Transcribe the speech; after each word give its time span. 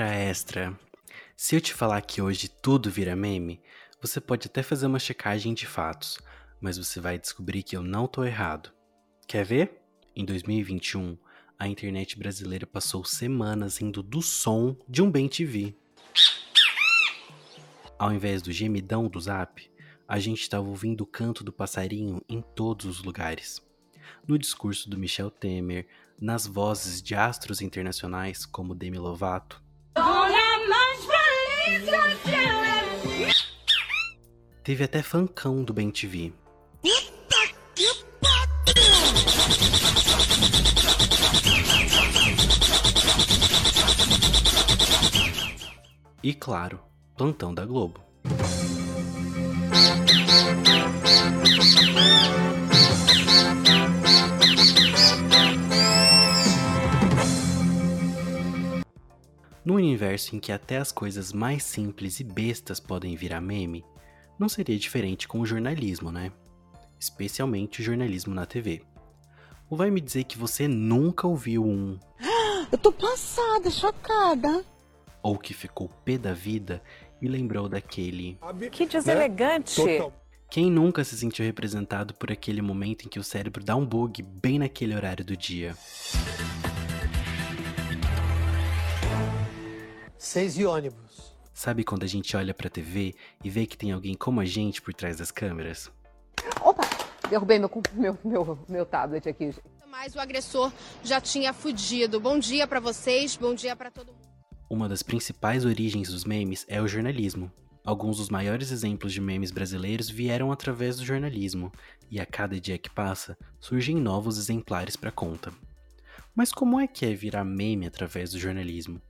Extra, 0.00 0.14
extra! 0.14 0.80
Se 1.36 1.54
eu 1.54 1.60
te 1.60 1.74
falar 1.74 2.00
que 2.00 2.22
hoje 2.22 2.48
tudo 2.48 2.90
vira 2.90 3.14
meme, 3.14 3.60
você 4.00 4.18
pode 4.18 4.46
até 4.46 4.62
fazer 4.62 4.86
uma 4.86 4.98
checagem 4.98 5.52
de 5.52 5.66
fatos, 5.66 6.18
mas 6.58 6.78
você 6.78 6.98
vai 6.98 7.18
descobrir 7.18 7.62
que 7.62 7.76
eu 7.76 7.82
não 7.82 8.06
tô 8.06 8.24
errado. 8.24 8.72
Quer 9.28 9.44
ver? 9.44 9.82
Em 10.16 10.24
2021, 10.24 11.18
a 11.58 11.68
internet 11.68 12.18
brasileira 12.18 12.66
passou 12.66 13.04
semanas 13.04 13.82
indo 13.82 14.02
do 14.02 14.22
som 14.22 14.74
de 14.88 15.02
um 15.02 15.10
bem 15.10 15.28
TV. 15.28 15.76
Ao 17.98 18.10
invés 18.10 18.40
do 18.40 18.50
gemidão 18.50 19.06
do 19.06 19.20
zap, 19.20 19.70
a 20.08 20.18
gente 20.18 20.40
estava 20.40 20.66
ouvindo 20.66 21.02
o 21.02 21.06
canto 21.06 21.44
do 21.44 21.52
passarinho 21.52 22.22
em 22.26 22.40
todos 22.40 22.86
os 22.86 23.04
lugares. 23.04 23.60
No 24.26 24.38
discurso 24.38 24.88
do 24.88 24.96
Michel 24.96 25.30
Temer, 25.30 25.86
nas 26.18 26.46
vozes 26.46 27.02
de 27.02 27.14
astros 27.14 27.60
internacionais 27.60 28.46
como 28.46 28.74
Demi 28.74 28.96
Lovato. 28.96 29.62
Teve 34.62 34.84
até 34.84 35.02
fancão 35.02 35.64
do 35.64 35.72
Bem 35.72 35.90
TV. 35.90 36.32
E 46.22 46.34
claro, 46.34 46.78
plantão 47.16 47.52
da 47.52 47.64
Globo. 47.64 48.00
No 59.70 59.76
universo 59.76 60.34
em 60.34 60.40
que 60.40 60.50
até 60.50 60.78
as 60.78 60.90
coisas 60.90 61.32
mais 61.32 61.62
simples 61.62 62.18
e 62.18 62.24
bestas 62.24 62.80
podem 62.80 63.14
virar 63.14 63.40
meme, 63.40 63.84
não 64.36 64.48
seria 64.48 64.76
diferente 64.76 65.28
com 65.28 65.38
o 65.38 65.46
jornalismo, 65.46 66.10
né? 66.10 66.32
Especialmente 66.98 67.80
o 67.80 67.84
jornalismo 67.84 68.34
na 68.34 68.44
TV. 68.44 68.82
Ou 69.70 69.78
vai 69.78 69.88
me 69.88 70.00
dizer 70.00 70.24
que 70.24 70.36
você 70.36 70.66
nunca 70.66 71.28
ouviu 71.28 71.64
um. 71.64 71.96
Eu 72.72 72.78
tô 72.78 72.90
passada, 72.90 73.70
chocada. 73.70 74.64
Ou 75.22 75.38
que 75.38 75.54
ficou 75.54 75.88
pé 76.04 76.18
da 76.18 76.34
vida 76.34 76.82
e 77.22 77.28
lembrou 77.28 77.68
daquele. 77.68 78.40
Que 78.72 78.86
deselegante! 78.86 79.84
Né? 79.84 80.10
Quem 80.50 80.68
nunca 80.68 81.04
se 81.04 81.16
sentiu 81.16 81.44
representado 81.44 82.12
por 82.14 82.32
aquele 82.32 82.60
momento 82.60 83.04
em 83.04 83.08
que 83.08 83.20
o 83.20 83.24
cérebro 83.24 83.62
dá 83.62 83.76
um 83.76 83.86
bug 83.86 84.20
bem 84.20 84.58
naquele 84.58 84.96
horário 84.96 85.24
do 85.24 85.36
dia? 85.36 85.76
Seis 90.22 90.58
e 90.58 90.66
ônibus. 90.66 91.34
Sabe 91.54 91.82
quando 91.82 92.02
a 92.02 92.06
gente 92.06 92.36
olha 92.36 92.52
pra 92.52 92.68
TV 92.68 93.14
e 93.42 93.48
vê 93.48 93.64
que 93.64 93.74
tem 93.74 93.90
alguém 93.90 94.12
como 94.12 94.38
a 94.38 94.44
gente 94.44 94.82
por 94.82 94.92
trás 94.92 95.16
das 95.16 95.30
câmeras? 95.30 95.90
Opa! 96.60 96.82
Derrubei 97.30 97.58
meu, 97.58 97.70
meu, 97.94 98.18
meu, 98.22 98.58
meu 98.68 98.84
tablet 98.84 99.26
aqui. 99.26 99.54
Mas 99.88 100.14
o 100.14 100.20
agressor 100.20 100.70
já 101.02 101.22
tinha 101.22 101.54
fugido. 101.54 102.20
Bom 102.20 102.38
dia 102.38 102.66
para 102.66 102.80
vocês, 102.80 103.34
bom 103.34 103.54
dia 103.54 103.74
para 103.74 103.90
todo 103.90 104.12
mundo. 104.12 104.28
Uma 104.68 104.90
das 104.90 105.02
principais 105.02 105.64
origens 105.64 106.10
dos 106.10 106.26
memes 106.26 106.66
é 106.68 106.82
o 106.82 106.86
jornalismo. 106.86 107.50
Alguns 107.82 108.18
dos 108.18 108.28
maiores 108.28 108.70
exemplos 108.70 109.14
de 109.14 109.22
memes 109.22 109.50
brasileiros 109.50 110.10
vieram 110.10 110.52
através 110.52 110.98
do 110.98 111.04
jornalismo, 111.04 111.72
e 112.10 112.20
a 112.20 112.26
cada 112.26 112.60
dia 112.60 112.76
que 112.76 112.90
passa, 112.90 113.38
surgem 113.58 113.96
novos 113.96 114.36
exemplares 114.36 114.96
para 114.96 115.10
conta. 115.10 115.50
Mas 116.34 116.52
como 116.52 116.78
é 116.78 116.86
que 116.86 117.06
é 117.06 117.14
virar 117.14 117.42
meme 117.42 117.86
através 117.86 118.32
do 118.32 118.38
jornalismo? 118.38 119.00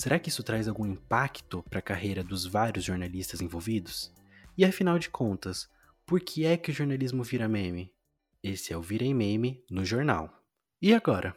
Será 0.00 0.16
que 0.16 0.28
isso 0.28 0.44
traz 0.44 0.68
algum 0.68 0.86
impacto 0.86 1.60
para 1.68 1.80
a 1.80 1.82
carreira 1.82 2.22
dos 2.22 2.46
vários 2.46 2.84
jornalistas 2.84 3.40
envolvidos? 3.40 4.14
E 4.56 4.64
afinal 4.64 4.96
de 4.96 5.10
contas, 5.10 5.68
por 6.06 6.20
que 6.20 6.46
é 6.46 6.56
que 6.56 6.70
o 6.70 6.72
jornalismo 6.72 7.24
vira 7.24 7.48
meme? 7.48 7.92
Esse 8.40 8.72
é 8.72 8.76
o 8.76 8.80
Virei 8.80 9.12
Meme 9.12 9.60
no 9.68 9.84
jornal. 9.84 10.32
E 10.80 10.94
agora? 10.94 11.36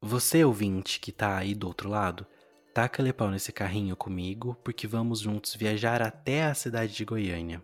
Você 0.00 0.44
ouvinte 0.44 0.98
que 0.98 1.12
tá 1.12 1.38
aí 1.38 1.54
do 1.54 1.68
outro 1.68 1.88
lado, 1.88 2.26
Taca-lhe 2.74 3.12
pau 3.12 3.30
nesse 3.30 3.52
carrinho 3.52 3.94
comigo, 3.94 4.56
porque 4.64 4.86
vamos 4.86 5.20
juntos 5.20 5.54
viajar 5.54 6.00
até 6.00 6.44
a 6.44 6.54
cidade 6.54 6.94
de 6.94 7.04
Goiânia. 7.04 7.62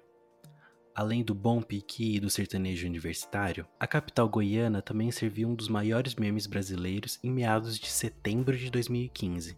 Além 0.94 1.24
do 1.24 1.34
bom 1.34 1.62
piqui 1.62 2.16
e 2.16 2.20
do 2.20 2.28
sertanejo 2.28 2.86
universitário, 2.86 3.66
a 3.80 3.86
capital 3.86 4.28
goiana 4.28 4.82
também 4.82 5.10
serviu 5.10 5.48
um 5.48 5.54
dos 5.54 5.68
maiores 5.68 6.14
memes 6.14 6.46
brasileiros 6.46 7.18
em 7.24 7.30
meados 7.30 7.78
de 7.78 7.86
setembro 7.86 8.54
de 8.54 8.70
2015. 8.70 9.56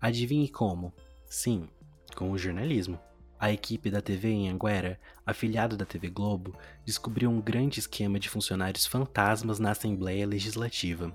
Adivinhe 0.00 0.48
como? 0.48 0.92
Sim, 1.24 1.68
com 2.16 2.32
o 2.32 2.38
jornalismo. 2.38 2.98
A 3.38 3.52
equipe 3.52 3.92
da 3.92 4.00
TV 4.00 4.28
em 4.30 4.48
Anguera, 4.48 4.98
afiliado 5.24 5.76
da 5.76 5.84
TV 5.84 6.10
Globo, 6.10 6.58
descobriu 6.84 7.30
um 7.30 7.40
grande 7.40 7.78
esquema 7.78 8.18
de 8.18 8.28
funcionários 8.28 8.86
fantasmas 8.86 9.60
na 9.60 9.70
Assembleia 9.70 10.26
Legislativa. 10.26 11.14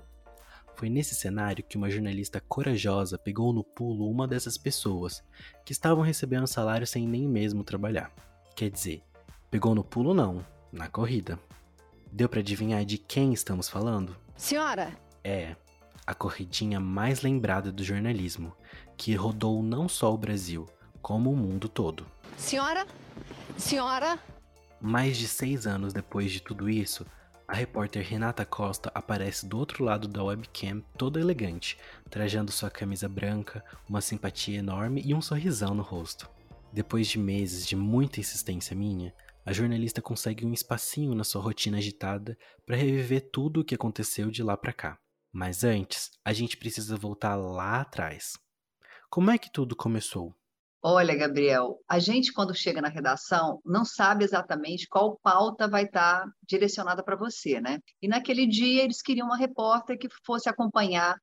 Foi 0.76 0.90
nesse 0.90 1.14
cenário 1.14 1.64
que 1.64 1.78
uma 1.78 1.88
jornalista 1.88 2.38
corajosa 2.38 3.16
pegou 3.16 3.50
no 3.50 3.64
pulo 3.64 4.10
uma 4.10 4.28
dessas 4.28 4.58
pessoas, 4.58 5.24
que 5.64 5.72
estavam 5.72 6.04
recebendo 6.04 6.46
salário 6.46 6.86
sem 6.86 7.08
nem 7.08 7.26
mesmo 7.26 7.64
trabalhar. 7.64 8.12
Quer 8.54 8.70
dizer, 8.70 9.02
pegou 9.50 9.74
no 9.74 9.82
pulo 9.82 10.12
não, 10.12 10.44
na 10.70 10.86
corrida. 10.86 11.40
Deu 12.12 12.28
para 12.28 12.40
adivinhar 12.40 12.84
de 12.84 12.98
quem 12.98 13.32
estamos 13.32 13.70
falando? 13.70 14.14
Senhora! 14.36 14.92
É, 15.24 15.56
a 16.06 16.14
corridinha 16.14 16.78
mais 16.78 17.22
lembrada 17.22 17.72
do 17.72 17.82
jornalismo, 17.82 18.54
que 18.98 19.14
rodou 19.14 19.62
não 19.62 19.88
só 19.88 20.12
o 20.12 20.18
Brasil, 20.18 20.66
como 21.00 21.32
o 21.32 21.36
mundo 21.36 21.70
todo. 21.70 22.06
Senhora? 22.36 22.86
Senhora? 23.56 24.18
Mais 24.78 25.16
de 25.16 25.26
seis 25.26 25.66
anos 25.66 25.94
depois 25.94 26.30
de 26.30 26.42
tudo 26.42 26.68
isso, 26.68 27.06
a 27.48 27.54
repórter 27.54 28.04
Renata 28.04 28.44
Costa 28.44 28.90
aparece 28.94 29.46
do 29.46 29.56
outro 29.56 29.84
lado 29.84 30.08
da 30.08 30.22
webcam 30.22 30.80
toda 30.98 31.20
elegante, 31.20 31.78
trajando 32.10 32.50
sua 32.50 32.70
camisa 32.70 33.08
branca, 33.08 33.64
uma 33.88 34.00
simpatia 34.00 34.58
enorme 34.58 35.02
e 35.04 35.14
um 35.14 35.22
sorrisão 35.22 35.74
no 35.74 35.82
rosto. 35.82 36.28
Depois 36.72 37.06
de 37.06 37.18
meses 37.18 37.66
de 37.66 37.76
muita 37.76 38.18
insistência 38.18 38.74
minha, 38.74 39.14
a 39.44 39.52
jornalista 39.52 40.02
consegue 40.02 40.44
um 40.44 40.52
espacinho 40.52 41.14
na 41.14 41.22
sua 41.22 41.40
rotina 41.40 41.78
agitada 41.78 42.36
para 42.66 42.76
reviver 42.76 43.30
tudo 43.30 43.60
o 43.60 43.64
que 43.64 43.76
aconteceu 43.76 44.28
de 44.28 44.42
lá 44.42 44.56
para 44.56 44.72
cá. 44.72 44.98
Mas 45.32 45.62
antes, 45.62 46.10
a 46.24 46.32
gente 46.32 46.56
precisa 46.56 46.96
voltar 46.96 47.36
lá 47.36 47.80
atrás. 47.80 48.32
Como 49.08 49.30
é 49.30 49.38
que 49.38 49.52
tudo 49.52 49.76
começou? 49.76 50.34
Olha, 50.88 51.16
Gabriel, 51.16 51.80
a 51.88 51.98
gente, 51.98 52.32
quando 52.32 52.54
chega 52.54 52.80
na 52.80 52.86
redação, 52.86 53.60
não 53.64 53.84
sabe 53.84 54.22
exatamente 54.22 54.86
qual 54.86 55.18
pauta 55.20 55.66
vai 55.66 55.82
estar 55.82 56.24
direcionada 56.48 57.02
para 57.02 57.16
você, 57.16 57.60
né? 57.60 57.80
E 58.00 58.06
naquele 58.06 58.46
dia 58.46 58.84
eles 58.84 59.02
queriam 59.02 59.26
uma 59.26 59.36
repórter 59.36 59.98
que 59.98 60.06
fosse 60.24 60.48
acompanhar 60.48 61.20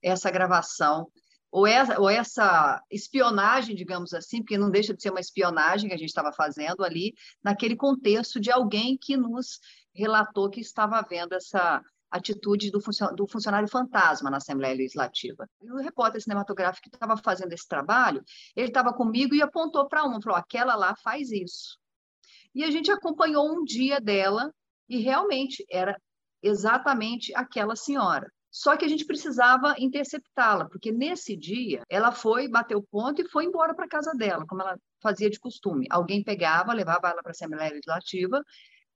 essa 0.00 0.30
gravação, 0.30 1.08
ou 1.50 1.66
essa, 1.66 1.98
ou 1.98 2.08
essa 2.08 2.80
espionagem, 2.88 3.74
digamos 3.74 4.14
assim, 4.14 4.42
porque 4.42 4.56
não 4.56 4.70
deixa 4.70 4.94
de 4.94 5.02
ser 5.02 5.10
uma 5.10 5.18
espionagem 5.18 5.88
que 5.88 5.94
a 5.96 5.98
gente 5.98 6.10
estava 6.10 6.32
fazendo 6.32 6.84
ali, 6.84 7.12
naquele 7.42 7.74
contexto 7.74 8.38
de 8.38 8.52
alguém 8.52 8.96
que 8.96 9.16
nos 9.16 9.58
relatou 9.92 10.48
que 10.48 10.60
estava 10.60 11.02
vendo 11.02 11.32
essa 11.32 11.82
atitude 12.10 12.70
do, 12.70 12.80
funcionário 12.80 13.68
fantasma 13.68 14.30
na 14.30 14.38
Assembleia 14.38 14.74
Legislativa. 14.74 15.48
E 15.60 15.70
o 15.70 15.76
repórter 15.76 16.20
cinematográfico 16.20 16.88
que 16.90 16.96
estava 16.96 17.16
fazendo 17.16 17.52
esse 17.52 17.68
trabalho, 17.68 18.22
ele 18.56 18.68
estava 18.68 18.92
comigo 18.92 19.34
e 19.34 19.42
apontou 19.42 19.88
para 19.88 20.04
uma, 20.04 20.20
falou, 20.20 20.38
aquela 20.38 20.74
lá 20.74 20.94
faz 21.02 21.30
isso. 21.30 21.78
E 22.54 22.64
a 22.64 22.70
gente 22.70 22.90
acompanhou 22.90 23.48
um 23.48 23.64
dia 23.64 24.00
dela 24.00 24.52
e 24.88 24.98
realmente 24.98 25.64
era 25.70 25.96
exatamente 26.42 27.32
aquela 27.34 27.76
senhora. 27.76 28.30
Só 28.50 28.76
que 28.76 28.84
a 28.84 28.88
gente 28.88 29.06
precisava 29.06 29.76
interceptá-la, 29.78 30.68
porque 30.68 30.90
nesse 30.90 31.36
dia 31.36 31.84
ela 31.88 32.10
foi, 32.10 32.48
bateu 32.48 32.82
ponto 32.82 33.22
e 33.22 33.28
foi 33.28 33.44
embora 33.44 33.72
para 33.74 33.86
casa 33.86 34.12
dela, 34.12 34.44
como 34.44 34.60
ela 34.60 34.76
fazia 35.00 35.30
de 35.30 35.38
costume. 35.38 35.86
Alguém 35.88 36.24
pegava, 36.24 36.72
levava 36.72 37.08
ela 37.08 37.22
para 37.22 37.30
a 37.30 37.32
Assembleia 37.32 37.70
Legislativa 37.70 38.44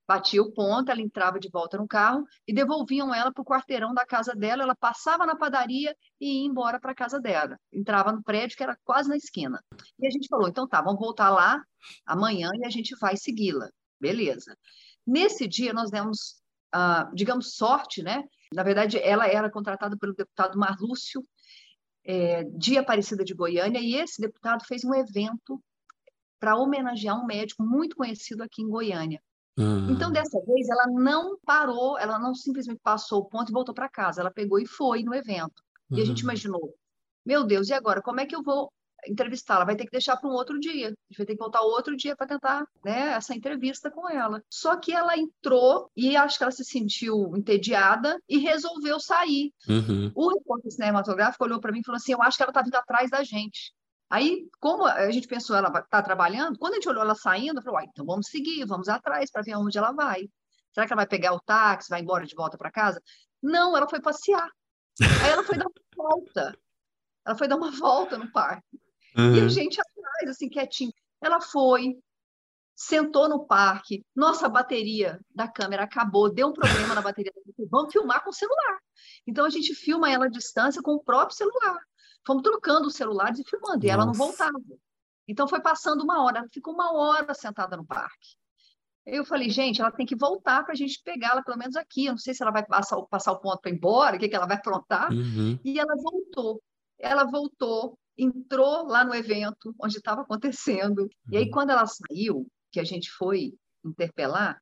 batia 0.07 0.43
o 0.43 0.53
ponto, 0.53 0.91
ela 0.91 1.01
entrava 1.01 1.39
de 1.39 1.49
volta 1.49 1.77
no 1.79 1.89
carro 1.89 2.25
e 2.47 2.53
devolviam 2.53 3.15
ela 3.15 3.33
para 3.33 3.43
o 3.43 3.45
quarteirão 3.45 3.95
da 3.95 4.05
casa 4.05 4.35
dela. 4.35 4.63
Ela 4.63 4.75
passava 4.75 5.25
na 5.27 5.37
padaria 5.37 5.97
e 6.21 6.41
ia 6.41 6.47
embora 6.47 6.79
para 6.79 6.93
a 6.93 6.95
casa 6.95 7.21
dela. 7.21 7.59
Entrava 7.73 8.13
no 8.13 8.23
prédio 8.23 8.57
que 8.57 8.63
era 8.63 8.79
quase 8.85 9.09
na 9.09 9.17
esquina. 9.17 9.63
E 9.99 10.07
a 10.07 10.11
gente 10.11 10.29
falou: 10.29 10.49
então 10.49 10.69
tá, 10.69 10.81
vamos 10.83 11.01
voltar 11.01 11.31
lá 11.31 11.63
amanhã 12.07 12.51
e 12.55 12.67
a 12.67 12.71
gente 12.71 12.95
vai 13.01 13.17
segui-la. 13.17 13.69
Beleza. 14.01 14.57
Nesse 15.07 15.47
dia, 15.47 15.73
nós 15.73 15.91
demos, 15.91 16.43
ah, 16.73 17.11
digamos, 17.15 17.57
sorte, 17.57 18.03
né? 18.03 18.25
Na 18.53 18.63
verdade, 18.63 18.99
ela 18.99 19.27
era 19.27 19.51
contratada 19.51 19.97
pelo 19.97 20.15
deputado 20.15 20.59
Marlúcio, 20.59 21.23
é, 22.05 22.45
de 22.45 22.77
Aparecida 22.77 23.25
de 23.25 23.35
Goiânia, 23.35 23.81
e 23.81 23.97
esse 23.97 24.21
deputado 24.21 24.65
fez 24.67 24.85
um 24.85 24.95
evento 24.95 25.63
para 26.39 26.57
homenagear 26.57 27.19
um 27.19 27.27
médico 27.27 27.63
muito 27.63 27.97
conhecido 27.97 28.43
aqui 28.43 28.63
em 28.63 28.69
Goiânia. 28.69 29.21
Hum. 29.57 29.91
Então, 29.91 30.11
dessa 30.11 30.41
vez, 30.45 30.69
ela 30.69 30.87
não 30.89 31.39
parou, 31.45 31.97
ela 31.99 32.19
não 32.19 32.35
simplesmente 32.35 32.81
passou 32.83 33.21
o 33.21 33.25
ponto 33.27 33.51
e 33.51 33.53
voltou 33.53 33.75
para 33.75 33.89
casa, 33.89 34.21
ela 34.21 34.31
pegou 34.31 34.59
e 34.59 34.67
foi 34.67 35.03
no 35.03 35.15
evento. 35.15 35.63
E 35.91 36.01
a 36.01 36.05
gente 36.05 36.23
Uhum. 36.23 36.31
imaginou, 36.31 36.75
meu 37.25 37.45
Deus, 37.45 37.69
e 37.69 37.73
agora? 37.73 38.03
Como 38.03 38.21
é 38.21 38.27
que 38.27 38.35
eu 38.35 38.43
vou 38.43 38.73
entrevistá-la? 39.07 39.65
Vai 39.67 39.77
ter 39.77 39.85
que 39.85 39.91
deixar 39.93 40.17
para 40.17 40.29
um 40.29 40.33
outro 40.33 40.59
dia. 40.59 40.87
A 40.87 40.91
gente 40.91 41.19
vai 41.19 41.27
ter 41.27 41.35
que 41.35 41.39
voltar 41.39 41.61
outro 41.61 41.95
dia 41.97 42.17
para 42.17 42.27
tentar 42.27 42.65
né, 42.85 43.13
essa 43.13 43.35
entrevista 43.35 43.91
com 43.91 44.09
ela. 44.09 44.43
Só 44.51 44.77
que 44.77 44.93
ela 44.93 45.17
entrou 45.17 45.91
e 45.95 46.17
acho 46.17 46.39
que 46.39 46.43
ela 46.45 46.51
se 46.51 46.65
sentiu 46.65 47.37
entediada 47.37 48.19
e 48.29 48.39
resolveu 48.39 48.99
sair. 48.99 49.53
Uhum. 49.69 50.11
O 50.15 50.31
repórter 50.31 50.73
cinematográfico 50.73 51.45
olhou 51.45 51.61
para 51.61 51.71
mim 51.71 51.81
e 51.81 51.85
falou 51.85 51.97
assim: 51.99 52.13
Eu 52.13 52.23
acho 52.23 52.37
que 52.37 52.43
ela 52.43 52.51
está 52.51 52.63
vindo 52.63 52.77
atrás 52.77 53.11
da 53.11 53.23
gente. 53.23 53.73
Aí, 54.11 54.49
como 54.61 54.85
a 54.85 55.11
gente 55.11 55.27
pensou, 55.27 55.57
ela 55.57 55.69
está 55.81 56.03
trabalhando, 56.03 56.59
quando 56.59 56.75
a 56.75 56.77
gente 56.77 56.89
olhou 56.89 57.03
ela 57.03 57.15
saindo, 57.15 57.59
eu 57.59 57.63
falei: 57.63 57.79
Uai, 57.81 57.87
então 57.89 58.05
vamos 58.07 58.27
seguir, 58.29 58.65
vamos 58.67 58.89
atrás 58.89 59.31
para 59.31 59.43
ver 59.43 59.57
onde 59.57 59.77
ela 59.79 59.93
vai. 59.93 60.29
Será 60.73 60.87
que 60.87 60.93
ela 60.93 61.01
vai 61.01 61.09
pegar 61.09 61.33
o 61.33 61.41
táxi, 61.41 61.89
vai 61.89 62.01
embora 62.01 62.27
de 62.27 62.35
volta 62.35 62.59
para 62.59 62.71
casa? 62.71 63.01
Não, 63.43 63.77
ela 63.77 63.89
foi 63.89 64.01
passear. 64.01 64.49
Aí 65.23 65.31
ela 65.31 65.43
foi 65.45 65.57
dar 65.57 65.67
uma 65.67 65.73
volta. 65.97 66.59
Ela 67.27 67.37
foi 67.37 67.49
dar 67.49 67.57
uma 67.57 67.71
volta 67.71 68.19
no 68.19 68.31
parque. 68.31 68.79
E 69.17 69.21
a 69.21 69.43
Uhum. 69.43 69.49
gente 69.49 69.81
atrás, 69.81 70.31
assim, 70.31 70.49
quietinho. 70.49 70.93
Ela 71.23 71.41
foi, 71.41 71.97
sentou 72.75 73.29
no 73.29 73.47
parque. 73.47 74.05
Nossa, 74.15 74.47
a 74.47 74.49
bateria 74.49 75.21
da 75.35 75.47
câmera 75.49 75.85
acabou, 75.85 76.33
deu 76.33 76.49
um 76.49 76.53
problema 76.53 76.95
na 76.95 77.01
bateria. 77.01 77.33
Vamos 77.71 77.93
filmar 77.93 78.23
com 78.25 78.31
o 78.31 78.35
celular. 78.35 78.79
Então 79.27 79.45
a 79.45 79.51
gente 79.51 79.75
filma 79.75 80.11
ela 80.11 80.27
à 80.27 80.29
distância 80.29 80.83
com 80.83 80.93
o 80.93 81.03
próprio 81.03 81.37
celular. 81.37 81.79
Fomos 82.27 82.43
trocando 82.43 82.89
os 82.89 82.95
celulares 82.95 83.39
e 83.39 83.45
filmando, 83.45 83.85
e 83.85 83.91
ela 83.91 84.05
não 84.07 84.13
Nossa. 84.13 84.19
voltava. 84.25 84.59
Então 85.29 85.49
foi 85.49 85.61
passando 85.61 86.03
uma 86.03 86.23
hora, 86.25 86.39
ela 86.39 86.49
ficou 86.53 86.75
uma 86.75 86.93
hora 86.93 87.33
sentada 87.35 87.77
no 87.77 87.85
parque. 87.87 88.37
Eu 89.07 89.25
falei, 89.25 89.51
gente, 89.51 89.81
ela 89.83 89.91
tem 89.93 90.07
que 90.07 90.17
voltar 90.17 90.63
para 90.65 90.73
a 90.73 90.77
gente 90.77 91.01
pegá-la, 91.05 91.43
pelo 91.43 91.59
menos 91.59 91.77
aqui. 91.77 92.07
Eu 92.07 92.13
não 92.13 92.19
sei 92.19 92.33
se 92.35 92.43
ela 92.43 92.51
vai 92.53 92.65
passar, 92.65 92.97
o- 92.97 93.07
passar 93.07 93.33
o 93.33 93.39
ponto 93.41 93.61
para 93.61 93.71
ir 93.71 93.75
embora, 93.75 94.17
o 94.17 94.19
que, 94.19 94.29
que 94.29 94.35
ela 94.35 94.47
vai 94.47 94.57
aprontar. 94.57 95.13
Uhum. 95.13 95.59
E 95.63 95.79
ela 95.79 95.95
voltou. 95.97 96.63
Ela 96.99 97.25
voltou, 97.25 97.99
entrou 98.17 98.87
lá 98.87 99.05
no 99.05 99.15
evento 99.15 99.75
onde 99.79 99.99
estava 99.99 100.23
acontecendo. 100.23 101.07
E 101.31 101.37
aí, 101.37 101.45
Uhum. 101.45 101.51
quando 101.51 101.71
ela 101.71 101.87
saiu, 101.87 102.47
que 102.73 102.81
a 102.81 102.85
gente 102.85 103.11
foi 103.11 103.53
interpelar, 103.85 104.59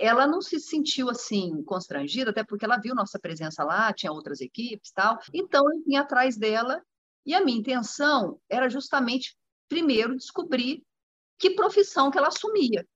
ela 0.00 0.26
não 0.26 0.40
se 0.40 0.58
sentiu 0.58 1.10
assim 1.10 1.62
constrangida, 1.64 2.30
até 2.30 2.42
porque 2.42 2.64
ela 2.64 2.78
viu 2.78 2.94
nossa 2.94 3.18
presença 3.18 3.62
lá, 3.62 3.92
tinha 3.92 4.10
outras 4.10 4.40
equipes, 4.40 4.90
tal. 4.92 5.18
Então 5.32 5.62
eu 5.70 5.82
vim 5.84 5.96
atrás 5.96 6.36
dela 6.36 6.82
e 7.26 7.34
a 7.34 7.44
minha 7.44 7.58
intenção 7.58 8.40
era 8.48 8.68
justamente 8.70 9.36
primeiro 9.68 10.16
descobrir 10.16 10.82
que 11.38 11.50
profissão 11.50 12.10
que 12.10 12.18
ela 12.18 12.28
assumia. 12.28 12.86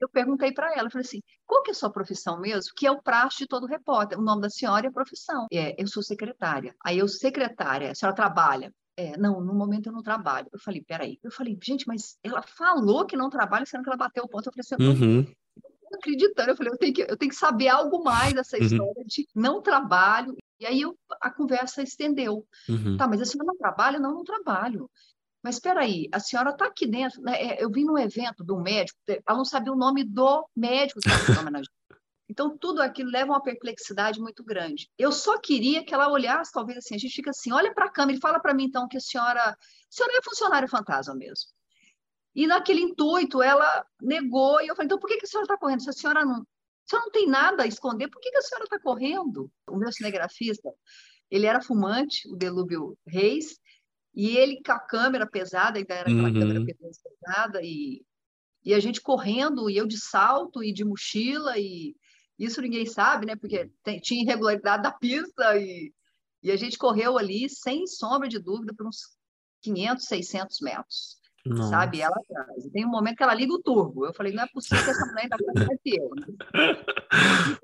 Eu 0.00 0.08
perguntei 0.08 0.52
para 0.52 0.72
ela, 0.74 0.88
falei 0.88 1.04
assim, 1.04 1.20
qual 1.44 1.62
que 1.62 1.70
é 1.70 1.72
a 1.72 1.74
sua 1.74 1.90
profissão 1.90 2.40
mesmo? 2.40 2.72
Que 2.76 2.86
é 2.86 2.90
o 2.90 3.02
praxe 3.02 3.38
de 3.38 3.46
todo 3.46 3.66
repórter. 3.66 4.18
O 4.18 4.22
nome 4.22 4.42
da 4.42 4.50
senhora 4.50 4.88
a 4.88 4.92
profissão. 4.92 5.46
É, 5.52 5.80
eu 5.80 5.86
sou 5.88 6.02
secretária. 6.02 6.74
Aí 6.84 6.98
eu, 6.98 7.08
secretária, 7.08 7.90
a 7.90 7.94
senhora 7.94 8.14
trabalha? 8.14 8.72
É, 8.96 9.16
não, 9.18 9.40
no 9.40 9.52
momento 9.52 9.88
eu 9.88 9.92
não 9.92 10.02
trabalho. 10.02 10.48
Eu 10.52 10.58
falei, 10.58 10.82
peraí. 10.82 11.18
Eu 11.22 11.30
falei, 11.30 11.58
gente, 11.62 11.86
mas 11.86 12.16
ela 12.22 12.42
falou 12.42 13.04
que 13.04 13.16
não 13.16 13.28
trabalha, 13.28 13.66
sendo 13.66 13.82
que 13.82 13.88
ela 13.90 13.96
bateu 13.96 14.24
o 14.24 14.28
ponto. 14.28 14.48
Eu 14.48 14.52
falei 14.52 14.88
assim, 14.88 15.04
Uhum. 15.04 15.26
Acreditando. 15.94 16.50
Eu 16.50 16.56
falei, 16.56 16.72
eu 16.72 16.78
tenho 16.78 16.92
que, 16.94 17.02
eu 17.02 17.16
tenho 17.16 17.30
que 17.30 17.36
saber 17.36 17.68
algo 17.68 18.02
mais 18.02 18.32
dessa 18.34 18.56
Uhum. 18.58 18.64
história 18.64 19.04
de 19.06 19.26
não 19.34 19.60
trabalho. 19.62 20.36
E 20.58 20.66
aí 20.66 20.80
eu, 20.80 20.98
a 21.20 21.30
conversa 21.30 21.82
estendeu. 21.82 22.46
Uhum. 22.68 22.96
Tá, 22.96 23.06
mas 23.06 23.20
a 23.20 23.24
senhora 23.24 23.46
não 23.48 23.56
trabalha? 23.56 23.98
Não, 23.98 24.12
não 24.14 24.24
trabalho. 24.24 24.90
Mas 25.42 25.56
espera 25.56 25.80
aí, 25.80 26.08
a 26.12 26.18
senhora 26.18 26.50
está 26.50 26.66
aqui 26.66 26.86
dentro, 26.86 27.22
né? 27.22 27.34
É, 27.40 27.62
Eu 27.62 27.70
vim 27.70 27.84
num 27.84 27.98
evento 27.98 28.42
de 28.44 28.52
um 28.52 28.60
médico, 28.60 28.98
ela 29.06 29.36
não 29.38 29.44
sabia 29.44 29.72
o 29.72 29.76
nome 29.76 30.02
do 30.02 30.44
médico 30.56 30.98
que 31.00 31.08
estava 31.08 31.24
sendo 31.26 31.40
homenageado. 31.40 31.70
Então, 32.28 32.58
tudo 32.58 32.82
aquilo 32.82 33.08
leva 33.08 33.30
a 33.32 33.36
uma 33.36 33.42
perplexidade 33.42 34.18
muito 34.20 34.42
grande. 34.42 34.88
Eu 34.98 35.12
só 35.12 35.38
queria 35.38 35.84
que 35.84 35.94
ela 35.94 36.10
olhasse, 36.10 36.50
talvez 36.50 36.78
assim, 36.78 36.96
a 36.96 36.98
gente 36.98 37.14
fica 37.14 37.30
assim, 37.30 37.52
olha 37.52 37.72
para 37.72 37.84
a 37.84 37.90
câmera 37.90 38.18
e 38.18 38.20
fala 38.20 38.40
para 38.40 38.52
mim, 38.52 38.64
então, 38.64 38.88
que 38.88 38.96
a 38.96 39.00
senhora, 39.00 39.50
a 39.50 39.56
senhora 39.88 40.18
é 40.18 40.22
funcionária 40.24 40.66
fantasma 40.66 41.14
mesmo. 41.14 41.50
E 42.36 42.46
naquele 42.46 42.82
intuito, 42.82 43.42
ela 43.42 43.86
negou, 44.00 44.60
e 44.60 44.68
eu 44.68 44.76
falei, 44.76 44.86
então 44.86 44.98
por 44.98 45.08
que, 45.08 45.16
que 45.16 45.24
a 45.24 45.28
senhora 45.28 45.46
está 45.46 45.58
correndo? 45.58 45.82
Se 45.82 45.90
a 45.90 45.92
senhora 45.94 46.24
não, 46.24 46.42
a 46.42 46.88
senhora 46.88 47.06
não 47.06 47.12
tem 47.12 47.26
nada 47.26 47.62
a 47.62 47.66
esconder, 47.66 48.10
por 48.10 48.20
que, 48.20 48.30
que 48.30 48.36
a 48.36 48.42
senhora 48.42 48.64
está 48.64 48.78
correndo? 48.78 49.50
O 49.66 49.76
meu 49.78 49.90
cinegrafista, 49.90 50.70
ele 51.30 51.46
era 51.46 51.62
fumante, 51.62 52.28
o 52.28 52.36
Delúbio 52.36 52.96
Reis, 53.06 53.58
e 54.14 54.36
ele 54.36 54.62
com 54.62 54.72
a 54.72 54.78
câmera 54.78 55.26
pesada, 55.26 55.78
ainda 55.78 55.94
era 55.94 56.10
aquela 56.10 56.28
Uhum. 56.28 56.38
câmera 56.38 56.60
pesada, 56.64 57.60
e, 57.62 58.04
e 58.64 58.74
a 58.74 58.80
gente 58.80 59.00
correndo, 59.00 59.70
e 59.70 59.76
eu 59.78 59.86
de 59.86 59.98
salto 59.98 60.62
e 60.62 60.72
de 60.74 60.84
mochila, 60.84 61.58
e 61.58 61.96
isso 62.38 62.60
ninguém 62.60 62.84
sabe, 62.84 63.24
né? 63.26 63.34
Porque 63.34 63.70
tem- 63.82 63.98
tinha 64.00 64.22
irregularidade 64.22 64.82
da 64.82 64.92
pista, 64.92 65.56
e, 65.58 65.92
e 66.42 66.50
a 66.52 66.56
gente 66.56 66.76
correu 66.76 67.16
ali, 67.16 67.48
sem 67.48 67.86
sombra 67.86 68.28
de 68.28 68.38
dúvida, 68.38 68.74
por 68.74 68.86
uns 68.86 69.16
500, 69.62 70.04
600 70.06 70.60
metros, 70.60 71.18
Nossa. 71.48 71.70
sabe? 71.70 72.00
Ela 72.00 72.16
atrás. 72.16 72.64
Tem 72.72 72.84
um 72.84 72.88
momento 72.90 73.16
que 73.16 73.22
ela 73.22 73.34
liga 73.34 73.52
o 73.52 73.62
turbo. 73.62 74.06
Eu 74.06 74.14
falei, 74.14 74.32
não 74.32 74.42
é 74.42 74.46
possível 74.48 74.82
que 74.84 74.90
essa 74.90 75.06
mulher 75.06 75.22
ainda 75.22 75.36
mais 75.66 75.80
que 75.82 75.96
eu. 75.96 76.10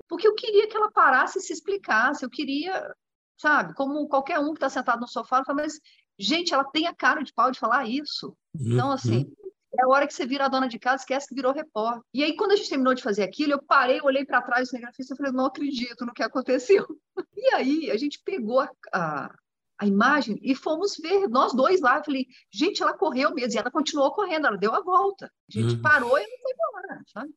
Porque 0.07 0.27
eu 0.27 0.35
queria 0.35 0.67
que 0.67 0.75
ela 0.77 0.91
parasse 0.91 1.39
e 1.39 1.41
se 1.41 1.53
explicasse, 1.53 2.23
eu 2.23 2.29
queria, 2.29 2.93
sabe, 3.37 3.73
como 3.75 4.07
qualquer 4.07 4.39
um 4.39 4.47
que 4.53 4.57
está 4.57 4.69
sentado 4.69 4.99
no 5.01 5.07
sofá, 5.07 5.39
eu 5.39 5.45
falo, 5.45 5.57
mas, 5.57 5.79
gente, 6.17 6.53
ela 6.53 6.63
tem 6.63 6.87
a 6.87 6.93
cara 6.95 7.21
de 7.23 7.33
pau 7.33 7.51
de 7.51 7.59
falar 7.59 7.87
isso. 7.87 8.35
Então, 8.55 8.87
Uhum. 8.87 8.93
assim, 8.93 9.33
é 9.77 9.83
a 9.83 9.87
hora 9.87 10.05
que 10.05 10.13
você 10.13 10.25
vira 10.25 10.45
a 10.45 10.49
dona 10.49 10.67
de 10.67 10.77
casa, 10.77 10.97
esquece 11.01 11.27
que 11.27 11.35
virou 11.35 11.51
repórter. 11.51 12.03
E 12.13 12.23
aí, 12.23 12.35
quando 12.35 12.51
a 12.51 12.55
gente 12.55 12.69
terminou 12.69 12.93
de 12.93 13.01
fazer 13.01 13.23
aquilo, 13.23 13.53
eu 13.53 13.61
parei, 13.63 13.99
olhei 14.03 14.23
para 14.25 14.41
trás 14.41 14.67
do 14.67 14.69
cinegrafista 14.71 15.13
e 15.13 15.17
falei, 15.17 15.31
não 15.31 15.45
acredito 15.45 16.05
no 16.05 16.13
que 16.13 16.23
aconteceu. 16.23 16.85
E 17.35 17.53
aí, 17.55 17.91
a 17.91 17.97
gente 17.97 18.21
pegou 18.23 18.61
a, 18.61 18.69
a, 18.93 19.35
a 19.79 19.85
imagem 19.85 20.39
e 20.41 20.55
fomos 20.55 20.95
ver, 20.97 21.27
nós 21.27 21.53
dois 21.53 21.81
lá. 21.81 21.97
Eu 21.97 22.03
falei, 22.03 22.25
gente, 22.51 22.81
ela 22.81 22.93
correu 22.97 23.33
mesmo. 23.33 23.53
E 23.55 23.57
ela 23.59 23.71
continuou 23.71 24.11
correndo, 24.11 24.47
ela 24.47 24.57
deu 24.57 24.73
a 24.73 24.81
volta. 24.81 25.25
A 25.25 25.51
gente 25.59 25.75
Uhum. 25.75 25.81
parou 25.81 26.17
e 26.17 26.21
ela 26.21 26.37
foi 26.41 26.51
embora, 26.53 27.01
sabe? 27.13 27.31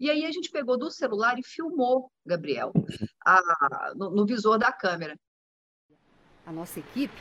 E 0.00 0.10
aí, 0.10 0.24
a 0.26 0.32
gente 0.32 0.50
pegou 0.50 0.76
do 0.76 0.90
celular 0.90 1.38
e 1.38 1.42
filmou, 1.44 2.10
Gabriel, 2.26 2.72
a- 3.24 3.92
no, 3.94 4.10
no 4.10 4.26
visor 4.26 4.58
da 4.58 4.72
câmera. 4.72 5.16
A 6.46 6.52
nossa 6.52 6.80
equipe 6.80 7.14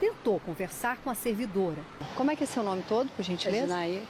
tentou 0.00 0.38
conversar 0.40 0.98
com 0.98 1.08
a 1.08 1.14
servidora. 1.14 1.82
Como 2.16 2.30
é 2.30 2.36
que 2.36 2.44
é 2.44 2.46
seu 2.46 2.62
nome 2.62 2.82
todo, 2.88 3.08
por 3.12 3.22
gentileza? 3.22 3.64
Ednaí, 3.64 4.06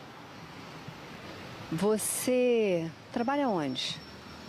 Você 1.70 2.90
trabalha 3.12 3.48
onde? 3.48 3.98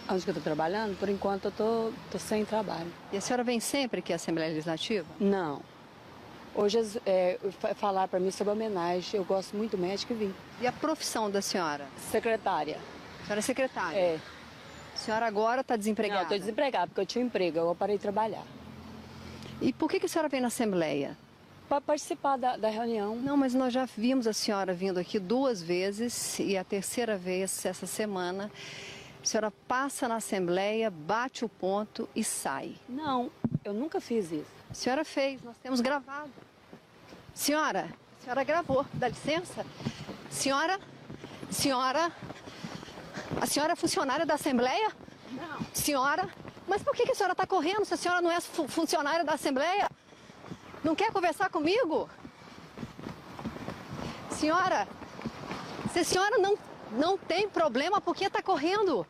Onde 0.09 0.23
que 0.23 0.29
eu 0.29 0.33
tô 0.35 0.39
trabalhando? 0.41 0.97
Por 0.97 1.09
enquanto 1.09 1.45
eu 1.45 1.51
tô, 1.51 1.91
tô 2.11 2.17
sem 2.19 2.45
trabalho. 2.45 2.87
E 3.11 3.17
a 3.17 3.21
senhora 3.21 3.43
vem 3.43 3.59
sempre 3.59 3.99
aqui 3.99 4.13
à 4.13 4.15
Assembleia 4.15 4.49
Legislativa? 4.49 5.07
Não. 5.19 5.61
Hoje 6.55 6.79
é, 7.05 7.37
fa- 7.59 7.75
falar 7.75 8.07
para 8.07 8.19
mim 8.19 8.31
sobre 8.31 8.51
homenagem, 8.53 9.19
eu 9.19 9.23
gosto 9.23 9.55
muito 9.55 9.71
do 9.71 9.77
médico 9.77 10.13
e 10.13 10.15
vim. 10.15 10.33
E 10.59 10.65
a 10.67 10.71
profissão 10.71 11.29
da 11.29 11.41
senhora? 11.41 11.85
Secretária. 12.11 12.77
A 13.21 13.23
senhora 13.23 13.39
é 13.39 13.41
secretária. 13.41 13.97
É. 13.99 14.19
A 14.95 14.97
senhora 14.97 15.27
agora 15.27 15.61
está 15.61 15.75
Não, 15.75 15.79
desempregada. 15.79 16.23
eu 16.23 16.27
tô 16.29 16.37
desempregada 16.39 16.87
porque 16.87 17.01
eu 17.01 17.05
tinha 17.05 17.23
um 17.23 17.27
emprego, 17.27 17.59
eu 17.59 17.75
parei 17.75 17.97
de 17.97 18.01
trabalhar. 18.01 18.43
E 19.61 19.71
por 19.71 19.89
que, 19.89 19.99
que 19.99 20.05
a 20.07 20.09
senhora 20.09 20.27
vem 20.29 20.41
na 20.41 20.47
Assembleia? 20.47 21.15
Para 21.69 21.81
participar 21.81 22.37
da, 22.37 22.55
da 22.57 22.69
reunião. 22.69 23.15
Não, 23.17 23.35
mas 23.37 23.53
nós 23.53 23.73
já 23.73 23.85
vimos 23.85 24.25
a 24.25 24.33
senhora 24.33 24.73
vindo 24.73 24.97
aqui 24.99 25.19
duas 25.19 25.61
vezes 25.61 26.39
e 26.39 26.57
a 26.57 26.63
terceira 26.63 27.17
vez 27.17 27.65
essa 27.65 27.85
semana. 27.85 28.49
A 29.27 29.29
senhora 29.29 29.51
passa 29.67 30.07
na 30.07 30.15
Assembleia, 30.15 30.89
bate 30.89 31.43
o 31.43 31.49
ponto 31.49 32.07
e 32.15 32.23
sai. 32.23 32.77
Não, 32.87 33.29
eu 33.61 33.73
nunca 33.73 33.99
fiz 33.99 34.31
isso. 34.31 34.45
A 34.71 34.73
senhora 34.73 35.03
fez, 35.03 35.43
nós 35.43 35.57
temos 35.61 35.81
gravado. 35.81 36.31
Senhora, 37.35 37.89
a 38.17 38.23
senhora 38.23 38.41
gravou, 38.45 38.85
dá 38.93 39.09
licença? 39.09 39.65
Senhora, 40.31 40.79
senhora, 41.51 42.09
a 43.41 43.45
senhora 43.45 43.73
é 43.73 43.75
funcionária 43.75 44.25
da 44.25 44.35
Assembleia? 44.35 44.93
Não. 45.33 45.59
Senhora, 45.73 46.29
mas 46.65 46.81
por 46.81 46.95
que, 46.95 47.03
que 47.05 47.11
a 47.11 47.15
senhora 47.15 47.33
está 47.33 47.45
correndo 47.45 47.83
se 47.83 47.93
a 47.95 47.97
senhora 47.97 48.21
não 48.21 48.31
é 48.31 48.39
fu- 48.39 48.69
funcionária 48.69 49.25
da 49.25 49.33
Assembleia? 49.33 49.91
Não 50.85 50.95
quer 50.95 51.11
conversar 51.11 51.49
comigo? 51.49 52.09
Senhora, 54.31 54.87
se 55.91 55.99
a 55.99 56.05
senhora 56.05 56.37
não, 56.37 56.57
não 56.93 57.17
tem 57.17 57.49
problema, 57.49 57.99
por 57.99 58.15
que 58.15 58.23
está 58.23 58.41
correndo? 58.41 59.05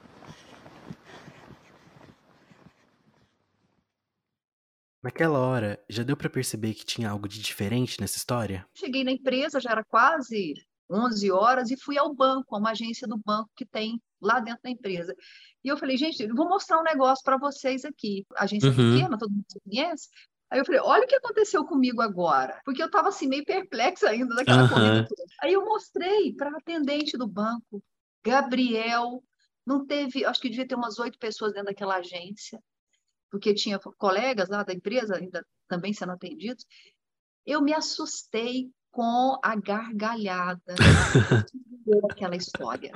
Naquela 5.04 5.40
hora, 5.40 5.80
já 5.88 6.04
deu 6.04 6.18
pra 6.18 6.30
perceber 6.30 6.74
que 6.74 6.86
tinha 6.86 7.10
algo 7.10 7.28
de 7.28 7.40
diferente 7.40 8.02
nessa 8.02 8.18
história? 8.18 8.66
Cheguei 8.76 9.04
na 9.04 9.12
empresa, 9.12 9.60
já 9.60 9.72
era 9.72 9.84
quase 9.84 10.54
11 10.90 11.32
horas, 11.32 11.70
e 11.70 11.78
fui 11.78 11.98
ao 11.98 12.14
banco, 12.14 12.56
a 12.56 12.60
uma 12.60 12.72
agência 12.72 13.08
do 13.08 13.18
banco 13.18 13.50
que 13.56 13.66
tem 13.66 14.02
lá 14.20 14.40
dentro 14.40 14.62
da 14.64 14.70
empresa. 14.72 15.14
E 15.64 15.68
eu 15.68 15.78
falei, 15.78 15.98
gente, 15.98 16.24
eu 16.24 16.36
vou 16.36 16.50
mostrar 16.50 16.80
um 16.80 16.84
negócio 16.84 17.24
para 17.24 17.38
vocês 17.38 17.86
aqui. 17.86 18.26
Agência 18.36 18.70
Uhum. 18.70 18.94
pequena, 18.94 19.18
todo 19.18 19.30
mundo 19.30 19.46
se 19.48 19.60
conhece. 19.60 20.10
Aí 20.50 20.60
eu 20.60 20.66
falei, 20.66 20.82
olha 20.82 21.04
o 21.04 21.08
que 21.08 21.16
aconteceu 21.16 21.64
comigo 21.66 22.02
agora. 22.02 22.60
Porque 22.66 22.82
eu 22.82 22.88
estava 22.88 23.10
assim, 23.10 23.28
meio 23.28 23.44
perplexa 23.46 24.10
ainda 24.10 24.34
daquela 24.34 24.62
Aham. 24.64 24.70
corrida 24.70 25.06
toda. 25.08 25.24
Aí 25.42 25.54
eu 25.54 25.64
mostrei 25.64 26.34
para 26.34 26.50
a 26.50 26.58
atendente 26.58 27.18
do 27.18 27.28
banco, 27.28 27.84
Gabriel, 28.26 29.22
não 29.66 29.86
teve, 29.86 30.26
acho 30.26 30.42
que 30.42 30.50
devia 30.50 30.68
ter 30.68 30.76
umas 30.76 30.98
oito 30.98 31.20
pessoas 31.20 31.52
dentro 31.52 31.68
daquela 31.68 31.98
agência, 31.98 32.60
porque 33.32 33.54
tinha 33.54 33.80
colegas 33.98 34.50
lá 34.50 34.64
da 34.64 34.74
empresa 34.74 35.16
ainda 35.16 35.46
também 35.68 35.94
sendo 35.94 36.12
atendidos. 36.14 36.66
Eu 37.46 37.62
me 37.62 37.74
assustei 37.74 38.70
com 38.92 39.38
a 39.44 39.56
gargalhada 39.56 40.76
daquela 42.04 42.36
história. 42.36 42.92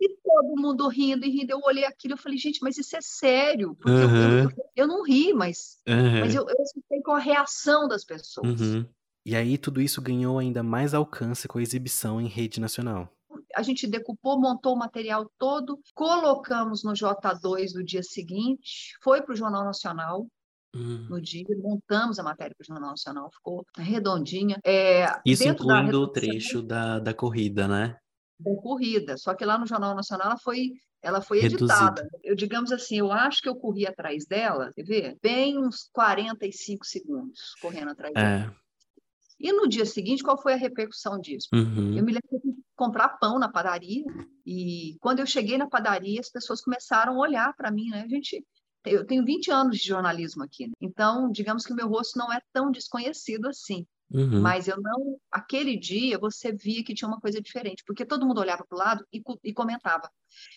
E 0.00 0.08
todo 0.22 0.60
mundo 0.60 0.88
rindo 0.88 1.24
e 1.24 1.30
rindo. 1.30 1.50
Eu 1.52 1.60
olhei 1.64 1.84
aquilo 1.84 2.14
e 2.14 2.18
falei, 2.18 2.38
gente, 2.38 2.60
mas 2.62 2.76
isso 2.76 2.96
é 2.96 3.00
sério. 3.00 3.74
Porque 3.74 3.90
eu- 3.90 4.10
eu, 4.10 4.50
eu, 4.50 4.70
eu 4.76 4.86
não 4.86 5.02
ri, 5.02 5.32
mas, 5.32 5.78
Aham. 5.88 6.20
mas 6.20 6.34
eu, 6.34 6.42
eu 6.42 6.56
assustei 6.62 7.00
com 7.02 7.12
a 7.12 7.18
reação 7.18 7.88
das 7.88 8.04
pessoas. 8.04 8.60
Uhum. 8.60 8.86
E 9.24 9.34
aí 9.34 9.58
tudo 9.58 9.80
isso 9.80 10.00
ganhou 10.00 10.38
ainda 10.38 10.62
mais 10.62 10.94
alcance 10.94 11.48
com 11.48 11.58
a 11.58 11.62
exibição 11.62 12.20
em 12.20 12.28
rede 12.28 12.60
nacional. 12.60 13.12
A 13.54 13.62
gente 13.62 13.86
decupou, 13.86 14.40
montou 14.40 14.74
o 14.74 14.78
material 14.78 15.30
todo, 15.38 15.78
colocamos 15.94 16.82
no 16.82 16.92
J2 16.92 17.74
no 17.74 17.84
dia 17.84 18.02
seguinte, 18.02 18.96
foi 19.02 19.22
para 19.22 19.32
o 19.32 19.36
Jornal 19.36 19.64
Nacional 19.64 20.26
Hum. 20.74 21.06
no 21.08 21.18
dia, 21.18 21.44
montamos 21.56 22.18
a 22.18 22.22
matéria 22.22 22.54
para 22.54 22.62
o 22.62 22.66
Jornal 22.66 22.90
Nacional, 22.90 23.30
ficou 23.32 23.64
redondinha. 23.78 24.58
É, 24.62 25.06
Isso 25.24 25.48
incluindo 25.48 26.02
o 26.02 26.08
trecho 26.08 26.60
da, 26.60 26.98
da 26.98 27.14
corrida, 27.14 27.66
né? 27.66 27.96
da 28.38 28.54
corrida, 28.56 29.16
só 29.16 29.34
que 29.34 29.44
lá 29.44 29.58
no 29.58 29.66
Jornal 29.66 29.94
Nacional 29.94 30.26
ela 30.28 30.38
foi, 30.38 30.72
ela 31.02 31.22
foi 31.22 31.40
Reduzida. 31.40 31.72
editada. 31.72 32.08
Eu, 32.22 32.34
digamos 32.34 32.70
assim, 32.70 32.98
eu 32.98 33.10
acho 33.10 33.40
que 33.40 33.48
eu 33.48 33.56
corri 33.56 33.86
atrás 33.86 34.26
dela, 34.26 34.72
quer 34.74 34.84
ver? 34.84 35.16
Bem 35.22 35.58
uns 35.58 35.88
45 35.92 36.84
segundos 36.84 37.54
correndo 37.60 37.90
atrás 37.90 38.12
dela. 38.12 38.54
E 39.38 39.52
no 39.52 39.68
dia 39.68 39.84
seguinte, 39.84 40.22
qual 40.22 40.40
foi 40.40 40.54
a 40.54 40.56
repercussão 40.56 41.20
disso? 41.20 41.48
Uhum. 41.52 41.96
Eu 41.96 42.04
me 42.04 42.12
lembro 42.12 42.28
que 42.28 42.36
eu 42.36 42.40
fui 42.40 42.54
comprar 42.74 43.10
pão 43.18 43.38
na 43.38 43.50
padaria 43.50 44.04
e 44.44 44.96
quando 45.00 45.20
eu 45.20 45.26
cheguei 45.26 45.58
na 45.58 45.68
padaria, 45.68 46.20
as 46.20 46.30
pessoas 46.30 46.60
começaram 46.60 47.14
a 47.14 47.18
olhar 47.18 47.54
para 47.54 47.70
mim, 47.70 47.88
né? 47.90 48.02
A 48.02 48.08
gente, 48.08 48.44
eu 48.84 49.04
tenho 49.04 49.24
20 49.24 49.50
anos 49.50 49.78
de 49.78 49.86
jornalismo 49.86 50.42
aqui, 50.42 50.66
né? 50.66 50.72
então, 50.80 51.30
digamos 51.30 51.64
que 51.66 51.72
o 51.72 51.76
meu 51.76 51.88
rosto 51.88 52.18
não 52.18 52.32
é 52.32 52.40
tão 52.52 52.70
desconhecido 52.70 53.48
assim. 53.48 53.86
Uhum. 54.10 54.40
Mas 54.40 54.68
eu 54.68 54.80
não. 54.80 55.18
Aquele 55.30 55.76
dia 55.76 56.18
você 56.18 56.52
via 56.52 56.84
que 56.84 56.94
tinha 56.94 57.08
uma 57.08 57.20
coisa 57.20 57.40
diferente, 57.40 57.82
porque 57.86 58.04
todo 58.04 58.26
mundo 58.26 58.40
olhava 58.40 58.64
para 58.66 58.76
o 58.76 58.78
lado 58.78 59.06
e, 59.12 59.22
e 59.42 59.52
comentava. 59.52 60.10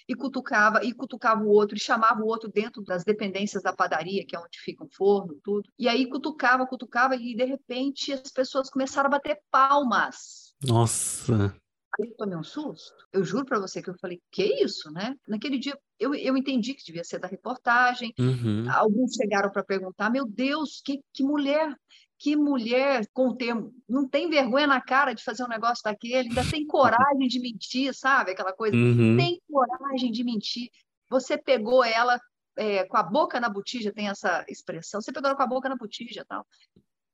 E 0.08 0.16
cutucava, 0.16 0.84
e 0.84 0.94
cutucava 0.94 1.44
o 1.44 1.50
outro, 1.50 1.76
e 1.76 1.80
chamava 1.80 2.22
o 2.22 2.28
outro 2.28 2.50
dentro 2.50 2.84
das 2.84 3.04
dependências 3.04 3.64
da 3.64 3.74
padaria, 3.74 4.26
que 4.26 4.36
é 4.36 4.40
onde 4.40 4.60
fica 4.60 4.84
um 4.84 4.90
forno, 4.90 5.40
tudo. 5.44 5.70
E 5.80 5.88
aí 5.88 6.08
cutucava, 6.08 6.68
cutucava, 6.68 7.16
e 7.16 7.36
de 7.36 7.46
repente 7.46 8.14
as 8.14 8.32
pessoas 8.32 8.70
começaram 8.70 9.08
a 9.08 9.12
bater 9.12 9.40
palmas. 9.50 10.54
Nossa. 10.64 11.56
Aí 12.00 12.08
eu 12.08 12.16
tomei 12.16 12.38
um 12.38 12.44
susto. 12.44 13.08
Eu 13.12 13.24
juro 13.24 13.46
para 13.46 13.60
você 13.60 13.82
que 13.82 13.90
eu 13.90 13.98
falei, 14.00 14.22
que 14.32 14.44
isso, 14.64 14.92
né? 14.92 15.16
Naquele 15.28 15.58
dia 15.58 15.78
eu, 16.00 16.14
eu 16.14 16.38
entendi 16.38 16.74
que 16.74 16.86
devia 16.86 17.04
ser 17.04 17.20
da 17.20 17.28
reportagem. 17.28 18.14
Uhum. 18.20 18.70
Alguns 18.72 19.16
chegaram 19.16 19.50
para 19.50 19.64
perguntar: 19.64 20.10
meu 20.10 20.26
Deus, 20.26 20.82
que, 20.84 21.02
que 21.14 21.24
mulher, 21.24 21.76
que 22.20 22.36
mulher 22.36 23.08
com 23.14 23.30
o 23.30 23.36
termo, 23.36 23.74
não 23.88 24.08
tem 24.08 24.30
vergonha 24.30 24.68
na 24.68 24.82
cara 24.82 25.14
de 25.14 25.24
fazer 25.24 25.44
um 25.44 25.48
negócio 25.48 25.82
daquele, 25.84 26.28
ainda 26.28 26.46
tem 26.46 26.68
coragem 26.68 27.28
de 27.28 27.40
mentir, 27.40 27.94
sabe? 27.96 28.32
Aquela 28.32 28.52
coisa, 28.54 28.76
Uhum. 28.76 29.16
tem 29.16 29.42
coragem 29.50 30.12
de 30.12 30.24
mentir. 30.24 30.70
Você 31.10 31.38
pegou 31.38 31.84
ela 31.84 32.20
é, 32.58 32.84
com 32.86 32.98
a 32.98 33.04
boca 33.04 33.40
na 33.40 33.50
botija, 33.50 33.94
tem 33.94 34.10
essa 34.10 34.46
expressão, 34.50 35.02
você 35.02 35.14
pegou 35.14 35.30
ela 35.30 35.38
com 35.38 35.44
a 35.44 35.48
boca 35.48 35.70
na 35.70 35.78
botija 35.78 36.26
tal. 36.28 36.46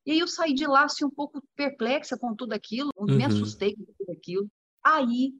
E 0.06 0.12
aí 0.12 0.20
eu 0.20 0.28
saí 0.28 0.54
de 0.54 0.66
lá 0.66 0.86
assim, 0.86 1.06
um 1.06 1.10
pouco 1.10 1.42
perplexa 1.56 2.18
com 2.18 2.36
tudo 2.36 2.54
aquilo, 2.54 2.92
me 3.00 3.16
Uhum. 3.18 3.26
assustei 3.28 3.76
com 3.76 3.84
tudo 3.98 4.12
aquilo. 4.12 4.48
Aí 4.84 5.34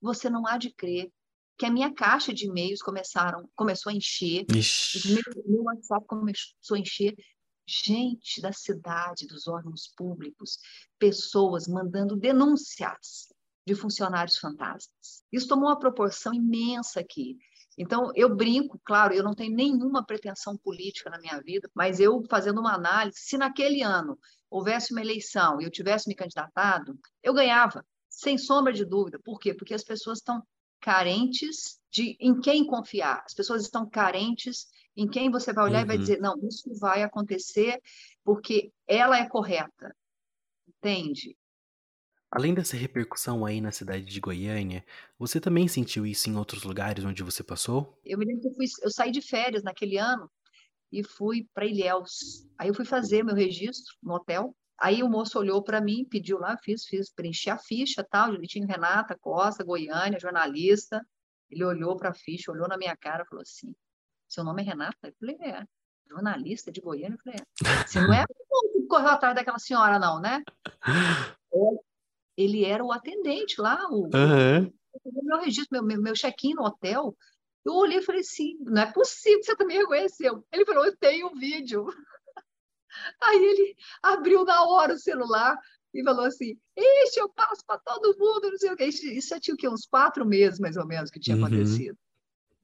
você 0.00 0.28
não 0.28 0.46
há 0.46 0.58
de 0.58 0.72
crer 0.74 1.10
que 1.56 1.64
a 1.64 1.70
minha 1.70 1.92
caixa 1.94 2.34
de 2.34 2.46
e-mails 2.46 2.82
começaram, 2.82 3.48
começou 3.54 3.90
a 3.90 3.94
encher, 3.94 4.44
Ixi. 4.52 5.12
meu, 5.12 5.44
meu 5.46 5.62
WhatsApp 5.62 6.04
começou 6.06 6.74
a 6.76 6.78
encher. 6.78 7.14
Gente 7.66 8.40
da 8.40 8.52
cidade, 8.52 9.26
dos 9.26 9.48
órgãos 9.48 9.88
públicos, 9.96 10.58
pessoas 10.98 11.66
mandando 11.66 12.16
denúncias 12.16 13.32
de 13.66 13.74
funcionários 13.74 14.38
fantasmas. 14.38 15.24
Isso 15.32 15.48
tomou 15.48 15.68
uma 15.68 15.78
proporção 15.78 16.32
imensa 16.32 17.00
aqui. 17.00 17.36
Então, 17.76 18.10
eu 18.14 18.34
brinco, 18.34 18.80
claro, 18.84 19.12
eu 19.12 19.22
não 19.22 19.34
tenho 19.34 19.54
nenhuma 19.54 20.04
pretensão 20.04 20.56
política 20.56 21.10
na 21.10 21.18
minha 21.18 21.40
vida, 21.42 21.68
mas 21.74 22.00
eu 22.00 22.22
fazendo 22.30 22.60
uma 22.60 22.74
análise, 22.74 23.18
se 23.18 23.36
naquele 23.36 23.82
ano 23.82 24.18
houvesse 24.48 24.92
uma 24.92 25.02
eleição 25.02 25.60
e 25.60 25.64
eu 25.64 25.70
tivesse 25.70 26.08
me 26.08 26.14
candidatado, 26.14 26.98
eu 27.22 27.34
ganhava, 27.34 27.84
sem 28.08 28.38
sombra 28.38 28.72
de 28.72 28.84
dúvida. 28.84 29.18
Por 29.22 29.38
quê? 29.38 29.52
Porque 29.52 29.74
as 29.74 29.84
pessoas 29.84 30.18
estão 30.18 30.42
carentes 30.80 31.78
de 31.90 32.16
em 32.20 32.40
quem 32.40 32.64
confiar. 32.64 33.22
As 33.26 33.34
pessoas 33.34 33.62
estão 33.62 33.88
carentes 33.88 34.68
em 34.96 35.08
quem 35.08 35.30
você 35.30 35.52
vai 35.52 35.64
olhar 35.64 35.82
e 35.82 35.86
vai 35.86 35.96
Uhum. 35.96 36.02
dizer, 36.02 36.20
não, 36.20 36.38
isso 36.48 36.72
vai 36.78 37.02
acontecer 37.02 37.80
porque 38.24 38.72
ela 38.86 39.18
é 39.18 39.28
correta. 39.28 39.94
Entende? 40.66 41.36
Além 42.30 42.54
dessa 42.54 42.76
repercussão 42.76 43.46
aí 43.46 43.60
na 43.60 43.70
cidade 43.70 44.04
de 44.04 44.20
Goiânia, 44.20 44.84
você 45.18 45.40
também 45.40 45.68
sentiu 45.68 46.04
isso 46.04 46.28
em 46.28 46.36
outros 46.36 46.64
lugares 46.64 47.04
onde 47.04 47.22
você 47.22 47.42
passou? 47.42 47.98
Eu 48.04 48.18
me 48.18 48.24
lembro 48.24 48.42
que 48.42 48.48
eu, 48.48 48.54
fui, 48.54 48.66
eu 48.82 48.90
saí 48.90 49.10
de 49.10 49.22
férias 49.22 49.62
naquele 49.62 49.96
ano 49.96 50.30
e 50.92 51.02
fui 51.02 51.46
para 51.54 51.66
Ilhéus. 51.66 52.46
Aí 52.58 52.68
eu 52.68 52.74
fui 52.74 52.84
fazer 52.84 53.22
meu 53.22 53.34
registro 53.34 53.94
no 54.02 54.14
hotel. 54.14 54.54
Aí 54.78 55.02
o 55.02 55.08
moço 55.08 55.38
olhou 55.38 55.62
para 55.62 55.80
mim, 55.80 56.04
pediu 56.04 56.38
lá, 56.38 56.56
fiz, 56.62 56.84
fiz, 56.84 57.10
preenchi 57.10 57.48
a 57.48 57.58
ficha, 57.58 58.04
tal, 58.04 58.32
direitinho, 58.32 58.66
Renata 58.66 59.16
Costa, 59.18 59.64
Goiânia, 59.64 60.18
jornalista. 60.20 61.00
Ele 61.50 61.64
olhou 61.64 61.96
para 61.96 62.10
a 62.10 62.14
ficha, 62.14 62.52
olhou 62.52 62.68
na 62.68 62.76
minha 62.76 62.96
cara, 62.96 63.24
falou 63.24 63.42
assim: 63.42 63.74
"Seu 64.28 64.44
nome 64.44 64.62
é 64.62 64.64
Renata?" 64.64 64.96
Eu 65.08 65.14
falei: 65.18 65.36
"É". 65.40 65.64
Jornalista 66.08 66.70
de 66.70 66.80
Goiânia, 66.80 67.16
eu 67.16 67.22
falei: 67.22 67.40
"É". 67.40 67.86
Você 67.86 68.00
não 68.00 68.12
é 68.12 68.24
o 68.50 68.72
que 68.72 68.86
correu 68.86 69.08
atrás 69.08 69.34
daquela 69.34 69.58
senhora 69.58 69.98
não, 69.98 70.20
né? 70.20 70.42
Ele 72.36 72.64
era 72.64 72.84
o 72.84 72.92
atendente 72.92 73.60
lá, 73.60 73.78
o, 73.90 74.08
o 75.04 75.24
meu 75.24 75.38
registro, 75.38 75.68
meu, 75.72 75.82
meu, 75.82 76.00
meu 76.02 76.14
check-in 76.14 76.54
no 76.54 76.64
hotel. 76.64 77.16
Eu 77.64 77.74
olhei 77.74 77.98
e 77.98 78.02
falei 78.02 78.20
assim, 78.20 78.56
não 78.60 78.82
é 78.82 78.92
possível 78.92 79.40
que 79.40 79.46
você 79.46 79.56
também 79.56 79.78
reconheceu. 79.78 80.46
Ele 80.52 80.64
falou, 80.64 80.84
eu 80.84 80.96
tenho 80.96 81.28
um 81.28 81.34
vídeo. 81.34 81.86
Aí 83.22 83.44
ele 83.44 83.76
abriu 84.02 84.44
na 84.44 84.64
hora 84.64 84.94
o 84.94 84.98
celular 84.98 85.56
e 85.92 86.04
falou 86.04 86.26
assim, 86.26 86.56
ixi, 86.76 87.18
eu 87.18 87.28
passo 87.30 87.62
para 87.66 87.78
todo 87.80 88.16
mundo, 88.18 88.50
não 88.50 88.58
sei 88.58 88.70
o 88.72 88.76
quê. 88.76 88.84
Isso 88.84 89.06
isso 89.06 89.28
já 89.28 89.40
tinha 89.40 89.54
o 89.54 89.56
quê? 89.56 89.68
uns 89.68 89.86
quatro 89.86 90.24
meses, 90.24 90.60
mais 90.60 90.76
ou 90.76 90.86
menos, 90.86 91.10
que 91.10 91.18
tinha 91.18 91.36
Uhum. 91.36 91.44
acontecido. 91.46 91.98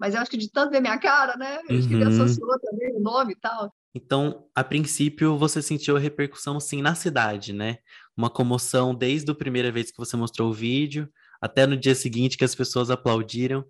Mas 0.03 0.17
eu 0.17 0.21
acho 0.21 0.31
que 0.33 0.37
de 0.37 0.51
tanto 0.51 0.73
ver 0.73 0.81
minha 0.81 0.99
cara, 0.99 1.37
né? 1.37 1.59
Acho 1.59 1.87
que 1.87 1.95
ele 1.95 2.03
Uhum. 2.03 2.09
associou 2.09 2.59
também 2.59 2.93
o 2.97 2.99
nome 2.99 3.35
e 3.35 3.37
tal. 3.37 3.73
Então, 3.95 4.49
a 4.53 4.65
princípio, 4.65 5.39
você 5.39 5.63
sentiu 5.63 5.97
a 5.97 6.01
repercussão 6.01 6.59
sim 6.59 6.83
na 6.83 6.97
cidade, 6.97 7.53
né? 7.53 7.77
Uma 8.17 8.29
comoção 8.29 8.93
desde 8.93 9.31
a 9.31 9.35
primeira 9.35 9.71
vez 9.71 9.93
que 9.93 9.97
você 9.99 10.17
mostrou 10.17 10.51
o 10.51 10.53
vídeo, 10.53 11.09
até 11.41 11.69
no 11.69 11.77
dia 11.77 11.95
seguinte 11.95 12.37
que 12.37 12.45
as 12.45 12.53
pessoas 12.53 12.91
aplaudiram. 12.91 13.65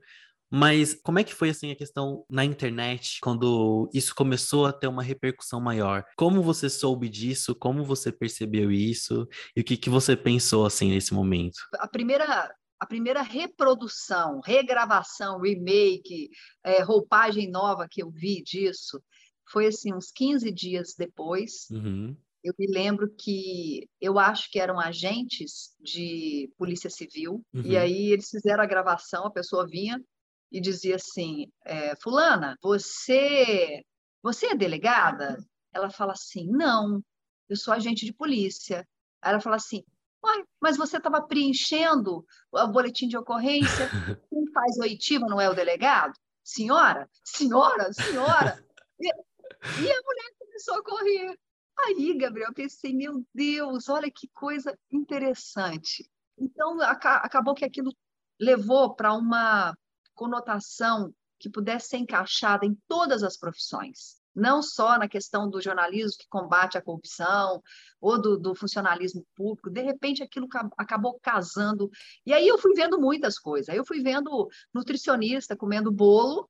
Mas 0.51 0.95
como 1.03 1.19
é 1.19 1.25
que 1.25 1.35
foi 1.35 1.51
assim 1.51 1.71
a 1.71 1.77
questão 1.77 2.25
na 2.31 2.45
internet, 2.47 3.19
quando 3.23 3.91
isso 3.93 4.15
começou 4.15 4.65
a 4.65 4.73
ter 4.73 4.87
uma 4.87 5.03
repercussão 5.03 5.61
maior? 5.61 6.03
Como 6.17 6.43
você 6.43 6.71
soube 6.71 7.11
disso? 7.11 7.55
Como 7.55 7.85
você 7.85 8.11
percebeu 8.11 8.71
isso? 8.71 9.29
E 9.55 9.61
o 9.61 9.65
que 9.65 9.77
que 9.77 9.91
você 9.91 10.17
pensou 10.17 10.65
assim 10.65 10.91
nesse 10.91 11.12
momento? 11.12 11.57
a 11.79 11.89
primeira, 11.89 12.55
a 12.83 12.87
primeira 12.87 13.23
reprodução, 13.23 14.41
regravação, 14.41 15.41
remake, 15.41 16.29
é, 16.65 16.83
roupagem 16.83 17.49
nova 17.49 17.87
que 17.89 18.03
eu 18.03 18.11
vi 18.11 18.43
disso 18.43 19.01
foi 19.49 19.67
assim, 19.69 19.95
uns 19.95 20.11
15 20.11 20.51
dias 20.51 20.93
depois. 20.99 21.71
Uhum. 21.71 22.17
Eu 22.43 22.53
me 22.59 22.67
lembro 22.67 23.09
que 23.17 23.89
eu 24.01 24.19
acho 24.19 24.51
que 24.51 24.59
eram 24.59 24.81
agentes 24.81 25.77
de 25.81 26.51
polícia 26.59 26.91
civil, 26.91 27.41
Uhum. 27.55 27.62
e 27.65 27.77
aí 27.77 28.07
eles 28.11 28.29
fizeram 28.29 28.65
a 28.65 28.67
gravação, 28.67 29.27
a 29.27 29.31
pessoa 29.31 29.65
vinha 29.65 30.03
e 30.51 30.61
dizia 30.61 30.97
assim: 30.97 31.47
é, 31.65 31.95
Fulana, 32.03 32.59
você, 32.61 33.81
você 34.21 34.47
é 34.47 34.57
delegada? 34.57 35.37
Ela 35.73 35.89
fala 35.89 36.15
assim: 36.15 36.49
Não, 36.51 37.01
eu 37.49 37.55
sou 37.57 37.73
agente 37.73 38.05
de 38.05 38.12
polícia. 38.12 38.85
Aí 39.23 39.31
ela 39.31 39.41
fala 39.41 39.55
assim: 39.55 39.85
Uai, 40.23 40.45
mas 40.61 40.76
você 40.76 40.99
estava 40.99 41.21
preenchendo 41.23 42.25
o 42.52 42.67
boletim 42.69 43.09
de 43.09 43.17
ocorrência? 43.17 43.88
Quem 44.31 44.47
faz 44.52 44.79
oitiva 44.79 45.26
não 45.26 45.41
é 45.41 45.49
o 45.49 45.55
delegado? 45.55 46.14
Senhora, 46.45 47.09
senhora, 47.25 47.93
senhora. 47.93 48.64
E, 49.00 49.09
e 49.09 49.91
a 49.93 50.02
mulher 50.02 50.31
começou 50.38 50.75
a 50.76 50.85
correr. 50.85 51.38
Aí, 51.81 52.17
Gabriel, 52.19 52.49
eu 52.50 52.55
pensei, 52.55 52.95
meu 52.95 53.25
Deus, 53.35 53.88
olha 53.88 54.11
que 54.11 54.29
coisa 54.29 54.79
interessante. 54.91 56.09
Então, 56.38 56.81
aca- 56.81 57.17
acabou 57.17 57.55
que 57.55 57.64
aquilo 57.64 57.93
levou 58.41 58.95
para 58.95 59.12
uma 59.14 59.76
conotação 60.14 61.12
que 61.38 61.50
pudesse 61.50 61.88
ser 61.88 61.97
encaixada 61.99 62.64
em 62.64 62.76
todas 62.87 63.23
as 63.23 63.37
profissões. 63.37 64.22
Não 64.35 64.62
só 64.62 64.99
na 64.99 65.09
questão 65.09 65.49
do 65.49 65.61
jornalismo 65.61 66.19
que 66.19 66.29
combate 66.29 66.79
a 66.79 66.83
corrupção 66.83 67.62
ou 68.01 68.21
do, 68.21 68.39
do 68.39 68.55
funcionalismo 68.55 69.25
público, 69.35 69.71
de 69.71 69.83
repente 69.83 70.23
aquilo 70.23 70.49
acabou 70.77 71.19
casando. 71.23 71.91
E 72.25 72.33
aí 72.33 72.47
eu 72.47 72.59
fui 72.59 72.73
vendo 72.75 73.01
muitas 73.01 73.39
coisas. 73.39 73.75
Eu 73.75 73.85
fui 73.85 74.03
vendo 74.03 74.49
nutricionista 74.75 75.57
comendo 75.57 75.91
bolo, 75.91 76.49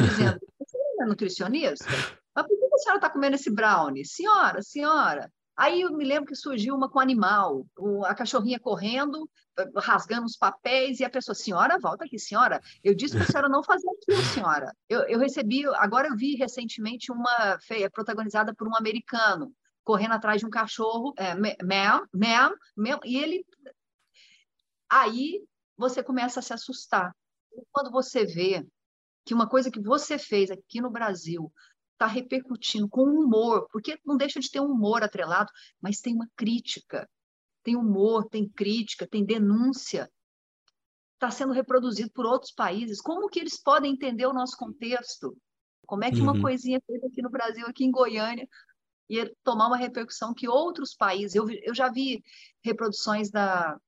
dizendo: 0.00 0.38
Você 0.58 0.78
não 0.78 1.04
é 1.04 1.06
nutricionista? 1.06 1.84
Mas 2.34 2.46
por 2.46 2.58
que 2.58 2.74
a 2.74 2.78
senhora 2.78 2.98
está 2.98 3.10
comendo 3.10 3.36
esse 3.36 3.50
brownie? 3.50 4.04
Senhora, 4.04 4.62
senhora. 4.62 5.32
Aí 5.56 5.80
eu 5.80 5.96
me 5.96 6.04
lembro 6.04 6.26
que 6.26 6.36
surgiu 6.36 6.74
uma 6.74 6.88
com 6.88 7.00
animal, 7.00 7.66
a 8.04 8.14
cachorrinha 8.14 8.60
correndo, 8.60 9.28
rasgando 9.74 10.26
os 10.26 10.36
papéis, 10.36 11.00
e 11.00 11.04
a 11.04 11.08
pessoa, 11.08 11.34
senhora, 11.34 11.78
volta 11.78 12.04
aqui, 12.04 12.18
senhora. 12.18 12.60
Eu 12.84 12.94
disse 12.94 13.14
para 13.14 13.24
a 13.24 13.26
senhora 13.26 13.48
não 13.48 13.62
fazer 13.62 13.88
aquilo, 14.06 14.22
senhora. 14.24 14.72
Eu, 14.88 15.02
eu 15.02 15.18
recebi, 15.18 15.66
agora 15.74 16.08
eu 16.08 16.16
vi 16.16 16.36
recentemente 16.36 17.10
uma 17.10 17.58
feia 17.60 17.90
protagonizada 17.90 18.54
por 18.54 18.68
um 18.68 18.76
americano, 18.76 19.52
correndo 19.84 20.12
atrás 20.12 20.40
de 20.40 20.46
um 20.46 20.50
cachorro, 20.50 21.12
é, 21.16 21.34
ma'am, 21.34 22.06
ma'am, 22.12 22.54
ma'am, 22.76 23.00
e 23.04 23.16
ele. 23.18 23.44
Aí 24.88 25.42
você 25.76 26.02
começa 26.02 26.40
a 26.40 26.42
se 26.42 26.52
assustar. 26.52 27.14
Quando 27.72 27.90
você 27.90 28.24
vê 28.24 28.66
que 29.24 29.34
uma 29.34 29.48
coisa 29.48 29.70
que 29.70 29.80
você 29.80 30.18
fez 30.18 30.50
aqui 30.50 30.80
no 30.80 30.90
Brasil 30.90 31.52
está 31.92 32.06
repercutindo 32.06 32.88
com 32.88 33.02
humor, 33.02 33.66
porque 33.72 33.98
não 34.04 34.16
deixa 34.16 34.38
de 34.38 34.50
ter 34.50 34.60
um 34.60 34.70
humor 34.70 35.02
atrelado, 35.02 35.50
mas 35.80 36.00
tem 36.00 36.14
uma 36.14 36.28
crítica, 36.36 37.08
tem 37.64 37.74
humor, 37.74 38.28
tem 38.28 38.48
crítica, 38.48 39.06
tem 39.06 39.24
denúncia. 39.24 40.08
Está 41.16 41.30
sendo 41.30 41.52
reproduzido 41.52 42.10
por 42.12 42.26
outros 42.26 42.52
países. 42.52 43.00
Como 43.00 43.28
que 43.28 43.40
eles 43.40 43.60
podem 43.60 43.92
entender 43.92 44.26
o 44.26 44.32
nosso 44.32 44.56
contexto? 44.56 45.36
Como 45.86 46.04
é 46.04 46.10
que 46.10 46.20
uma 46.20 46.32
uhum. 46.32 46.42
coisinha 46.42 46.80
feita 46.86 47.06
aqui 47.06 47.22
no 47.22 47.30
Brasil, 47.30 47.66
aqui 47.66 47.84
em 47.84 47.90
Goiânia, 47.90 48.46
ia 49.08 49.32
tomar 49.42 49.68
uma 49.68 49.76
repercussão 49.76 50.34
que 50.34 50.48
outros 50.48 50.94
países. 50.94 51.34
Eu, 51.34 51.48
eu 51.48 51.74
já 51.74 51.90
vi 51.90 52.22
reproduções 52.62 53.30
da, 53.30 53.78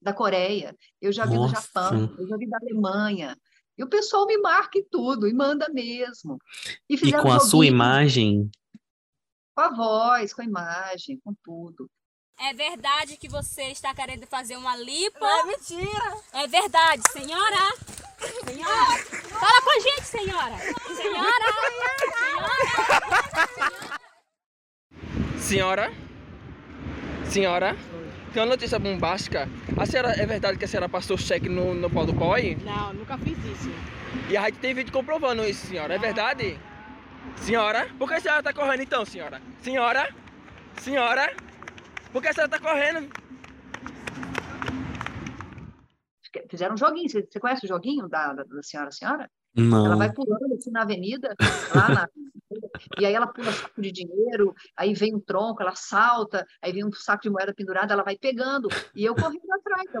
da 0.00 0.12
Coreia, 0.12 0.76
eu 1.00 1.10
já 1.10 1.24
vi 1.24 1.34
Nossa. 1.34 1.54
do 1.54 1.60
Japão, 1.60 2.14
eu 2.18 2.28
já 2.28 2.36
vi 2.36 2.48
da 2.48 2.58
Alemanha, 2.58 3.36
e 3.76 3.84
o 3.84 3.88
pessoal 3.88 4.26
me 4.26 4.36
marca 4.38 4.78
e 4.78 4.84
tudo, 4.84 5.28
e 5.28 5.32
manda 5.32 5.68
mesmo. 5.68 6.38
E, 6.88 6.94
e 6.94 7.12
com 7.12 7.32
a 7.32 7.40
sua 7.40 7.64
imagem? 7.64 8.50
Com 9.54 9.60
a 9.60 9.70
voz, 9.70 10.34
com 10.34 10.42
a 10.42 10.44
imagem, 10.44 11.20
com 11.24 11.34
tudo. 11.42 11.88
É 12.40 12.54
verdade 12.54 13.16
que 13.16 13.28
você 13.28 13.64
está 13.64 13.92
querendo 13.92 14.24
fazer 14.24 14.56
uma 14.56 14.76
lipo? 14.76 15.24
É 15.24 15.44
mentira. 15.44 16.16
É 16.32 16.46
verdade, 16.46 17.02
senhora. 17.10 17.74
Senhora. 18.46 18.98
Fala 19.28 19.62
com 19.62 19.70
a 19.70 19.80
gente, 19.80 20.04
senhora. 20.04 20.56
Senhora. 20.96 21.52
Senhora. 25.38 25.92
Senhora. 25.92 25.92
Senhora. 27.24 27.76
Tem 28.32 28.42
uma 28.42 28.50
notícia 28.50 28.78
bombástica. 28.78 29.48
A 29.76 29.84
senhora, 29.84 30.10
é 30.12 30.24
verdade 30.24 30.58
que 30.58 30.64
a 30.64 30.68
senhora 30.68 30.88
passou 30.88 31.18
cheque 31.18 31.48
no, 31.48 31.74
no 31.74 31.90
pau 31.90 32.06
do 32.06 32.12
boy? 32.12 32.56
Não, 32.64 32.92
nunca 32.92 33.18
fiz 33.18 33.36
isso. 33.46 33.70
E 34.28 34.36
a 34.36 34.44
gente 34.44 34.60
tem 34.60 34.74
vídeo 34.74 34.92
comprovando 34.92 35.44
isso, 35.44 35.66
senhora. 35.66 35.92
É 35.92 35.98
verdade? 35.98 36.56
Senhora? 37.36 37.88
Por 37.98 38.08
que 38.08 38.14
a 38.14 38.20
senhora 38.20 38.42
tá 38.44 38.52
correndo 38.52 38.82
então, 38.82 39.04
senhora? 39.04 39.42
Senhora? 39.60 40.14
Senhora? 40.80 41.47
Por 42.12 42.22
que 42.22 42.28
a 42.28 42.32
senhora 42.32 42.50
tá 42.50 42.58
correndo? 42.58 43.08
Fizeram 46.50 46.74
um 46.74 46.78
joguinho. 46.78 47.08
Você, 47.08 47.22
você 47.22 47.40
conhece 47.40 47.64
o 47.64 47.68
joguinho 47.68 48.08
da, 48.08 48.32
da, 48.32 48.44
da 48.44 48.62
senhora 48.62 48.90
senhora? 48.90 49.30
Não. 49.54 49.86
Ela 49.86 49.96
vai 49.96 50.12
pulando 50.12 50.54
assim 50.54 50.70
na 50.70 50.82
avenida, 50.82 51.34
lá 51.74 51.88
na, 51.88 52.08
e 53.00 53.06
aí 53.06 53.14
ela 53.14 53.26
pula 53.26 53.50
saco 53.50 53.80
de 53.80 53.90
dinheiro, 53.90 54.54
aí 54.76 54.94
vem 54.94 55.14
um 55.14 55.20
tronco, 55.20 55.62
ela 55.62 55.74
salta, 55.74 56.46
aí 56.62 56.72
vem 56.72 56.84
um 56.84 56.92
saco 56.92 57.22
de 57.22 57.30
moeda 57.30 57.52
pendurado, 57.54 57.90
ela 57.92 58.04
vai 58.04 58.16
pegando, 58.16 58.68
e 58.94 59.04
eu 59.04 59.14
correndo 59.14 59.52
atrás 59.52 59.90
da, 59.92 60.00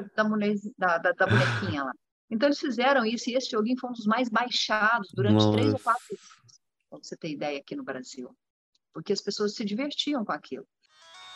da, 0.78 0.98
da, 0.98 1.12
da 1.12 1.26
bonequinha 1.26 1.84
lá. 1.84 1.92
Então 2.30 2.48
eles 2.48 2.60
fizeram 2.60 3.04
isso, 3.04 3.30
e 3.30 3.34
esse 3.34 3.50
joguinho 3.50 3.78
foi 3.80 3.90
um 3.90 3.94
dos 3.94 4.06
mais 4.06 4.28
baixados 4.28 5.10
durante 5.14 5.44
Nossa. 5.44 5.52
três 5.52 5.72
ou 5.72 5.78
quatro 5.78 6.04
anos, 6.10 6.60
pra 6.90 6.98
você 6.98 7.16
ter 7.16 7.30
ideia 7.30 7.58
aqui 7.58 7.74
no 7.74 7.82
Brasil. 7.82 8.30
Porque 8.92 9.12
as 9.12 9.20
pessoas 9.20 9.54
se 9.54 9.64
divertiam 9.64 10.24
com 10.24 10.32
aquilo. 10.32 10.66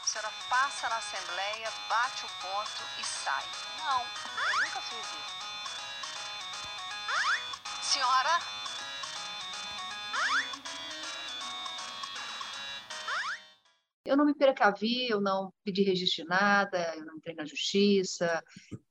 A 0.03 0.05
senhora 0.05 0.33
passa 0.51 0.88
na 0.88 0.97
Assembleia, 0.97 1.73
bate 1.88 2.27
o 2.27 2.29
ponto 2.41 2.83
e 2.99 3.05
sai. 3.05 3.45
Não, 3.79 4.01
eu 4.01 4.61
nunca 4.61 4.81
fiz 4.81 4.99
isso. 4.99 5.43
Senhora? 7.83 8.62
Eu 14.05 14.17
não 14.17 14.25
me 14.25 14.35
precavi, 14.35 15.09
eu 15.09 15.21
não 15.21 15.53
pedi 15.65 15.83
registro 15.83 16.25
de 16.25 16.29
nada, 16.29 16.95
eu 16.97 17.05
não 17.05 17.17
entrei 17.17 17.37
na 17.37 17.45
justiça, 17.45 18.43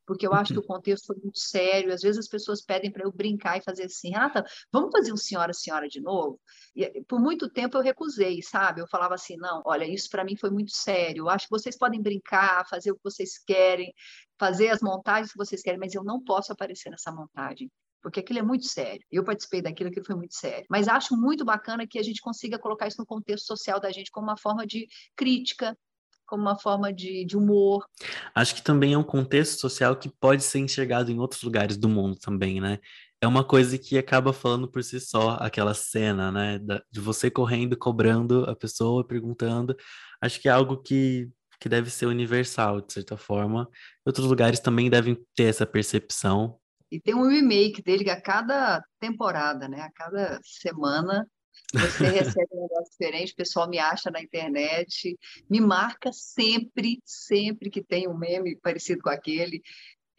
porque 0.06 0.26
eu 0.26 0.34
acho 0.34 0.54
que 0.54 0.60
o 0.60 0.66
contexto 0.66 1.08
foi 1.08 1.18
muito 1.18 1.38
sério. 1.38 1.94
Às 1.94 2.02
vezes 2.02 2.20
as 2.20 2.28
pessoas 2.28 2.62
pedem 2.62 2.92
para 2.92 3.04
eu 3.04 3.12
brincar 3.12 3.58
e 3.58 3.64
fazer 3.64 3.84
assim, 3.84 4.12
Renata, 4.12 4.46
vamos 4.72 4.92
fazer 4.92 5.12
um 5.12 5.18
senhora, 5.18 5.54
senhora 5.54 5.88
de 5.88 6.02
novo? 6.02 6.40
E 6.76 7.04
por 7.04 7.20
muito 7.20 7.50
tempo 7.50 7.78
eu 7.78 7.82
recusei, 7.82 8.42
sabe? 8.42 8.82
Eu 8.82 8.88
falava 8.88 9.16
assim, 9.16 9.36
não, 9.38 9.62
olha, 9.66 9.86
isso 9.86 10.10
para 10.10 10.24
mim 10.24 10.38
foi 10.38 10.50
muito 10.50 10.72
sério. 10.72 11.24
Eu 11.24 11.30
acho 11.30 11.46
que 11.46 11.52
vocês 11.52 11.78
podem 11.78 12.02
brincar, 12.02 12.68
fazer 12.70 12.92
o 12.92 12.96
que 12.96 13.04
vocês 13.04 13.38
querem, 13.38 13.94
fazer 14.40 14.70
as 14.70 14.82
montagens 14.82 15.32
que 15.32 15.38
vocês 15.38 15.62
querem, 15.62 15.80
mas 15.80 15.94
eu 15.94 16.04
não 16.04 16.24
posso 16.24 16.54
aparecer 16.54 16.90
nessa 16.90 17.12
montagem 17.12 17.70
porque 18.02 18.20
aquilo 18.20 18.40
é 18.40 18.44
muito 18.44 18.66
sério. 18.66 19.02
Eu 19.12 19.24
participei 19.24 19.62
daquilo, 19.62 19.90
aquilo 19.90 20.06
foi 20.06 20.16
muito 20.16 20.36
sério. 20.36 20.66
Mas 20.70 20.88
acho 20.88 21.16
muito 21.16 21.46
bacana 21.46 21.88
que 21.88 22.00
a 22.00 22.04
gente 22.04 22.22
consiga 22.22 22.60
colocar 22.60 22.88
isso 22.88 23.00
no 23.00 23.06
contexto 23.06 23.46
social 23.46 23.80
da 23.80 23.92
gente 23.92 24.12
como 24.12 24.28
uma 24.28 24.38
forma 24.38 24.66
de 24.66 24.88
crítica, 25.16 25.78
como 26.26 26.44
uma 26.44 26.58
forma 26.58 26.94
de, 26.94 27.26
de 27.26 27.36
humor. 27.36 27.86
Acho 28.34 28.56
que 28.56 28.64
também 28.64 28.94
é 28.94 28.98
um 28.98 29.04
contexto 29.04 29.60
social 29.60 29.96
que 29.98 30.10
pode 30.10 30.44
ser 30.44 30.60
enxergado 30.60 31.12
em 31.12 31.20
outros 31.20 31.44
lugares 31.44 31.76
do 31.76 31.90
mundo 31.90 32.18
também, 32.18 32.62
né? 32.62 32.80
É 33.20 33.28
uma 33.28 33.44
coisa 33.44 33.78
que 33.78 33.98
acaba 33.98 34.34
falando 34.34 34.68
por 34.68 34.84
si 34.84 35.00
só, 35.00 35.38
aquela 35.40 35.76
cena, 35.76 36.32
né? 36.32 36.60
de 36.90 37.00
você 37.00 37.30
correndo, 37.30 37.78
cobrando 37.78 38.50
a 38.50 38.56
pessoa, 38.56 39.06
perguntando. 39.06 39.76
Acho 40.20 40.40
que 40.40 40.48
é 40.48 40.52
algo 40.52 40.82
que, 40.82 41.30
que 41.60 41.70
deve 41.70 41.92
ser 41.92 42.08
universal, 42.08 42.82
de 42.82 42.94
certa 42.94 43.16
forma. 43.18 43.70
Outros 44.04 44.26
lugares 44.26 44.60
também 44.60 44.90
devem 44.90 45.16
ter 45.36 45.44
essa 45.44 45.68
percepção, 45.68 46.58
e 46.92 47.00
tem 47.00 47.16
um 47.16 47.28
remake 47.28 47.82
dele 47.82 48.10
a 48.10 48.20
cada 48.20 48.84
temporada, 49.00 49.68
né? 49.68 49.82
A 49.82 49.92
cada 49.92 50.40
semana 50.44 51.26
você 51.74 52.04
recebe 52.10 52.50
um 52.52 52.64
negócio 52.64 52.92
diferente, 52.92 53.32
o 53.32 53.38
pessoal 53.38 53.70
me 53.70 53.80
acha 53.80 54.12
na 54.12 54.22
internet, 54.22 55.18
me 55.50 55.62
marca 55.62 56.12
sempre, 56.12 57.02
sempre 57.06 57.70
que 57.70 57.82
tem 57.82 58.10
um 58.10 58.18
meme 58.18 58.58
parecido 58.58 59.02
com 59.02 59.10
aquele. 59.10 59.62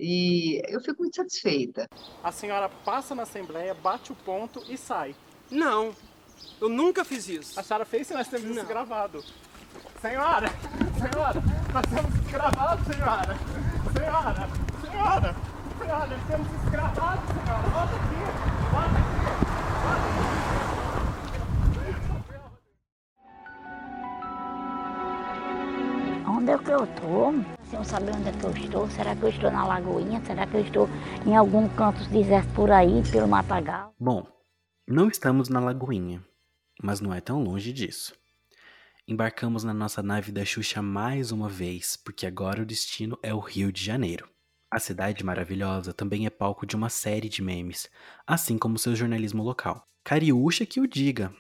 E 0.00 0.62
eu 0.66 0.80
fico 0.80 1.02
muito 1.02 1.16
satisfeita. 1.16 1.86
A 2.24 2.32
senhora 2.32 2.68
passa 2.68 3.14
na 3.14 3.24
Assembleia, 3.24 3.74
bate 3.74 4.10
o 4.10 4.16
ponto 4.16 4.64
e 4.68 4.78
sai. 4.78 5.14
Não, 5.50 5.94
eu 6.60 6.68
nunca 6.68 7.04
fiz 7.04 7.28
isso. 7.28 7.60
A 7.60 7.62
senhora 7.62 7.84
fez 7.84 8.10
e 8.10 8.14
nós 8.14 8.28
temos 8.28 8.56
isso 8.56 8.66
gravado. 8.66 9.22
Senhora, 10.00 10.48
senhora, 10.98 11.40
nós 11.72 11.86
temos 11.86 12.14
isso 12.14 12.32
gravado, 12.32 12.92
senhora. 12.92 13.36
Senhora, 13.94 14.48
senhora 14.80 15.61
nós 15.92 16.08
temos 16.26 16.48
escravado, 16.64 17.20
senhora. 17.26 17.68
Volta 17.68 17.96
aqui, 17.96 18.16
volta 18.72 18.96
aqui, 18.98 19.12
volta 19.82 20.06
aqui. 20.08 20.32
Onde 26.28 26.50
é 26.50 26.58
que 26.58 26.70
eu 26.70 26.84
estou? 26.84 27.34
Se 27.64 27.76
eu 27.76 27.84
saber 27.84 28.16
onde 28.16 28.28
é 28.28 28.32
que 28.32 28.44
eu 28.44 28.50
estou, 28.52 28.88
será 28.90 29.14
que 29.14 29.22
eu 29.22 29.28
estou 29.28 29.50
na 29.50 29.66
Lagoinha? 29.66 30.24
Será 30.24 30.46
que 30.46 30.54
eu 30.54 30.62
estou 30.62 30.88
em 31.26 31.36
algum 31.36 31.68
canto 31.68 32.02
deserto 32.08 32.48
por 32.54 32.70
aí, 32.70 33.02
pelo 33.10 33.28
Matagal? 33.28 33.94
Bom, 34.00 34.26
não 34.88 35.08
estamos 35.08 35.50
na 35.50 35.60
Lagoinha, 35.60 36.24
mas 36.82 37.02
não 37.02 37.12
é 37.12 37.20
tão 37.20 37.42
longe 37.42 37.70
disso. 37.70 38.14
Embarcamos 39.06 39.62
na 39.62 39.74
nossa 39.74 40.02
nave 40.02 40.32
da 40.32 40.42
Xuxa 40.44 40.80
mais 40.80 41.32
uma 41.32 41.50
vez, 41.50 41.96
porque 41.96 42.26
agora 42.26 42.62
o 42.62 42.66
destino 42.66 43.18
é 43.22 43.34
o 43.34 43.40
Rio 43.40 43.70
de 43.70 43.84
Janeiro. 43.84 44.31
A 44.72 44.78
Cidade 44.78 45.22
Maravilhosa 45.22 45.92
também 45.92 46.24
é 46.24 46.30
palco 46.30 46.64
de 46.64 46.74
uma 46.74 46.88
série 46.88 47.28
de 47.28 47.42
memes, 47.42 47.90
assim 48.26 48.56
como 48.56 48.78
seu 48.78 48.96
jornalismo 48.96 49.42
local. 49.42 49.86
Cariúcha 50.02 50.64
que 50.64 50.80
o 50.80 50.86
diga! 50.86 51.30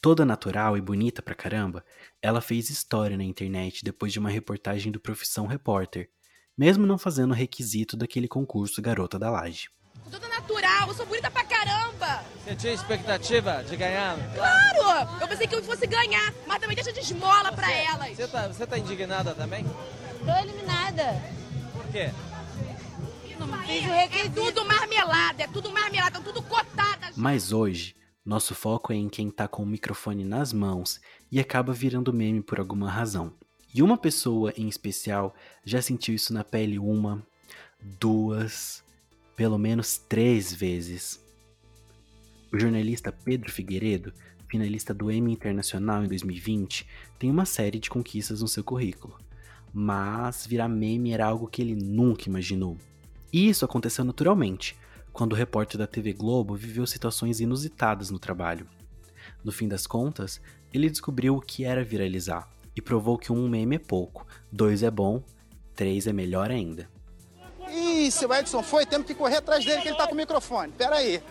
Toda 0.00 0.24
natural 0.24 0.74
e 0.74 0.80
bonita 0.80 1.20
pra 1.20 1.34
caramba, 1.34 1.84
ela 2.22 2.40
fez 2.40 2.70
história 2.70 3.14
na 3.14 3.24
internet 3.24 3.84
depois 3.84 4.10
de 4.10 4.18
uma 4.18 4.30
reportagem 4.30 4.90
do 4.90 4.98
Profissão 4.98 5.46
Repórter, 5.46 6.08
mesmo 6.56 6.86
não 6.86 6.96
fazendo 6.96 7.34
requisito 7.34 7.94
daquele 7.94 8.26
concurso 8.26 8.80
Garota 8.80 9.18
da 9.18 9.30
Laje. 9.30 9.68
Toda 10.10 10.26
natural, 10.26 10.88
eu 10.88 10.94
sou 10.94 11.04
bonita 11.04 11.30
pra 11.30 11.44
caramba! 11.44 12.24
Você 12.42 12.56
tinha 12.56 12.72
expectativa 12.72 13.62
de 13.64 13.76
ganhar? 13.76 14.16
Claro! 14.34 15.10
Eu 15.20 15.28
pensei 15.28 15.46
que 15.46 15.56
eu 15.56 15.62
fosse 15.62 15.86
ganhar, 15.86 16.32
mas 16.46 16.58
também 16.58 16.74
deixa 16.74 16.90
de 16.90 17.00
esmola 17.00 17.50
você, 17.50 17.54
pra 17.54 17.70
elas. 17.70 18.16
Você 18.16 18.26
tá, 18.26 18.48
você 18.48 18.66
tá 18.66 18.78
indignada 18.78 19.34
também? 19.34 19.62
Tô 20.24 20.32
eliminada. 20.42 21.22
Por 21.74 21.86
quê? 21.88 22.10
É 23.68 24.28
tudo 24.28 24.64
marmelada, 24.64 25.42
é 25.42 25.46
tudo 25.46 25.70
marmelada, 25.72 26.18
é 26.18 26.22
tudo 26.22 26.42
cotada. 26.42 27.12
Mas 27.16 27.52
hoje, 27.52 27.96
Nosso 28.26 28.56
foco 28.56 28.92
é 28.92 28.96
em 28.96 29.08
quem 29.08 29.30
tá 29.30 29.46
com 29.46 29.62
o 29.62 29.66
microfone 29.66 30.24
nas 30.24 30.52
mãos 30.52 31.00
e 31.30 31.38
acaba 31.38 31.72
virando 31.72 32.12
meme 32.12 32.42
por 32.42 32.58
alguma 32.58 32.90
razão. 32.90 33.32
E 33.72 33.84
uma 33.84 33.96
pessoa 33.96 34.52
em 34.56 34.66
especial 34.66 35.32
já 35.64 35.80
sentiu 35.80 36.12
isso 36.12 36.34
na 36.34 36.42
pele 36.42 36.76
uma, 36.76 37.24
duas, 38.00 38.82
pelo 39.36 39.56
menos 39.56 39.96
três 39.96 40.52
vezes. 40.52 41.24
O 42.52 42.58
jornalista 42.58 43.12
Pedro 43.12 43.52
Figueiredo, 43.52 44.12
finalista 44.48 44.92
do 44.92 45.08
Emmy 45.08 45.32
Internacional 45.32 46.02
em 46.02 46.08
2020, 46.08 46.84
tem 47.20 47.30
uma 47.30 47.44
série 47.44 47.78
de 47.78 47.88
conquistas 47.88 48.40
no 48.40 48.48
seu 48.48 48.64
currículo. 48.64 49.16
Mas 49.72 50.44
virar 50.44 50.66
meme 50.66 51.12
era 51.12 51.26
algo 51.26 51.46
que 51.46 51.62
ele 51.62 51.76
nunca 51.76 52.28
imaginou. 52.28 52.76
E 53.32 53.48
isso 53.48 53.64
aconteceu 53.64 54.04
naturalmente, 54.04 54.76
quando 55.12 55.32
o 55.32 55.36
repórter 55.36 55.78
da 55.78 55.86
TV 55.86 56.12
Globo 56.12 56.54
viveu 56.54 56.86
situações 56.86 57.40
inusitadas 57.40 58.10
no 58.10 58.18
trabalho. 58.18 58.66
No 59.42 59.50
fim 59.50 59.68
das 59.68 59.86
contas, 59.86 60.40
ele 60.72 60.90
descobriu 60.90 61.36
o 61.36 61.40
que 61.40 61.64
era 61.64 61.84
viralizar 61.84 62.48
e 62.76 62.82
provou 62.82 63.16
que 63.16 63.32
um 63.32 63.48
meme 63.48 63.76
é 63.76 63.78
pouco, 63.78 64.26
dois 64.52 64.82
é 64.82 64.90
bom, 64.90 65.22
três 65.74 66.06
é 66.06 66.12
melhor 66.12 66.50
ainda. 66.50 66.88
Ih, 67.68 68.10
se 68.10 68.26
o 68.26 68.34
Edson 68.34 68.62
foi, 68.62 68.86
temos 68.86 69.06
que 69.06 69.14
correr 69.14 69.36
atrás 69.36 69.64
dele 69.64 69.82
que 69.82 69.88
ele 69.88 69.96
tá 69.96 70.06
com 70.06 70.14
o 70.14 70.16
microfone. 70.16 70.72
Pera 70.72 70.96
aí. 70.96 71.22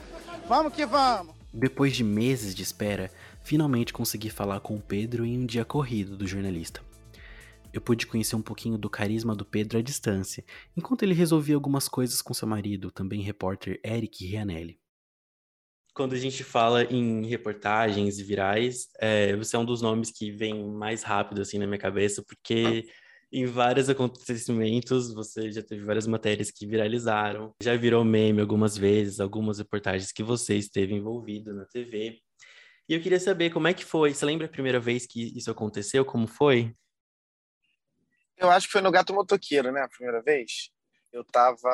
Vamos 0.48 0.74
que 0.74 0.86
vamos. 0.86 1.34
Depois 1.54 1.96
de 1.96 2.04
meses 2.04 2.54
de 2.54 2.64
espera, 2.64 3.10
finalmente 3.42 3.94
consegui 3.94 4.30
falar 4.30 4.60
com 4.60 4.76
o 4.76 4.82
Pedro 4.82 5.26
em 5.26 5.40
um 5.40 5.46
dia 5.46 5.64
corrido 5.64 6.18
do 6.18 6.28
jornalista. 6.28 6.82
Eu 7.76 7.82
pude 7.82 8.08
conhecer 8.08 8.38
um 8.38 8.42
pouquinho 8.42 8.78
do 8.78 8.90
carisma 8.90 9.36
do 9.36 9.44
Pedro 9.44 9.78
à 9.78 9.82
distância, 9.82 10.46
enquanto 10.78 11.04
ele 11.04 11.14
resolvia 11.14 11.56
algumas 11.56 11.90
coisas 11.90 12.22
com 12.22 12.34
seu 12.34 12.48
marido, 12.48 12.90
também 12.90 13.20
repórter 13.20 13.82
Eric 13.84 14.26
Rianelli. 14.26 14.80
Quando 15.94 16.14
a 16.14 16.18
gente 16.18 16.42
fala 16.42 16.86
em 16.86 17.26
reportagens 17.26 18.18
virais, 18.18 18.88
é, 18.98 19.36
você 19.36 19.58
é 19.58 19.60
um 19.60 19.66
dos 19.66 19.82
nomes 19.82 20.10
que 20.10 20.32
vem 20.32 20.66
mais 20.72 21.04
rápido 21.04 21.42
assim 21.42 21.58
na 21.58 21.68
minha 21.68 21.78
cabeça, 21.78 22.24
porque 22.26 22.88
em 23.30 23.46
vários 23.46 23.90
acontecimentos, 23.90 25.14
você 25.14 25.52
já 25.52 25.62
teve 25.62 25.84
várias 25.84 26.08
matérias 26.08 26.52
que 26.52 26.66
viralizaram, 26.66 27.54
já 27.62 27.76
virou 27.76 28.06
meme 28.06 28.40
algumas 28.40 28.78
vezes, 28.78 29.20
algumas 29.20 29.58
reportagens 29.58 30.14
que 30.14 30.24
você 30.24 30.56
esteve 30.56 30.94
envolvido 30.94 31.54
na 31.54 31.66
TV. 31.66 32.22
E 32.88 32.94
eu 32.94 33.02
queria 33.02 33.20
saber 33.20 33.50
como 33.50 33.68
é 33.68 33.74
que 33.74 33.84
foi. 33.84 34.14
Você 34.14 34.26
lembra 34.26 34.46
a 34.46 34.50
primeira 34.50 34.80
vez 34.80 35.06
que 35.06 35.38
isso 35.38 35.52
aconteceu? 35.52 36.06
Como 36.06 36.26
foi? 36.26 36.74
Eu 38.38 38.50
acho 38.50 38.68
que 38.68 38.74
foi 38.74 38.82
no 38.82 38.92
Gato 38.92 39.14
Motoqueiro, 39.14 39.72
né? 39.72 39.82
A 39.82 39.90
primeira 39.90 40.22
vez. 40.22 40.70
Eu 41.12 41.22
estava 41.22 41.70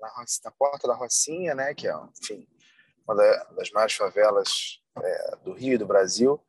na, 0.00 0.24
na, 0.44 0.50
porta 0.52 0.86
da 0.86 0.94
Rocinha, 0.94 1.54
né? 1.54 1.74
Que 1.74 1.88
é, 1.88 1.94
enfim, 2.20 2.46
uma 3.06 3.14
das 3.56 3.70
maiores 3.70 3.94
favelas 3.94 4.80
é, 4.96 5.36
do 5.42 5.52
Rio 5.52 5.74
e 5.74 5.78
do 5.78 5.86
Brasil. 5.86 6.40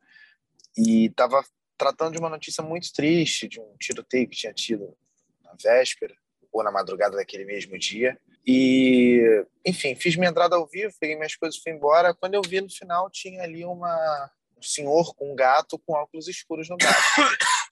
E 0.76 1.06
estava 1.06 1.44
tratando 1.76 2.12
de 2.12 2.18
uma 2.18 2.28
notícia 2.28 2.62
muito 2.62 2.92
triste, 2.92 3.48
de 3.48 3.60
um 3.60 3.76
tiroteio 3.78 4.28
que 4.28 4.36
tinha 4.36 4.52
tido 4.52 4.96
na 5.42 5.54
véspera 5.60 6.14
ou 6.52 6.62
na 6.62 6.70
madrugada 6.70 7.16
daquele 7.16 7.44
mesmo 7.44 7.76
dia. 7.78 8.18
E, 8.46 9.44
enfim, 9.64 9.94
fiz 9.94 10.16
minha 10.16 10.30
entrada 10.30 10.56
ao 10.56 10.66
vivo, 10.66 10.94
peguei 11.00 11.16
minhas 11.16 11.34
coisas 11.34 11.58
e 11.58 11.62
fui 11.62 11.72
embora. 11.72 12.14
Quando 12.14 12.34
eu 12.34 12.42
vi 12.42 12.60
no 12.60 12.70
final, 12.70 13.10
tinha 13.10 13.42
ali 13.42 13.64
uma, 13.64 14.30
um 14.56 14.62
senhor 14.62 15.14
com 15.14 15.32
um 15.32 15.34
gato 15.34 15.78
com 15.78 15.94
óculos 15.94 16.28
escuros 16.28 16.68
no 16.68 16.76
gato. 16.76 16.96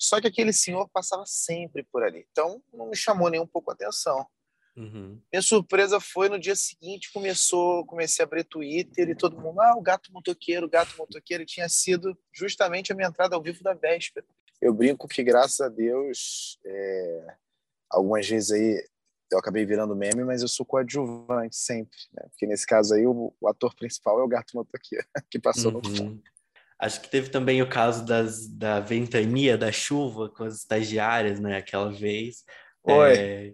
Só 0.01 0.19
que 0.19 0.27
aquele 0.27 0.53
senhor 0.53 0.89
passava 0.89 1.25
sempre 1.27 1.85
por 1.93 2.03
ali. 2.03 2.27
Então, 2.33 2.63
não 2.73 2.89
me 2.89 2.97
chamou 2.97 3.29
nem 3.29 3.39
um 3.39 3.47
pouco 3.47 3.71
a 3.71 3.75
atenção. 3.75 4.27
Uhum. 4.75 5.21
Minha 5.31 5.43
surpresa 5.43 6.01
foi 6.01 6.31
no 6.31 6.39
dia 6.39 6.57
seguinte, 6.57 7.13
começou, 7.13 7.85
comecei 7.85 8.23
a 8.23 8.27
abrir 8.27 8.45
Twitter 8.45 9.11
e 9.11 9.15
todo 9.15 9.39
mundo, 9.39 9.61
ah, 9.61 9.77
o 9.77 9.83
gato 9.83 10.11
motoqueiro, 10.11 10.67
o 10.67 10.71
gato 10.71 10.97
motoqueiro, 10.97 11.43
e 11.43 11.47
tinha 11.47 11.69
sido 11.69 12.17
justamente 12.33 12.93
a 12.93 12.95
minha 12.95 13.09
entrada 13.09 13.37
ao 13.37 13.43
vivo 13.43 13.63
da 13.63 13.75
véspera. 13.75 14.25
Eu 14.59 14.73
brinco 14.73 15.07
que, 15.07 15.23
graças 15.23 15.61
a 15.61 15.69
Deus, 15.69 16.59
é, 16.65 17.37
algumas 17.91 18.27
vezes 18.27 18.53
aí 18.53 18.89
eu 19.31 19.39
acabei 19.39 19.67
virando 19.67 19.95
meme, 19.95 20.25
mas 20.25 20.41
eu 20.41 20.49
sou 20.49 20.65
coadjuvante 20.65 21.57
sempre, 21.57 21.99
né? 22.13 22.23
Porque 22.31 22.47
nesse 22.47 22.67
caso 22.67 22.95
aí 22.95 23.07
o, 23.07 23.33
o, 23.41 23.49
ator 23.49 23.75
principal 23.75 24.19
é 24.19 24.25
o 24.25 24.29
gato 24.29 24.57
motoqueiro, 24.57 25.07
que 25.31 25.39
passou 25.39 25.73
uhum. 25.73 25.81
no 25.83 25.97
fundo. 25.97 26.23
Acho 26.81 27.01
que 27.01 27.11
teve 27.11 27.29
também 27.29 27.61
o 27.61 27.69
caso 27.69 28.05
das, 28.07 28.49
da 28.49 28.81
ventania, 28.81 29.59
da 29.59 29.71
chuva 29.71 30.31
com 30.31 30.45
as 30.45 30.57
estagiárias, 30.57 31.39
né? 31.39 31.59
Aquela 31.59 31.93
vez. 31.93 32.45
Oi. 32.85 33.13
É 33.13 33.53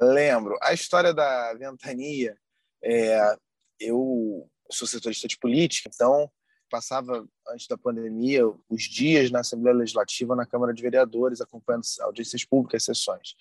Lembro. 0.00 0.56
A 0.62 0.72
história 0.72 1.12
da 1.12 1.52
ventania, 1.54 2.34
é, 2.82 3.36
eu 3.78 4.48
sou 4.70 4.88
setorista 4.88 5.28
de 5.28 5.36
política, 5.36 5.90
então 5.92 6.30
passava, 6.70 7.26
antes 7.48 7.66
da 7.66 7.76
pandemia, 7.76 8.44
os 8.68 8.84
dias 8.84 9.30
na 9.30 9.40
Assembleia 9.40 9.76
Legislativa, 9.76 10.36
na 10.36 10.46
Câmara 10.46 10.72
de 10.72 10.80
Vereadores, 10.80 11.40
acompanhando 11.40 11.82
audiências 12.00 12.44
públicas, 12.44 12.84
sessões. 12.84 13.34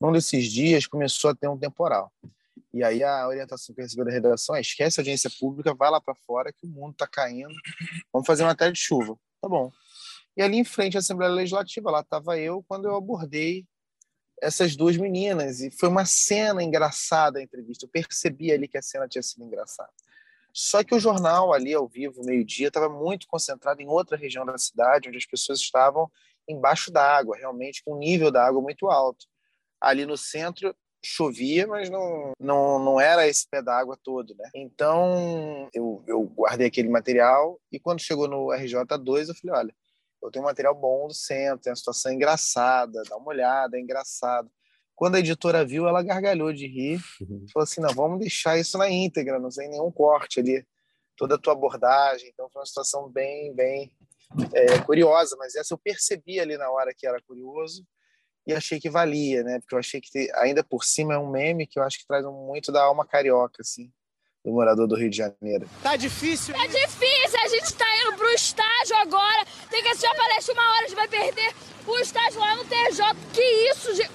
Num 0.00 0.12
desses 0.12 0.50
dias, 0.50 0.86
começou 0.86 1.30
a 1.30 1.34
ter 1.34 1.48
um 1.48 1.58
temporal. 1.58 2.12
E 2.72 2.82
aí 2.84 3.02
a 3.02 3.26
orientação 3.26 3.74
que 3.74 3.80
eu 3.80 3.84
recebi 3.84 4.04
da 4.04 4.10
redação 4.10 4.54
é 4.54 4.60
esquece 4.60 5.00
a 5.00 5.02
audiência 5.02 5.30
pública, 5.38 5.74
vai 5.74 5.90
lá 5.90 6.00
para 6.00 6.14
fora 6.14 6.52
que 6.52 6.66
o 6.66 6.68
mundo 6.68 6.92
está 6.92 7.06
caindo, 7.06 7.54
vamos 8.12 8.26
fazer 8.26 8.42
uma 8.42 8.50
matéria 8.50 8.72
de 8.72 8.80
chuva. 8.80 9.16
Tá 9.40 9.48
bom. 9.48 9.70
E 10.36 10.42
ali 10.42 10.58
em 10.58 10.64
frente 10.64 10.96
à 10.96 11.00
Assembleia 11.00 11.32
Legislativa, 11.32 11.90
lá 11.90 12.00
estava 12.00 12.38
eu, 12.38 12.62
quando 12.68 12.86
eu 12.86 12.94
abordei 12.94 13.64
essas 14.40 14.76
duas 14.76 14.96
meninas. 14.96 15.60
E 15.60 15.70
foi 15.70 15.88
uma 15.88 16.04
cena 16.04 16.62
engraçada 16.62 17.38
a 17.38 17.42
entrevista. 17.42 17.86
Eu 17.86 17.90
percebi 17.90 18.52
ali 18.52 18.68
que 18.68 18.78
a 18.78 18.82
cena 18.82 19.08
tinha 19.08 19.22
sido 19.22 19.44
engraçada. 19.44 19.90
Só 20.52 20.82
que 20.82 20.94
o 20.94 21.00
jornal 21.00 21.52
ali 21.52 21.74
ao 21.74 21.86
vivo, 21.86 22.24
meio-dia, 22.24 22.68
estava 22.68 22.88
muito 22.88 23.26
concentrado 23.26 23.82
em 23.82 23.88
outra 23.88 24.16
região 24.16 24.44
da 24.44 24.56
cidade, 24.56 25.08
onde 25.08 25.18
as 25.18 25.26
pessoas 25.26 25.60
estavam 25.60 26.10
embaixo 26.48 26.90
da 26.90 27.02
água, 27.02 27.36
realmente 27.36 27.82
com 27.84 27.94
um 27.94 27.98
nível 27.98 28.30
da 28.30 28.46
água 28.46 28.62
muito 28.62 28.88
alto. 28.88 29.26
Ali 29.80 30.06
no 30.06 30.16
centro 30.16 30.74
chovia, 31.06 31.66
mas 31.66 31.88
não, 31.88 32.32
não, 32.38 32.78
não 32.78 33.00
era 33.00 33.26
esse 33.28 33.48
pé 33.48 33.62
d'água 33.62 33.96
todo, 34.02 34.34
né? 34.34 34.50
Então 34.54 35.68
eu, 35.72 36.02
eu 36.06 36.22
guardei 36.24 36.66
aquele 36.66 36.88
material 36.88 37.60
e 37.70 37.78
quando 37.78 38.00
chegou 38.00 38.26
no 38.26 38.48
RJ2 38.48 39.28
eu 39.28 39.34
falei, 39.34 39.56
olha, 39.60 39.74
eu 40.22 40.30
tenho 40.30 40.44
um 40.44 40.48
material 40.48 40.74
bom 40.74 41.06
do 41.06 41.14
centro, 41.14 41.62
tem 41.62 41.70
uma 41.70 41.76
situação 41.76 42.12
engraçada, 42.12 43.02
dá 43.08 43.16
uma 43.16 43.28
olhada, 43.28 43.76
é 43.76 43.80
engraçado. 43.80 44.50
Quando 44.96 45.14
a 45.14 45.20
editora 45.20 45.64
viu, 45.64 45.86
ela 45.86 46.02
gargalhou 46.02 46.52
de 46.52 46.66
rir, 46.66 47.00
uhum. 47.20 47.46
falou 47.52 47.64
assim, 47.64 47.80
não, 47.80 47.94
vamos 47.94 48.18
deixar 48.18 48.58
isso 48.58 48.76
na 48.76 48.90
íntegra, 48.90 49.38
não 49.38 49.50
tem 49.50 49.68
nenhum 49.68 49.92
corte 49.92 50.40
ali, 50.40 50.66
toda 51.16 51.36
a 51.36 51.38
tua 51.38 51.52
abordagem. 51.52 52.30
Então 52.32 52.48
foi 52.50 52.60
uma 52.60 52.66
situação 52.66 53.08
bem, 53.08 53.54
bem 53.54 53.92
é, 54.54 54.78
curiosa, 54.80 55.36
mas 55.38 55.54
essa 55.54 55.74
eu 55.74 55.78
percebi 55.78 56.40
ali 56.40 56.56
na 56.56 56.70
hora 56.70 56.92
que 56.96 57.06
era 57.06 57.22
curioso 57.22 57.86
e 58.46 58.54
achei 58.54 58.78
que 58.78 58.88
valia, 58.88 59.42
né? 59.42 59.58
Porque 59.60 59.74
eu 59.74 59.78
achei 59.78 60.00
que 60.00 60.30
ainda 60.36 60.62
por 60.62 60.84
cima 60.84 61.14
é 61.14 61.18
um 61.18 61.30
meme 61.30 61.66
que 61.66 61.78
eu 61.78 61.82
acho 61.82 61.98
que 61.98 62.06
traz 62.06 62.24
muito 62.24 62.70
da 62.70 62.82
alma 62.82 63.04
carioca, 63.04 63.56
assim 63.60 63.90
do 64.46 64.52
morador 64.52 64.86
do 64.86 64.94
Rio 64.94 65.10
de 65.10 65.16
Janeiro. 65.16 65.68
Tá 65.82 65.96
difícil? 65.96 66.54
Tá 66.54 66.64
difícil, 66.68 67.40
a 67.42 67.48
gente 67.48 67.74
tá 67.74 67.84
indo 68.00 68.16
pro 68.16 68.28
estágio 68.28 68.96
agora. 68.98 69.44
Tem 69.68 69.82
que 69.82 69.88
assistir 69.88 70.06
a 70.06 70.14
palestra 70.14 70.54
uma 70.54 70.70
hora, 70.70 70.84
a 70.84 70.88
gente 70.88 70.94
vai 70.94 71.08
perder 71.08 71.52
o 71.84 71.98
estágio 71.98 72.38
lá 72.38 72.54
no 72.54 72.64
TJ. 72.64 73.16
Que 73.32 73.42
isso, 73.42 73.94
gente? 73.96 74.10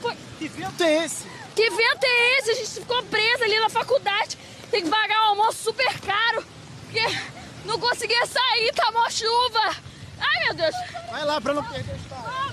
Foi... 0.00 0.16
Que 0.38 0.46
vento 0.46 0.84
é 0.84 1.04
esse? 1.04 1.26
Que 1.56 1.68
vento 1.68 2.04
é 2.04 2.38
esse? 2.38 2.50
A 2.52 2.54
gente 2.54 2.70
ficou 2.70 3.02
presa 3.04 3.44
ali 3.44 3.58
na 3.58 3.68
faculdade. 3.68 4.38
Tem 4.70 4.84
que 4.84 4.88
pagar 4.88 5.20
um 5.24 5.28
almoço 5.30 5.64
super 5.64 6.00
caro. 6.00 6.46
Porque 6.84 7.02
não 7.64 7.78
conseguia 7.80 8.24
sair, 8.24 8.72
tá 8.74 8.88
mó 8.92 9.10
chuva. 9.10 9.76
Ai, 10.20 10.44
meu 10.44 10.54
Deus. 10.54 10.74
Vai 11.10 11.24
lá 11.24 11.40
pra 11.40 11.54
não 11.54 11.64
perder 11.64 11.92
o 11.92 11.96
estágio. 11.96 12.51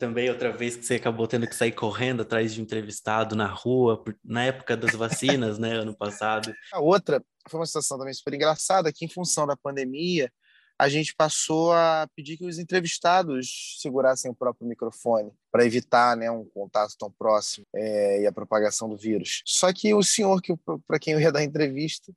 Também 0.00 0.30
outra 0.30 0.50
vez 0.50 0.76
que 0.76 0.84
você 0.84 0.94
acabou 0.94 1.28
tendo 1.28 1.46
que 1.46 1.54
sair 1.54 1.72
correndo 1.72 2.22
atrás 2.22 2.54
de 2.54 2.60
um 2.60 2.64
entrevistado 2.64 3.36
na 3.36 3.46
rua, 3.46 4.02
na 4.24 4.44
época 4.44 4.74
das 4.74 4.92
vacinas, 4.92 5.58
né, 5.58 5.74
ano 5.74 5.94
passado. 5.94 6.52
A 6.72 6.80
outra 6.80 7.22
foi 7.46 7.60
uma 7.60 7.66
situação 7.66 7.98
também 7.98 8.14
super 8.14 8.32
engraçada, 8.32 8.90
que 8.92 9.04
em 9.04 9.08
função 9.08 9.46
da 9.46 9.56
pandemia, 9.56 10.32
a 10.78 10.88
gente 10.88 11.14
passou 11.14 11.74
a 11.74 12.08
pedir 12.16 12.38
que 12.38 12.46
os 12.46 12.58
entrevistados 12.58 13.76
segurassem 13.82 14.30
o 14.30 14.34
próprio 14.34 14.66
microfone 14.66 15.30
para 15.52 15.66
evitar 15.66 16.16
né, 16.16 16.30
um 16.30 16.46
contato 16.46 16.94
tão 16.98 17.12
próximo 17.12 17.66
é, 17.74 18.22
e 18.22 18.26
a 18.26 18.32
propagação 18.32 18.88
do 18.88 18.96
vírus. 18.96 19.42
Só 19.44 19.70
que 19.70 19.92
o 19.92 20.02
senhor, 20.02 20.40
que 20.40 20.54
para 20.86 20.98
quem 20.98 21.12
eu 21.12 21.20
ia 21.20 21.30
dar 21.30 21.44
entrevista, 21.44 22.10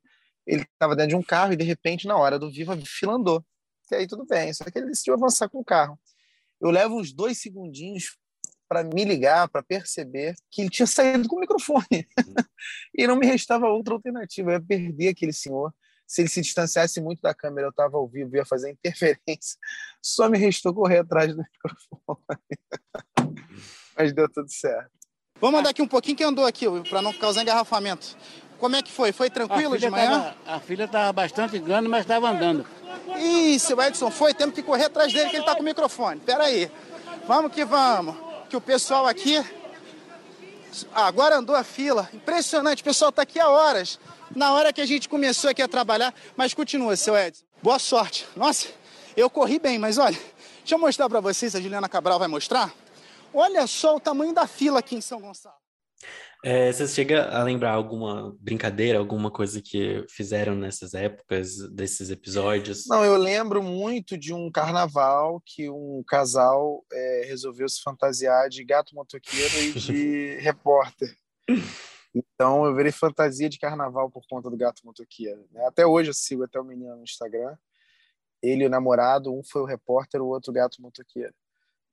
ele 0.46 0.62
estava 0.62 0.96
dentro 0.96 1.10
de 1.10 1.16
um 1.16 1.22
carro 1.22 1.52
e, 1.52 1.56
de 1.56 1.64
repente, 1.64 2.06
na 2.06 2.16
hora 2.16 2.38
do 2.38 2.50
vivo, 2.50 2.72
a 2.72 2.78
fila 2.78 3.12
andou. 3.12 3.44
E 3.92 3.94
aí 3.94 4.06
tudo 4.06 4.24
bem, 4.24 4.50
só 4.54 4.64
que 4.64 4.78
ele 4.78 4.86
decidiu 4.86 5.12
avançar 5.12 5.50
com 5.50 5.58
o 5.58 5.64
carro 5.64 5.98
eu 6.60 6.70
levo 6.70 6.98
uns 6.98 7.12
dois 7.12 7.38
segundinhos 7.40 8.16
para 8.68 8.82
me 8.82 9.04
ligar, 9.04 9.48
para 9.48 9.62
perceber 9.62 10.34
que 10.50 10.62
ele 10.62 10.70
tinha 10.70 10.86
saído 10.86 11.28
com 11.28 11.36
o 11.36 11.40
microfone. 11.40 12.08
e 12.96 13.06
não 13.06 13.16
me 13.16 13.26
restava 13.26 13.68
outra 13.68 13.94
alternativa. 13.94 14.50
Eu 14.50 14.54
ia 14.54 14.60
perder 14.60 15.08
aquele 15.08 15.32
senhor. 15.32 15.72
Se 16.06 16.22
ele 16.22 16.28
se 16.28 16.40
distanciasse 16.40 17.00
muito 17.00 17.20
da 17.20 17.34
câmera, 17.34 17.66
eu 17.66 17.70
estava 17.70 17.96
ao 17.96 18.08
vivo, 18.08 18.36
ia 18.36 18.44
fazer 18.44 18.70
interferência. 18.70 19.58
Só 20.02 20.28
me 20.28 20.38
restou 20.38 20.74
correr 20.74 20.98
atrás 20.98 21.34
do 21.34 21.42
microfone. 21.42 22.24
Mas 23.96 24.12
deu 24.12 24.28
tudo 24.28 24.50
certo. 24.50 24.90
Vamos 25.40 25.60
andar 25.60 25.70
aqui 25.70 25.82
um 25.82 25.88
pouquinho 25.88 26.16
que 26.16 26.24
andou 26.24 26.46
aqui, 26.46 26.66
para 26.88 27.02
não 27.02 27.12
causar 27.12 27.42
engarrafamento. 27.42 28.16
Como 28.64 28.76
é 28.76 28.82
que 28.82 28.90
foi? 28.90 29.12
Foi 29.12 29.28
tranquilo 29.28 29.76
de 29.76 29.90
manhã? 29.90 30.34
Tava, 30.42 30.56
a 30.56 30.58
filha 30.58 30.84
estava 30.84 31.12
bastante 31.12 31.58
grande, 31.58 31.86
mas 31.86 32.00
estava 32.00 32.30
andando. 32.30 32.64
Ih, 33.18 33.58
seu 33.58 33.78
Edson 33.82 34.10
foi, 34.10 34.32
temos 34.32 34.54
que 34.54 34.62
correr 34.62 34.86
atrás 34.86 35.12
dele 35.12 35.28
que 35.28 35.36
ele 35.36 35.42
está 35.42 35.54
com 35.54 35.60
o 35.60 35.64
microfone. 35.64 36.18
Pera 36.20 36.44
aí. 36.44 36.72
Vamos 37.28 37.52
que 37.52 37.62
vamos. 37.62 38.16
Que 38.48 38.56
o 38.56 38.62
pessoal 38.62 39.06
aqui. 39.06 39.36
Ah, 40.94 41.06
agora 41.06 41.36
andou 41.36 41.54
a 41.54 41.62
fila. 41.62 42.08
Impressionante, 42.14 42.80
o 42.80 42.84
pessoal 42.84 43.10
está 43.10 43.20
aqui 43.20 43.38
há 43.38 43.50
horas. 43.50 44.00
Na 44.34 44.54
hora 44.54 44.72
que 44.72 44.80
a 44.80 44.86
gente 44.86 45.10
começou 45.10 45.50
aqui 45.50 45.60
a 45.60 45.68
trabalhar. 45.68 46.14
Mas 46.34 46.54
continua, 46.54 46.96
seu 46.96 47.14
Edson. 47.14 47.44
Boa 47.62 47.78
sorte. 47.78 48.26
Nossa, 48.34 48.68
eu 49.14 49.28
corri 49.28 49.58
bem, 49.58 49.78
mas 49.78 49.98
olha, 49.98 50.18
deixa 50.60 50.74
eu 50.74 50.78
mostrar 50.78 51.06
para 51.10 51.20
vocês, 51.20 51.54
a 51.54 51.60
Juliana 51.60 51.86
Cabral 51.86 52.18
vai 52.18 52.28
mostrar. 52.28 52.72
Olha 53.34 53.66
só 53.66 53.96
o 53.96 54.00
tamanho 54.00 54.32
da 54.32 54.46
fila 54.46 54.78
aqui 54.78 54.96
em 54.96 55.02
São 55.02 55.20
Gonçalo. 55.20 55.63
É, 56.46 56.70
você 56.70 56.86
chega 56.86 57.30
a 57.30 57.42
lembrar 57.42 57.72
alguma 57.72 58.36
brincadeira, 58.38 58.98
alguma 58.98 59.30
coisa 59.30 59.62
que 59.62 60.04
fizeram 60.10 60.54
nessas 60.54 60.92
épocas, 60.92 61.56
desses 61.70 62.10
episódios? 62.10 62.86
Não, 62.86 63.02
eu 63.02 63.16
lembro 63.16 63.62
muito 63.62 64.18
de 64.18 64.34
um 64.34 64.50
carnaval 64.50 65.42
que 65.46 65.70
um 65.70 66.04
casal 66.06 66.84
é, 66.92 67.22
resolveu 67.24 67.66
se 67.66 67.80
fantasiar 67.80 68.50
de 68.50 68.62
gato 68.62 68.94
motoqueiro 68.94 69.54
e 69.56 69.72
de 69.72 70.36
repórter. 70.44 71.16
Então 72.14 72.66
eu 72.66 72.76
virei 72.76 72.92
fantasia 72.92 73.48
de 73.48 73.58
carnaval 73.58 74.10
por 74.10 74.26
conta 74.28 74.50
do 74.50 74.56
gato 74.58 74.82
motoqueiro. 74.84 75.48
Né? 75.50 75.64
Até 75.64 75.86
hoje 75.86 76.10
eu 76.10 76.14
sigo 76.14 76.44
até 76.44 76.60
o 76.60 76.64
menino 76.64 76.94
no 76.94 77.04
Instagram. 77.04 77.56
Ele 78.42 78.64
e 78.64 78.66
o 78.66 78.70
namorado, 78.70 79.32
um 79.32 79.42
foi 79.42 79.62
o 79.62 79.66
repórter, 79.66 80.20
o 80.20 80.26
outro 80.26 80.50
o 80.50 80.54
gato 80.54 80.82
motoqueiro. 80.82 81.32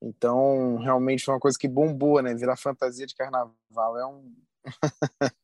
Então, 0.01 0.77
realmente 0.77 1.23
foi 1.23 1.33
uma 1.33 1.39
coisa 1.39 1.57
que 1.59 1.67
bombou, 1.67 2.21
né? 2.21 2.33
Virar 2.33 2.57
fantasia 2.57 3.05
de 3.05 3.15
carnaval 3.15 3.97
é 3.97 4.05
um. 4.05 4.33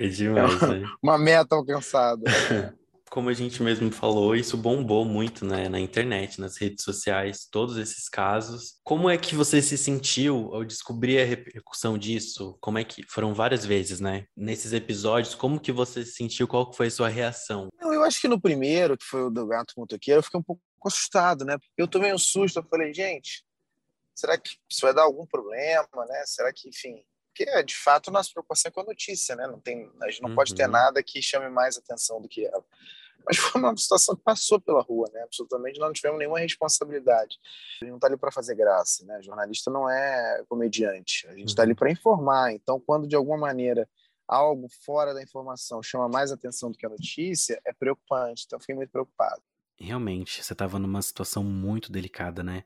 é 0.00 0.08
demais, 0.08 0.62
é 0.62 0.66
uma, 0.66 0.74
né? 0.74 0.86
uma 1.02 1.18
meta 1.18 1.56
alcançada. 1.56 2.22
Como 3.12 3.28
a 3.28 3.34
gente 3.34 3.62
mesmo 3.62 3.92
falou, 3.92 4.34
isso 4.34 4.56
bombou 4.56 5.04
muito 5.04 5.44
né, 5.44 5.68
na 5.68 5.78
internet, 5.78 6.40
nas 6.40 6.56
redes 6.56 6.82
sociais, 6.82 7.46
todos 7.50 7.76
esses 7.76 8.08
casos. 8.08 8.80
Como 8.82 9.10
é 9.10 9.18
que 9.18 9.34
você 9.34 9.60
se 9.60 9.76
sentiu 9.76 10.48
ao 10.54 10.64
descobrir 10.64 11.20
a 11.20 11.24
repercussão 11.26 11.98
disso? 11.98 12.56
Como 12.58 12.78
é 12.78 12.84
que 12.84 13.02
foram 13.06 13.34
várias 13.34 13.66
vezes, 13.66 14.00
né? 14.00 14.24
Nesses 14.34 14.72
episódios, 14.72 15.34
como 15.34 15.60
que 15.60 15.70
você 15.70 16.06
se 16.06 16.12
sentiu? 16.12 16.48
Qual 16.48 16.72
foi 16.72 16.86
a 16.86 16.90
sua 16.90 17.08
reação? 17.10 17.68
Eu 17.82 18.02
acho 18.02 18.18
que 18.18 18.28
no 18.28 18.40
primeiro, 18.40 18.96
que 18.96 19.04
foi 19.04 19.24
o 19.24 19.30
do 19.30 19.46
gato 19.46 19.74
motoqueiro, 19.76 20.20
eu 20.20 20.22
fiquei 20.22 20.40
um 20.40 20.42
pouco 20.42 20.62
assustado, 20.86 21.44
né? 21.44 21.58
Eu 21.76 21.86
tomei 21.86 22.14
um 22.14 22.18
susto, 22.18 22.60
eu 22.60 22.64
falei, 22.64 22.94
gente, 22.94 23.44
será 24.22 24.38
que 24.38 24.56
isso 24.68 24.80
vai 24.82 24.94
dar 24.94 25.02
algum 25.02 25.26
problema, 25.26 26.06
né? 26.06 26.22
Será 26.26 26.52
que, 26.52 26.68
enfim, 26.68 27.04
porque 27.28 27.62
de 27.64 27.74
fato 27.74 28.10
nossa 28.10 28.30
preocupação 28.30 28.68
é 28.68 28.72
com 28.72 28.80
a 28.82 28.84
notícia, 28.84 29.34
né? 29.34 29.48
Não 29.48 29.58
tem, 29.58 29.90
a 30.00 30.08
gente 30.08 30.22
não 30.22 30.30
uhum. 30.30 30.36
pode 30.36 30.54
ter 30.54 30.68
nada 30.68 31.02
que 31.02 31.20
chame 31.20 31.48
mais 31.48 31.76
atenção 31.76 32.20
do 32.20 32.28
que 32.28 32.46
ela. 32.46 32.64
Mas 33.26 33.36
foi 33.38 33.60
uma 33.60 33.76
situação 33.76 34.14
que 34.14 34.22
passou 34.22 34.60
pela 34.60 34.80
rua, 34.80 35.08
né? 35.12 35.22
Absolutamente 35.22 35.80
não 35.80 35.92
tivemos 35.92 36.18
nenhuma 36.18 36.38
responsabilidade. 36.38 37.38
A 37.80 37.84
gente 37.84 37.90
não 37.90 37.96
está 37.96 38.06
ali 38.06 38.16
para 38.16 38.30
fazer 38.30 38.54
graça, 38.54 39.04
né? 39.04 39.20
Jornalista 39.22 39.70
não 39.70 39.90
é 39.90 40.44
comediante. 40.48 41.26
A 41.28 41.34
gente 41.34 41.48
está 41.48 41.62
ali 41.62 41.74
para 41.74 41.90
informar. 41.90 42.52
Então, 42.52 42.80
quando 42.80 43.08
de 43.08 43.16
alguma 43.16 43.38
maneira 43.38 43.88
algo 44.26 44.68
fora 44.84 45.12
da 45.12 45.22
informação 45.22 45.82
chama 45.82 46.08
mais 46.08 46.30
atenção 46.30 46.70
do 46.70 46.78
que 46.78 46.86
a 46.86 46.88
notícia, 46.88 47.60
é 47.64 47.72
preocupante. 47.72 48.44
Então, 48.46 48.56
eu 48.56 48.60
fiquei 48.60 48.74
muito 48.74 48.90
preocupado. 48.90 49.42
Realmente, 49.76 50.44
você 50.44 50.52
estava 50.52 50.78
numa 50.78 51.02
situação 51.02 51.42
muito 51.42 51.90
delicada, 51.90 52.42
né? 52.42 52.64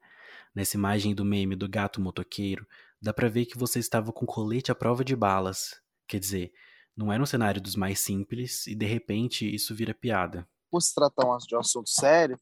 Nessa 0.56 0.78
imagem 0.78 1.14
do 1.14 1.22
meme 1.22 1.54
do 1.54 1.68
gato 1.68 2.00
motoqueiro, 2.00 2.66
dá 2.98 3.12
para 3.12 3.28
ver 3.28 3.44
que 3.44 3.58
você 3.58 3.78
estava 3.78 4.10
com 4.10 4.24
colete 4.24 4.72
à 4.72 4.74
prova 4.74 5.04
de 5.04 5.14
balas. 5.14 5.78
Quer 6.08 6.18
dizer, 6.18 6.50
não 6.96 7.12
era 7.12 7.22
um 7.22 7.26
cenário 7.26 7.60
dos 7.60 7.76
mais 7.76 8.00
simples 8.00 8.66
e 8.66 8.74
de 8.74 8.86
repente 8.86 9.54
isso 9.54 9.74
vira 9.74 9.92
piada. 9.92 10.48
Por 10.70 10.80
se 10.80 10.94
tratar 10.94 11.24
de 11.46 11.54
um 11.54 11.58
assunto 11.58 11.90
sério, 11.90 12.40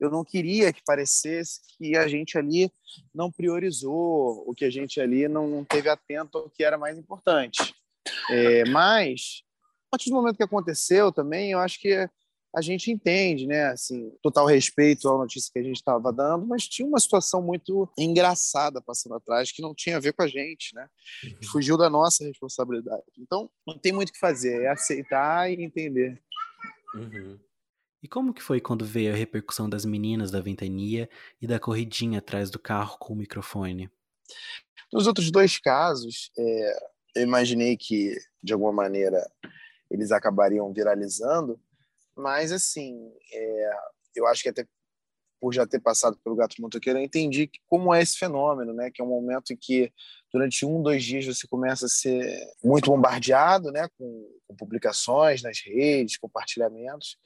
eu 0.00 0.10
não 0.10 0.24
queria 0.24 0.72
que 0.72 0.82
parecesse 0.84 1.60
que 1.78 1.96
a 1.96 2.08
gente 2.08 2.36
ali 2.36 2.68
não 3.14 3.30
priorizou, 3.30 4.42
o 4.44 4.52
que 4.56 4.64
a 4.64 4.70
gente 4.70 5.00
ali 5.00 5.28
não, 5.28 5.64
teve 5.64 5.88
atento 5.88 6.38
ao 6.38 6.50
que 6.50 6.64
era 6.64 6.76
mais 6.76 6.98
importante. 6.98 7.72
É, 8.28 8.64
mas, 8.70 9.44
a 9.86 9.90
partir 9.92 10.10
do 10.10 10.16
momento 10.16 10.36
que 10.36 10.42
aconteceu 10.42 11.12
também, 11.12 11.52
eu 11.52 11.60
acho 11.60 11.78
que 11.78 12.10
a 12.54 12.60
gente 12.60 12.90
entende, 12.90 13.46
né? 13.46 13.66
Assim, 13.66 14.10
total 14.22 14.46
respeito 14.46 15.08
à 15.08 15.16
notícia 15.16 15.50
que 15.52 15.58
a 15.58 15.62
gente 15.62 15.76
estava 15.76 16.12
dando, 16.12 16.46
mas 16.46 16.68
tinha 16.68 16.86
uma 16.86 17.00
situação 17.00 17.42
muito 17.42 17.90
engraçada 17.98 18.80
passando 18.82 19.14
atrás 19.14 19.50
que 19.50 19.62
não 19.62 19.74
tinha 19.74 19.96
a 19.96 20.00
ver 20.00 20.12
com 20.12 20.22
a 20.22 20.28
gente, 20.28 20.74
né? 20.74 20.86
Uhum. 21.24 21.48
Fugiu 21.50 21.76
da 21.76 21.88
nossa 21.88 22.24
responsabilidade. 22.24 23.02
Então, 23.18 23.50
não 23.66 23.78
tem 23.78 23.92
muito 23.92 24.10
o 24.10 24.12
que 24.12 24.18
fazer, 24.18 24.62
é 24.62 24.68
aceitar 24.68 25.50
e 25.50 25.62
entender. 25.62 26.22
Uhum. 26.94 27.38
E 28.02 28.08
como 28.08 28.34
que 28.34 28.42
foi 28.42 28.60
quando 28.60 28.84
veio 28.84 29.12
a 29.12 29.16
repercussão 29.16 29.70
das 29.70 29.84
meninas 29.84 30.30
da 30.30 30.40
ventania 30.40 31.08
e 31.40 31.46
da 31.46 31.60
corridinha 31.60 32.18
atrás 32.18 32.50
do 32.50 32.58
carro 32.58 32.98
com 32.98 33.14
o 33.14 33.16
microfone? 33.16 33.88
Nos 34.92 35.06
outros 35.06 35.30
dois 35.30 35.58
casos, 35.58 36.30
é, 36.36 36.76
eu 37.16 37.22
imaginei 37.22 37.76
que, 37.76 38.14
de 38.42 38.52
alguma 38.52 38.72
maneira, 38.72 39.24
eles 39.90 40.10
acabariam 40.10 40.72
viralizando, 40.72 41.60
mas, 42.16 42.52
assim, 42.52 43.12
é, 43.32 43.70
eu 44.14 44.26
acho 44.26 44.42
que 44.42 44.48
até 44.48 44.66
por 45.42 45.52
já 45.52 45.66
ter 45.66 45.80
passado 45.80 46.16
pelo 46.22 46.36
Gato 46.36 46.54
Motoqueiro, 46.62 47.00
eu 47.00 47.04
entendi 47.04 47.50
como 47.66 47.92
é 47.92 48.00
esse 48.00 48.16
fenômeno, 48.16 48.72
né? 48.72 48.92
Que 48.92 49.02
é 49.02 49.04
um 49.04 49.08
momento 49.08 49.52
em 49.52 49.56
que, 49.56 49.92
durante 50.32 50.64
um, 50.64 50.80
dois 50.80 51.02
dias, 51.02 51.26
você 51.26 51.48
começa 51.48 51.86
a 51.86 51.88
ser 51.88 52.38
muito 52.62 52.88
bombardeado, 52.88 53.72
né? 53.72 53.88
Com, 53.98 54.30
com 54.46 54.54
publicações 54.54 55.42
nas 55.42 55.60
redes, 55.64 56.16
compartilhamentos, 56.16 57.18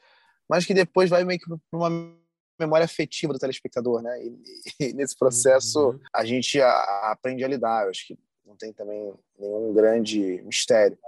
mas 0.49 0.65
que 0.65 0.73
depois 0.73 1.11
vai 1.11 1.25
meio 1.25 1.39
que 1.39 1.47
para 1.47 1.79
uma 1.79 2.17
memória 2.59 2.87
afetiva 2.87 3.35
do 3.35 3.39
telespectador, 3.39 4.01
né? 4.01 4.19
E, 4.25 4.41
e 4.89 4.93
nesse 4.95 5.15
processo 5.15 5.91
uhum. 5.91 6.01
a 6.11 6.25
gente 6.25 6.59
a, 6.59 6.71
a 6.71 7.13
aprende 7.13 7.45
a 7.45 7.49
lidar. 7.49 7.85
Eu 7.85 7.91
acho 7.91 8.07
que 8.07 8.19
não 8.47 8.57
tem 8.57 8.73
também 8.73 9.13
nenhum 9.39 9.75
grande 9.75 10.41
mistério. 10.43 10.99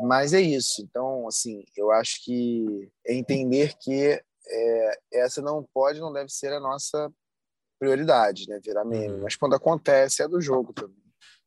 Mas 0.00 0.32
é 0.32 0.40
isso. 0.40 0.82
Então, 0.82 1.26
assim, 1.28 1.64
eu 1.76 1.90
acho 1.90 2.22
que 2.24 2.90
é 3.06 3.14
entender 3.14 3.74
que 3.78 4.22
é, 4.46 4.98
essa 5.12 5.40
não 5.40 5.66
pode, 5.72 6.00
não 6.00 6.12
deve 6.12 6.30
ser 6.30 6.52
a 6.52 6.60
nossa 6.60 7.12
prioridade, 7.78 8.48
né? 8.48 8.60
Virar 8.62 8.84
meme. 8.84 9.14
Uhum. 9.14 9.22
Mas 9.22 9.36
quando 9.36 9.54
acontece, 9.54 10.22
é 10.22 10.28
do 10.28 10.40
jogo 10.40 10.72
também. 10.72 11.02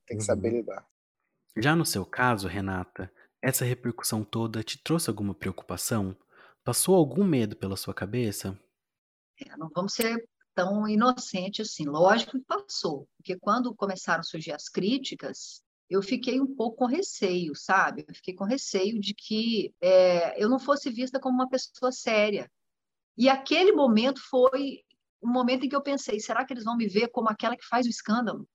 Tem 0.05 0.17
que 0.17 0.23
saber 0.23 0.49
uhum. 0.49 0.57
lidar. 0.57 0.87
Já 1.57 1.75
no 1.75 1.85
seu 1.85 2.05
caso, 2.05 2.47
Renata, 2.47 3.11
essa 3.41 3.65
repercussão 3.65 4.23
toda 4.23 4.63
te 4.63 4.81
trouxe 4.81 5.09
alguma 5.09 5.33
preocupação? 5.33 6.15
Passou 6.63 6.95
algum 6.95 7.23
medo 7.23 7.55
pela 7.55 7.75
sua 7.75 7.93
cabeça? 7.93 8.59
É, 9.39 9.55
não 9.57 9.69
vamos 9.73 9.93
ser 9.93 10.27
tão 10.53 10.87
inocentes 10.87 11.69
assim. 11.69 11.85
Lógico 11.85 12.31
que 12.31 12.45
passou, 12.45 13.07
porque 13.17 13.37
quando 13.39 13.73
começaram 13.75 14.21
a 14.21 14.23
surgir 14.23 14.51
as 14.51 14.67
críticas, 14.67 15.61
eu 15.89 16.01
fiquei 16.01 16.39
um 16.41 16.55
pouco 16.55 16.77
com 16.77 16.85
receio, 16.85 17.55
sabe? 17.55 18.05
Eu 18.07 18.13
fiquei 18.13 18.33
com 18.33 18.43
receio 18.43 18.99
de 18.99 19.13
que 19.13 19.73
é, 19.81 20.41
eu 20.41 20.49
não 20.49 20.59
fosse 20.59 20.89
vista 20.89 21.19
como 21.19 21.35
uma 21.35 21.49
pessoa 21.49 21.91
séria. 21.91 22.51
E 23.17 23.29
aquele 23.29 23.71
momento 23.71 24.21
foi 24.29 24.83
um 25.21 25.31
momento 25.31 25.65
em 25.65 25.69
que 25.69 25.75
eu 25.75 25.81
pensei: 25.81 26.19
será 26.19 26.45
que 26.45 26.53
eles 26.53 26.63
vão 26.63 26.75
me 26.75 26.87
ver 26.87 27.07
como 27.09 27.29
aquela 27.29 27.55
que 27.55 27.65
faz 27.65 27.85
o 27.85 27.89
escândalo? 27.89 28.47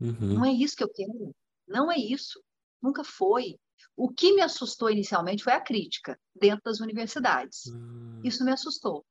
Uhum. 0.00 0.34
Não 0.34 0.44
é 0.44 0.52
isso 0.52 0.76
que 0.76 0.84
eu 0.84 0.92
quero. 0.92 1.34
Não 1.66 1.90
é 1.90 1.98
isso. 1.98 2.42
Nunca 2.80 3.02
foi. 3.02 3.58
O 3.96 4.08
que 4.10 4.32
me 4.34 4.42
assustou 4.42 4.90
inicialmente 4.90 5.42
foi 5.42 5.54
a 5.54 5.60
crítica 5.60 6.18
dentro 6.34 6.62
das 6.64 6.80
universidades. 6.80 7.66
Uhum. 7.66 8.20
Isso 8.22 8.44
me 8.44 8.52
assustou. 8.52 9.04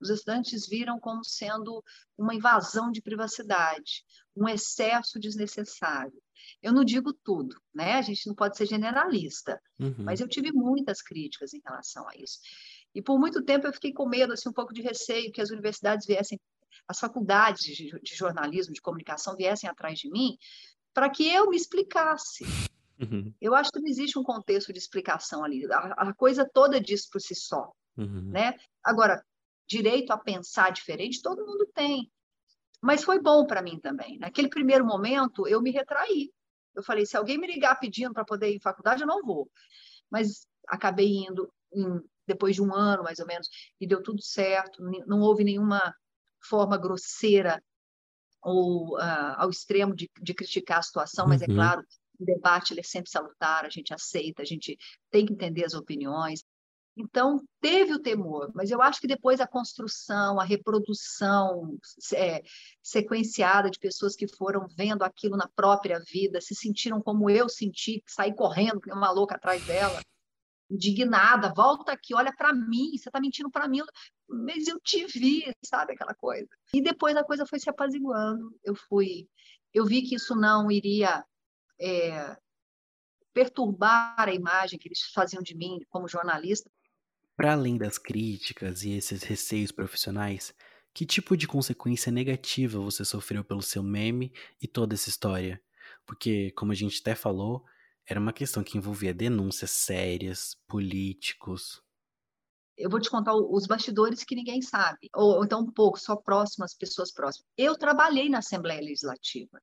Os 0.00 0.08
estudantes 0.08 0.66
viram 0.66 0.98
como 0.98 1.22
sendo 1.22 1.84
uma 2.16 2.34
invasão 2.34 2.90
de 2.90 3.02
privacidade, 3.02 4.02
um 4.34 4.48
excesso 4.48 5.20
desnecessário. 5.20 6.18
Eu 6.62 6.72
não 6.72 6.84
digo 6.84 7.12
tudo, 7.12 7.56
né? 7.74 7.94
A 7.94 8.02
gente 8.02 8.26
não 8.26 8.34
pode 8.34 8.56
ser 8.56 8.66
generalista, 8.66 9.60
uhum. 9.78 9.94
mas 9.98 10.20
eu 10.20 10.28
tive 10.28 10.52
muitas 10.52 11.02
críticas 11.02 11.54
em 11.54 11.60
relação 11.64 12.06
a 12.08 12.12
isso. 12.16 12.38
E 12.94 13.00
por 13.00 13.18
muito 13.18 13.42
tempo 13.42 13.66
eu 13.66 13.72
fiquei 13.72 13.92
com 13.92 14.08
medo, 14.08 14.32
assim, 14.32 14.48
um 14.48 14.52
pouco 14.52 14.74
de 14.74 14.82
receio 14.82 15.32
que 15.32 15.40
as 15.40 15.50
universidades 15.50 16.06
viessem, 16.06 16.38
as 16.88 16.98
faculdades 16.98 17.62
de, 17.62 18.00
de 18.00 18.14
jornalismo, 18.14 18.74
de 18.74 18.80
comunicação 18.80 19.36
viessem 19.36 19.68
atrás 19.68 19.98
de 19.98 20.10
mim, 20.10 20.36
para 20.92 21.08
que 21.08 21.28
eu 21.28 21.48
me 21.48 21.56
explicasse. 21.56 22.44
Uhum. 23.00 23.32
Eu 23.40 23.54
acho 23.54 23.70
que 23.70 23.80
não 23.80 23.88
existe 23.88 24.18
um 24.18 24.22
contexto 24.22 24.72
de 24.72 24.78
explicação 24.78 25.44
ali. 25.44 25.64
A, 25.72 26.10
a 26.10 26.14
coisa 26.14 26.48
toda 26.52 26.80
diz 26.80 27.08
por 27.08 27.20
si 27.20 27.34
só, 27.34 27.72
uhum. 27.96 28.30
né? 28.30 28.54
Agora, 28.84 29.24
direito 29.66 30.12
a 30.12 30.18
pensar 30.18 30.70
diferente, 30.70 31.22
todo 31.22 31.46
mundo 31.46 31.66
tem. 31.72 32.10
Mas 32.80 33.04
foi 33.04 33.20
bom 33.20 33.46
para 33.46 33.62
mim 33.62 33.78
também. 33.78 34.18
Naquele 34.18 34.48
primeiro 34.48 34.84
momento, 34.84 35.46
eu 35.46 35.60
me 35.60 35.70
retraí. 35.70 36.32
Eu 36.74 36.82
falei, 36.82 37.04
se 37.04 37.16
alguém 37.16 37.38
me 37.38 37.46
ligar 37.46 37.78
pedindo 37.78 38.14
para 38.14 38.24
poder 38.24 38.50
ir 38.50 38.56
em 38.56 38.60
faculdade, 38.60 39.02
eu 39.02 39.06
não 39.06 39.22
vou. 39.22 39.50
Mas 40.10 40.46
acabei 40.68 41.18
indo 41.18 41.52
em, 41.72 42.00
depois 42.26 42.54
de 42.54 42.62
um 42.62 42.74
ano, 42.74 43.02
mais 43.02 43.18
ou 43.18 43.26
menos, 43.26 43.48
e 43.80 43.86
deu 43.86 44.02
tudo 44.02 44.22
certo. 44.22 44.82
Não 45.06 45.20
houve 45.20 45.44
nenhuma 45.44 45.94
forma 46.40 46.78
grosseira 46.78 47.62
ou 48.42 48.96
uh, 48.96 49.34
ao 49.36 49.50
extremo 49.50 49.94
de, 49.94 50.10
de, 50.20 50.32
criticar 50.32 50.78
a 50.78 50.82
situação, 50.82 51.26
mas 51.26 51.42
é 51.42 51.46
uhum. 51.46 51.52
é 51.52 51.54
claro, 51.56 51.82
O 52.18 52.24
debate 52.24 52.78
é 52.78 52.82
sempre 52.82 53.10
salutar, 53.10 53.66
a 53.66 53.68
gente 53.68 53.92
aceita, 53.92 54.40
a 54.42 54.46
gente 54.46 54.78
tem 55.10 55.26
que 55.26 55.32
entender 55.32 55.64
as 55.64 55.74
opiniões. 55.74 56.42
Então, 57.00 57.42
teve 57.62 57.94
o 57.94 57.98
temor, 57.98 58.50
mas 58.54 58.70
eu 58.70 58.82
acho 58.82 59.00
que 59.00 59.06
depois 59.06 59.40
a 59.40 59.46
construção, 59.46 60.38
a 60.38 60.44
reprodução 60.44 61.78
é, 62.14 62.42
sequenciada 62.82 63.70
de 63.70 63.78
pessoas 63.78 64.14
que 64.14 64.28
foram 64.28 64.66
vendo 64.76 65.02
aquilo 65.02 65.34
na 65.34 65.48
própria 65.48 65.98
vida, 65.98 66.42
se 66.42 66.54
sentiram 66.54 67.00
como 67.00 67.30
eu 67.30 67.48
senti, 67.48 68.02
saí 68.06 68.34
correndo, 68.34 68.80
uma 68.88 69.10
louca 69.10 69.36
atrás 69.36 69.64
dela, 69.64 70.04
indignada, 70.70 71.52
volta 71.54 71.92
aqui, 71.92 72.14
olha 72.14 72.32
para 72.36 72.52
mim, 72.52 72.90
você 72.90 73.08
está 73.08 73.18
mentindo 73.18 73.50
para 73.50 73.66
mim, 73.66 73.80
mas 74.28 74.68
eu 74.68 74.78
te 74.78 75.06
vi, 75.06 75.50
sabe 75.64 75.94
aquela 75.94 76.14
coisa. 76.14 76.48
E 76.74 76.82
depois 76.82 77.16
a 77.16 77.24
coisa 77.24 77.46
foi 77.46 77.58
se 77.58 77.70
apaziguando, 77.70 78.54
eu 78.62 78.74
fui, 78.74 79.26
eu 79.72 79.86
vi 79.86 80.02
que 80.02 80.16
isso 80.16 80.36
não 80.36 80.70
iria 80.70 81.24
é, 81.80 82.36
perturbar 83.32 84.14
a 84.18 84.34
imagem 84.34 84.78
que 84.78 84.86
eles 84.86 85.00
faziam 85.14 85.42
de 85.42 85.56
mim 85.56 85.78
como 85.88 86.06
jornalista. 86.06 86.70
Para 87.40 87.54
além 87.54 87.78
das 87.78 87.96
críticas 87.96 88.82
e 88.82 88.90
esses 88.90 89.22
receios 89.22 89.72
profissionais, 89.72 90.52
que 90.92 91.06
tipo 91.06 91.34
de 91.34 91.48
consequência 91.48 92.12
negativa 92.12 92.78
você 92.78 93.02
sofreu 93.02 93.42
pelo 93.42 93.62
seu 93.62 93.82
meme 93.82 94.30
e 94.60 94.68
toda 94.68 94.92
essa 94.92 95.08
história? 95.08 95.58
Porque, 96.04 96.50
como 96.50 96.70
a 96.70 96.74
gente 96.74 97.00
até 97.00 97.14
falou, 97.14 97.64
era 98.06 98.20
uma 98.20 98.34
questão 98.34 98.62
que 98.62 98.76
envolvia 98.76 99.14
denúncias 99.14 99.70
sérias, 99.70 100.54
políticos. 100.68 101.82
Eu 102.76 102.90
vou 102.90 103.00
te 103.00 103.08
contar 103.08 103.34
os 103.34 103.66
bastidores 103.66 104.22
que 104.22 104.36
ninguém 104.36 104.60
sabe, 104.60 105.08
ou, 105.16 105.42
então 105.42 105.62
um 105.62 105.72
pouco, 105.72 105.98
só 105.98 106.16
próximas, 106.16 106.74
pessoas 106.74 107.10
próximas. 107.10 107.48
Eu 107.56 107.74
trabalhei 107.74 108.28
na 108.28 108.40
Assembleia 108.40 108.82
Legislativa, 108.82 109.62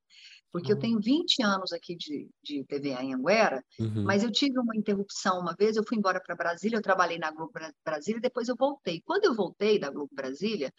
porque 0.52 0.72
uhum. 0.72 0.78
eu 0.78 0.82
tenho 0.82 1.00
20 1.00 1.44
anos 1.44 1.72
aqui 1.72 1.96
de, 1.96 2.30
de 2.44 2.64
TVA 2.66 3.04
em 3.04 3.14
Anguera, 3.14 3.64
uhum. 3.80 4.04
mas 4.04 4.24
eu 4.24 4.32
tive 4.32 4.60
uma 4.60 4.76
interrupção 4.76 5.40
uma 5.40 5.56
vez, 5.58 5.76
eu 5.76 5.84
fui 5.88 5.98
embora 5.98 6.22
para 6.22 6.36
Brasília, 6.36 6.78
eu 6.78 6.82
trabalhei 6.82 7.18
na 7.18 7.32
Globo 7.32 7.52
Brasília, 7.86 8.22
depois 8.22 8.48
eu 8.48 8.56
voltei. 8.58 9.02
Quando 9.06 9.26
eu 9.26 9.36
voltei 9.36 9.80
da 9.80 9.90
Globo 9.90 10.10
Brasília, 10.14 10.74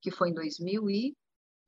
que 0.00 0.10
foi 0.10 0.30
em 0.30 0.34
2000 0.34 0.90
e 0.90 1.16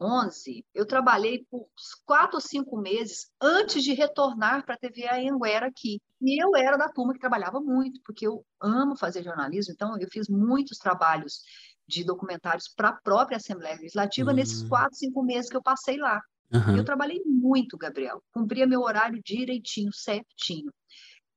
11, 0.00 0.64
eu 0.74 0.86
trabalhei 0.86 1.44
por 1.50 1.68
quatro 2.06 2.36
ou 2.36 2.40
cinco 2.40 2.80
meses 2.80 3.30
antes 3.40 3.84
de 3.84 3.92
retornar 3.92 4.64
para 4.64 4.74
a 4.74 4.78
TV 4.78 5.06
Anguera 5.28 5.66
aqui. 5.66 6.00
E 6.22 6.42
eu 6.42 6.56
era 6.56 6.78
da 6.78 6.88
turma 6.88 7.12
que 7.12 7.20
trabalhava 7.20 7.60
muito, 7.60 8.00
porque 8.04 8.26
eu 8.26 8.44
amo 8.60 8.96
fazer 8.96 9.22
jornalismo, 9.22 9.74
então 9.74 9.98
eu 9.98 10.08
fiz 10.10 10.26
muitos 10.28 10.78
trabalhos 10.78 11.42
de 11.86 12.04
documentários 12.04 12.68
para 12.68 12.90
a 12.90 13.00
própria 13.02 13.36
Assembleia 13.36 13.76
Legislativa 13.76 14.30
uhum. 14.30 14.36
nesses 14.36 14.66
quatro, 14.66 14.96
cinco 14.96 15.22
meses 15.22 15.50
que 15.50 15.56
eu 15.56 15.62
passei 15.62 15.98
lá. 15.98 16.20
Uhum. 16.52 16.76
Eu 16.76 16.84
trabalhei 16.84 17.22
muito, 17.24 17.78
Gabriel, 17.78 18.22
cumpria 18.32 18.66
meu 18.66 18.80
horário 18.80 19.22
direitinho, 19.24 19.92
certinho. 19.92 20.72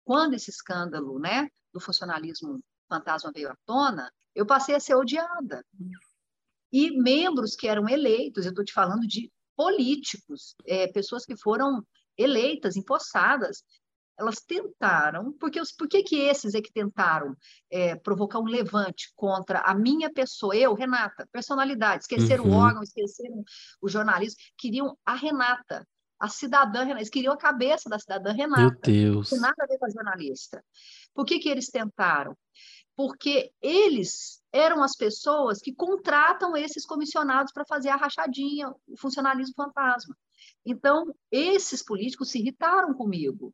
Quando 0.04 0.34
esse 0.34 0.50
escândalo 0.50 1.20
né, 1.20 1.48
do 1.72 1.80
funcionalismo 1.80 2.60
fantasma 2.90 3.32
veio 3.34 3.50
à 3.50 3.56
tona, 3.66 4.12
eu 4.36 4.46
passei 4.46 4.76
a 4.76 4.80
ser 4.80 4.96
odiada 4.96 5.64
e 6.72 6.92
membros 7.00 7.56
que 7.56 7.68
eram 7.68 7.88
eleitos, 7.88 8.46
eu 8.46 8.50
estou 8.50 8.66
te 8.66 8.74
falando 8.74 9.08
de 9.08 9.32
políticos, 9.56 10.56
é, 10.66 10.88
pessoas 10.88 11.24
que 11.24 11.38
foram 11.38 11.86
eleitas, 12.18 12.76
empossadas, 12.76 13.64
elas 14.18 14.36
tentaram, 14.36 15.34
porque 15.34 15.60
os, 15.60 15.72
por 15.72 15.88
que, 15.88 16.04
que 16.04 16.16
esses 16.18 16.54
é 16.54 16.62
que 16.62 16.72
tentaram 16.72 17.36
é, 17.72 17.96
provocar 17.96 18.40
um 18.40 18.46
levante 18.46 19.12
contra 19.16 19.60
a 19.60 19.74
minha 19.74 20.12
pessoa, 20.12 20.56
eu, 20.56 20.74
Renata, 20.74 21.28
personalidade, 21.32 22.04
esqueceram 22.04 22.46
uhum. 22.46 22.54
o 22.54 22.58
órgão, 22.58 22.84
esqueceram 22.84 23.44
o 23.82 23.90
jornalismo, 23.90 24.38
queriam 24.58 24.98
a 25.06 25.16
Renata, 25.16 25.88
a 26.20 26.30
cidadã 26.30 26.80
Renata, 26.80 27.00
eles 27.00 27.10
queriam 27.10 27.34
a 27.34 27.38
cabeça 27.38 27.90
da 27.90 28.00
cidadã 28.00 28.32
Renata. 28.32 28.62
Meu 28.62 28.80
Deus. 28.82 29.32
Não 29.32 29.38
tem 29.38 29.42
nada 29.42 29.64
a 29.64 29.66
ver 29.68 29.78
com 29.78 29.86
a 29.86 29.90
jornalista. 29.90 30.64
Por 31.14 31.26
que, 31.26 31.40
que 31.40 31.50
eles 31.50 31.68
tentaram? 31.68 32.38
Porque 32.96 33.52
eles 33.62 34.42
eram 34.54 34.84
as 34.84 34.96
pessoas 34.96 35.60
que 35.60 35.74
contratam 35.74 36.56
esses 36.56 36.86
comissionados 36.86 37.52
para 37.52 37.66
fazer 37.66 37.90
a 37.90 37.96
rachadinha, 37.96 38.70
o 38.88 38.98
funcionalismo 38.98 39.56
fantasma. 39.56 40.16
Então, 40.66 41.14
esses 41.32 41.84
políticos 41.84 42.30
se 42.30 42.40
irritaram 42.40 42.94
comigo. 42.94 43.54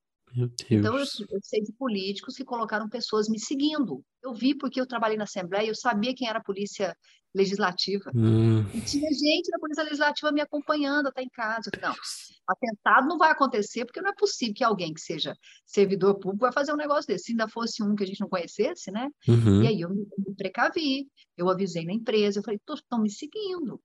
Então, 0.70 0.98
eu, 0.98 1.06
eu, 1.30 1.40
sei 1.42 1.62
de 1.62 1.74
políticos 1.74 2.36
que 2.36 2.46
colocaram 2.46 2.88
pessoas 2.88 3.28
me 3.28 3.40
seguindo. 3.40 4.04
Eu 4.22 4.34
vi 4.34 4.56
porque 4.56 4.80
eu 4.80 4.86
trabalhei 4.86 5.18
na 5.18 5.24
Assembleia, 5.24 5.68
eu 5.68 5.76
sabia 5.76 6.14
quem 6.14 6.28
era 6.28 6.40
a 6.40 6.44
Polícia 6.44 6.96
Legislativa. 7.34 8.12
Hum. 8.16 8.62
E 8.74 8.82
tinha 8.82 9.10
gente 9.12 9.52
da 9.52 9.60
Polícia 9.60 9.84
Legislativa 9.84 10.32
me 10.32 10.42
acompanhando 10.42 11.08
até 11.08 11.22
em 11.22 11.30
casa. 11.30 11.70
não, 11.82 11.94
atentado 12.48 13.08
não 13.08 13.18
vai 13.18 13.32
acontecer, 13.32 13.86
porque 13.86 14.02
não 14.02 14.10
é 14.10 14.16
possível 14.16 14.54
que 14.56 14.64
alguém 14.64 14.94
que 14.94 15.02
seja 15.02 15.36
servidor 15.66 16.16
público 16.16 16.46
vai 16.46 16.52
fazer 16.52 16.74
um 16.74 16.78
negócio 16.78 17.08
desse. 17.08 17.26
Se 17.26 17.32
ainda 17.32 17.48
fosse 17.48 17.84
um 17.84 17.96
que 17.96 18.04
a 18.04 18.08
gente 18.08 18.22
não 18.22 18.30
conhecesse, 18.30 18.92
né? 18.92 19.10
Uhum. 19.28 19.64
E 19.64 19.68
aí 19.68 19.82
eu 19.82 19.90
me, 19.90 20.08
me 20.18 20.36
precavi, 20.36 21.08
eu 21.38 21.50
avisei 21.50 21.86
na 21.86 21.94
empresa, 21.94 22.40
eu 22.40 22.44
falei, 22.44 22.60
estão 22.68 23.02
me 23.02 23.12
seguindo. 23.12 23.80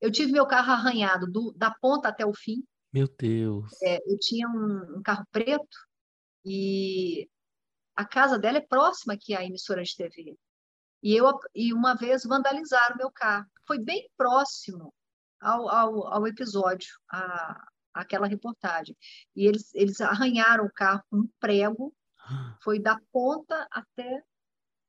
Eu 0.00 0.10
tive 0.10 0.32
meu 0.32 0.46
carro 0.46 0.72
arranhado 0.72 1.26
do, 1.30 1.52
da 1.56 1.70
ponta 1.70 2.08
até 2.08 2.26
o 2.26 2.34
fim. 2.34 2.62
Meu 2.92 3.08
Deus. 3.18 3.72
É, 3.82 3.98
eu 4.06 4.18
tinha 4.18 4.46
um, 4.48 4.98
um, 4.98 5.02
carro 5.02 5.26
preto 5.32 5.78
e 6.44 7.26
a 7.96 8.04
casa 8.04 8.38
dela 8.38 8.58
é 8.58 8.60
próxima 8.60 9.14
aqui 9.14 9.34
à 9.34 9.42
emissora 9.42 9.82
de 9.82 9.96
TV. 9.96 10.36
E, 11.02 11.16
eu, 11.16 11.26
e 11.54 11.72
uma 11.72 11.94
vez 11.94 12.24
vandalizaram 12.24 12.96
meu 12.96 13.10
carro. 13.10 13.46
Foi 13.66 13.78
bem 13.78 14.08
próximo 14.16 14.92
ao, 15.40 15.68
ao, 15.68 16.06
ao 16.06 16.26
episódio, 16.26 16.90
a, 17.10 17.66
aquela 17.94 18.26
reportagem. 18.26 18.96
E 19.34 19.46
eles, 19.46 19.74
eles 19.74 20.00
arranharam 20.00 20.66
o 20.66 20.72
carro 20.72 21.02
com 21.10 21.18
um 21.20 21.28
prego, 21.40 21.94
foi 22.62 22.78
da 22.78 23.00
ponta 23.10 23.66
até 23.70 24.22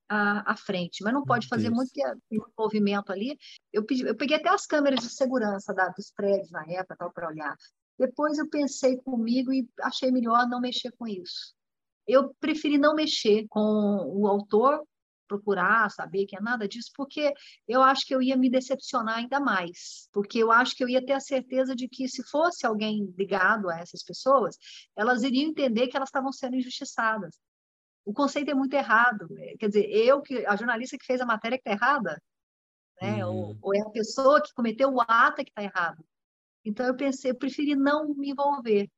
a, 0.10 0.52
a 0.52 0.58
frente. 0.58 1.04
Mas 1.04 1.14
não 1.14 1.24
pode 1.24 1.48
fazer 1.48 1.70
muito, 1.70 1.90
porque 1.94 2.20
tem 2.30 2.40
um 2.40 2.52
movimento 2.58 3.12
ali. 3.12 3.38
Eu, 3.72 3.86
pedi, 3.86 4.06
eu 4.06 4.16
peguei 4.16 4.38
até 4.38 4.50
as 4.50 4.66
câmeras 4.66 5.00
de 5.00 5.10
segurança 5.10 5.74
da, 5.74 5.88
dos 5.90 6.12
prédios 6.12 6.52
na 6.52 6.66
época 6.68 7.10
para 7.10 7.30
olhar. 7.30 7.56
Depois 7.98 8.38
eu 8.38 8.50
pensei 8.50 8.98
comigo 8.98 9.54
e 9.54 9.68
achei 9.82 10.12
melhor 10.12 10.48
não 10.48 10.60
mexer 10.60 10.92
com 10.98 11.08
isso. 11.08 11.54
Eu 12.08 12.34
preferi 12.40 12.78
não 12.78 12.96
mexer 12.96 13.46
com 13.50 13.60
o 13.60 14.28
autor, 14.28 14.84
procurar 15.28 15.90
saber 15.90 16.26
que 16.26 16.36
é 16.36 16.42
nada 16.42 16.68
disso, 16.68 16.92
porque 16.96 17.34
eu 17.68 17.82
acho 17.82 18.06
que 18.06 18.14
eu 18.14 18.22
ia 18.22 18.36
me 18.36 18.50
decepcionar 18.50 19.18
ainda 19.18 19.40
mais, 19.40 20.08
porque 20.12 20.38
eu 20.38 20.52
acho 20.52 20.76
que 20.76 20.84
eu 20.84 20.90
ia 20.90 21.04
ter 21.04 21.14
a 21.14 21.20
certeza 21.20 21.76
de 21.76 21.88
que 21.88 22.08
se 22.08 22.24
fosse 22.24 22.66
alguém 22.66 23.14
ligado 23.18 23.70
a 23.70 23.80
essas 23.80 24.04
pessoas, 24.04 24.58
elas 24.96 25.24
iriam 25.24 25.50
entender 25.50 25.88
que 25.88 25.96
elas 25.96 26.10
estavam 26.10 26.32
sendo 26.32 26.56
injustiçadas. 26.56 27.40
O 28.06 28.14
conceito 28.14 28.52
é 28.52 28.54
muito 28.54 28.74
errado. 28.74 29.28
Quer 29.60 29.68
dizer, 29.68 29.90
eu 29.90 30.22
que 30.22 30.46
a 30.46 30.56
jornalista 30.56 30.98
que 30.98 31.06
fez 31.06 31.22
a 31.22 31.26
matéria 31.26 31.58
que 31.58 31.68
está 31.68 31.72
errada, 31.72 32.22
né? 33.02 33.26
Ou, 33.26 33.34
uhum. 33.34 33.58
ou, 33.62 33.76
é 33.76 33.80
a 33.80 33.90
pessoa 33.90 34.42
que 34.42 34.54
cometeu 34.54 34.94
o 34.94 35.02
ato 35.02 35.44
que 35.44 35.50
está 35.50 35.64
errado. 35.64 36.04
Então 36.66 36.86
eu 36.86 36.96
pensei, 36.96 37.32
eu 37.32 37.36
preferi 37.36 37.76
não 37.76 38.14
me 38.16 38.32
envolver. 38.32 38.90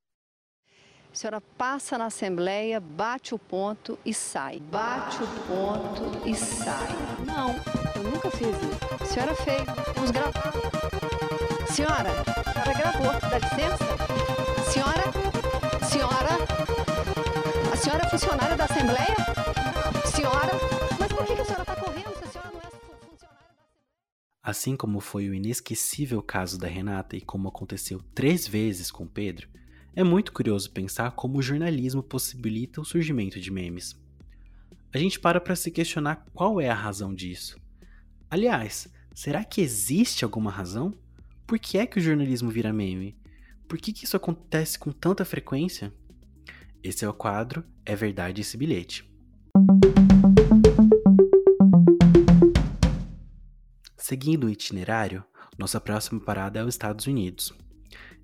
A 1.11 1.17
senhora 1.17 1.41
passa 1.57 1.97
na 1.97 2.07
Assembleia, 2.07 2.79
bate 2.79 3.33
o 3.33 3.39
ponto 3.39 3.97
e 4.05 4.13
sai. 4.13 4.59
Bate 4.59 5.23
o 5.23 5.27
ponto 5.47 6.27
e 6.27 6.35
sai. 6.35 6.89
Não, 7.25 7.55
eu 7.95 8.11
nunca 8.11 8.29
fiz 8.31 8.49
isso. 8.49 9.01
A 9.01 9.05
senhora 9.05 9.35
fez, 9.35 9.63
vamos 9.95 10.11
gravar. 10.11 10.51
Senhora, 11.71 12.09
a 12.11 12.51
senhora 12.51 12.73
gravou, 12.73 13.29
dá 13.29 13.39
licença? 13.39 13.85
Senhora, 14.69 15.03
senhora, 15.89 16.37
a 17.71 17.77
senhora 17.77 18.05
é 18.05 18.09
funcionária 18.09 18.57
da 18.57 18.65
Assembleia? 18.65 19.15
Senhora, 20.13 20.51
mas 20.99 21.07
por 21.13 21.25
que 21.25 21.33
a 21.33 21.45
senhora 21.45 21.61
está 21.61 21.75
correndo 21.77 22.17
se 22.17 22.23
a 22.25 22.27
senhora 22.27 22.44
Assim 24.45 24.75
como 24.75 24.99
foi 24.99 25.27
o 25.27 25.33
inesquecível 25.33 26.21
caso 26.21 26.59
da 26.59 26.67
Renata 26.67 27.17
e 27.17 27.21
como 27.21 27.47
aconteceu 27.47 27.99
três 28.13 28.47
vezes 28.47 28.91
com 28.91 29.07
Pedro, 29.07 29.49
é 29.95 30.03
muito 30.03 30.31
curioso 30.31 30.69
pensar 30.69 31.09
como 31.13 31.39
o 31.39 31.41
jornalismo 31.41 32.03
possibilita 32.03 32.79
o 32.79 32.85
surgimento 32.85 33.39
de 33.39 33.49
memes. 33.49 33.99
A 34.93 34.99
gente 34.99 35.19
para 35.19 35.41
para 35.41 35.55
se 35.55 35.71
questionar 35.71 36.27
qual 36.31 36.61
é 36.61 36.69
a 36.69 36.75
razão 36.75 37.11
disso. 37.11 37.59
Aliás, 38.29 38.87
será 39.15 39.43
que 39.43 39.61
existe 39.61 40.23
alguma 40.23 40.51
razão? 40.51 40.93
Por 41.47 41.57
que 41.57 41.79
é 41.79 41.87
que 41.87 41.97
o 41.97 42.01
jornalismo 42.01 42.51
vira 42.51 42.71
meme? 42.71 43.17
Por 43.67 43.79
que, 43.79 43.91
que 43.91 44.05
isso 44.05 44.15
acontece 44.15 44.77
com 44.77 44.91
tanta 44.91 45.25
frequência? 45.25 45.91
Esse 46.83 47.03
é 47.03 47.09
o 47.09 47.13
quadro 47.13 47.65
É 47.83 47.95
Verdade 47.95 48.41
Esse 48.41 48.57
Bilhete. 48.57 49.09
Seguindo 54.07 54.45
o 54.45 54.49
itinerário, 54.51 55.23
nossa 55.57 55.81
próxima 55.81 56.19
parada 56.19 56.59
é 56.59 56.63
os 56.63 56.75
Estados 56.75 57.07
Unidos 57.07 57.51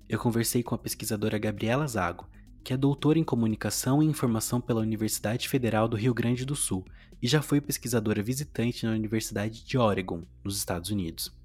eu 0.08 0.16
conversei 0.16 0.62
com 0.62 0.76
a 0.76 0.78
pesquisadora 0.78 1.40
Gabriela 1.40 1.88
Zago, 1.88 2.28
que 2.62 2.72
é 2.72 2.76
doutora 2.76 3.18
em 3.18 3.24
Comunicação 3.24 4.00
e 4.00 4.06
Informação 4.06 4.60
pela 4.60 4.80
Universidade 4.80 5.48
Federal 5.48 5.88
do 5.88 5.96
Rio 5.96 6.14
Grande 6.14 6.44
do 6.44 6.54
Sul 6.54 6.84
e 7.20 7.26
já 7.26 7.42
foi 7.42 7.60
pesquisadora 7.60 8.22
visitante 8.22 8.86
na 8.86 8.92
Universidade 8.92 9.64
de 9.64 9.76
Oregon, 9.76 10.22
nos 10.44 10.56
Estados 10.56 10.90
Unidos. 10.90 11.36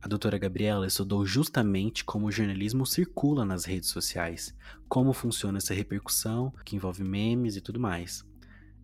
A 0.00 0.08
doutora 0.08 0.38
Gabriela 0.38 0.86
estudou 0.86 1.26
justamente 1.26 2.02
como 2.02 2.28
o 2.28 2.32
jornalismo 2.32 2.86
circula 2.86 3.44
nas 3.44 3.66
redes 3.66 3.90
sociais, 3.90 4.56
como 4.88 5.12
funciona 5.12 5.58
essa 5.58 5.74
repercussão, 5.74 6.50
que 6.64 6.76
envolve 6.76 7.04
memes 7.04 7.56
e 7.56 7.60
tudo 7.60 7.78
mais. 7.78 8.24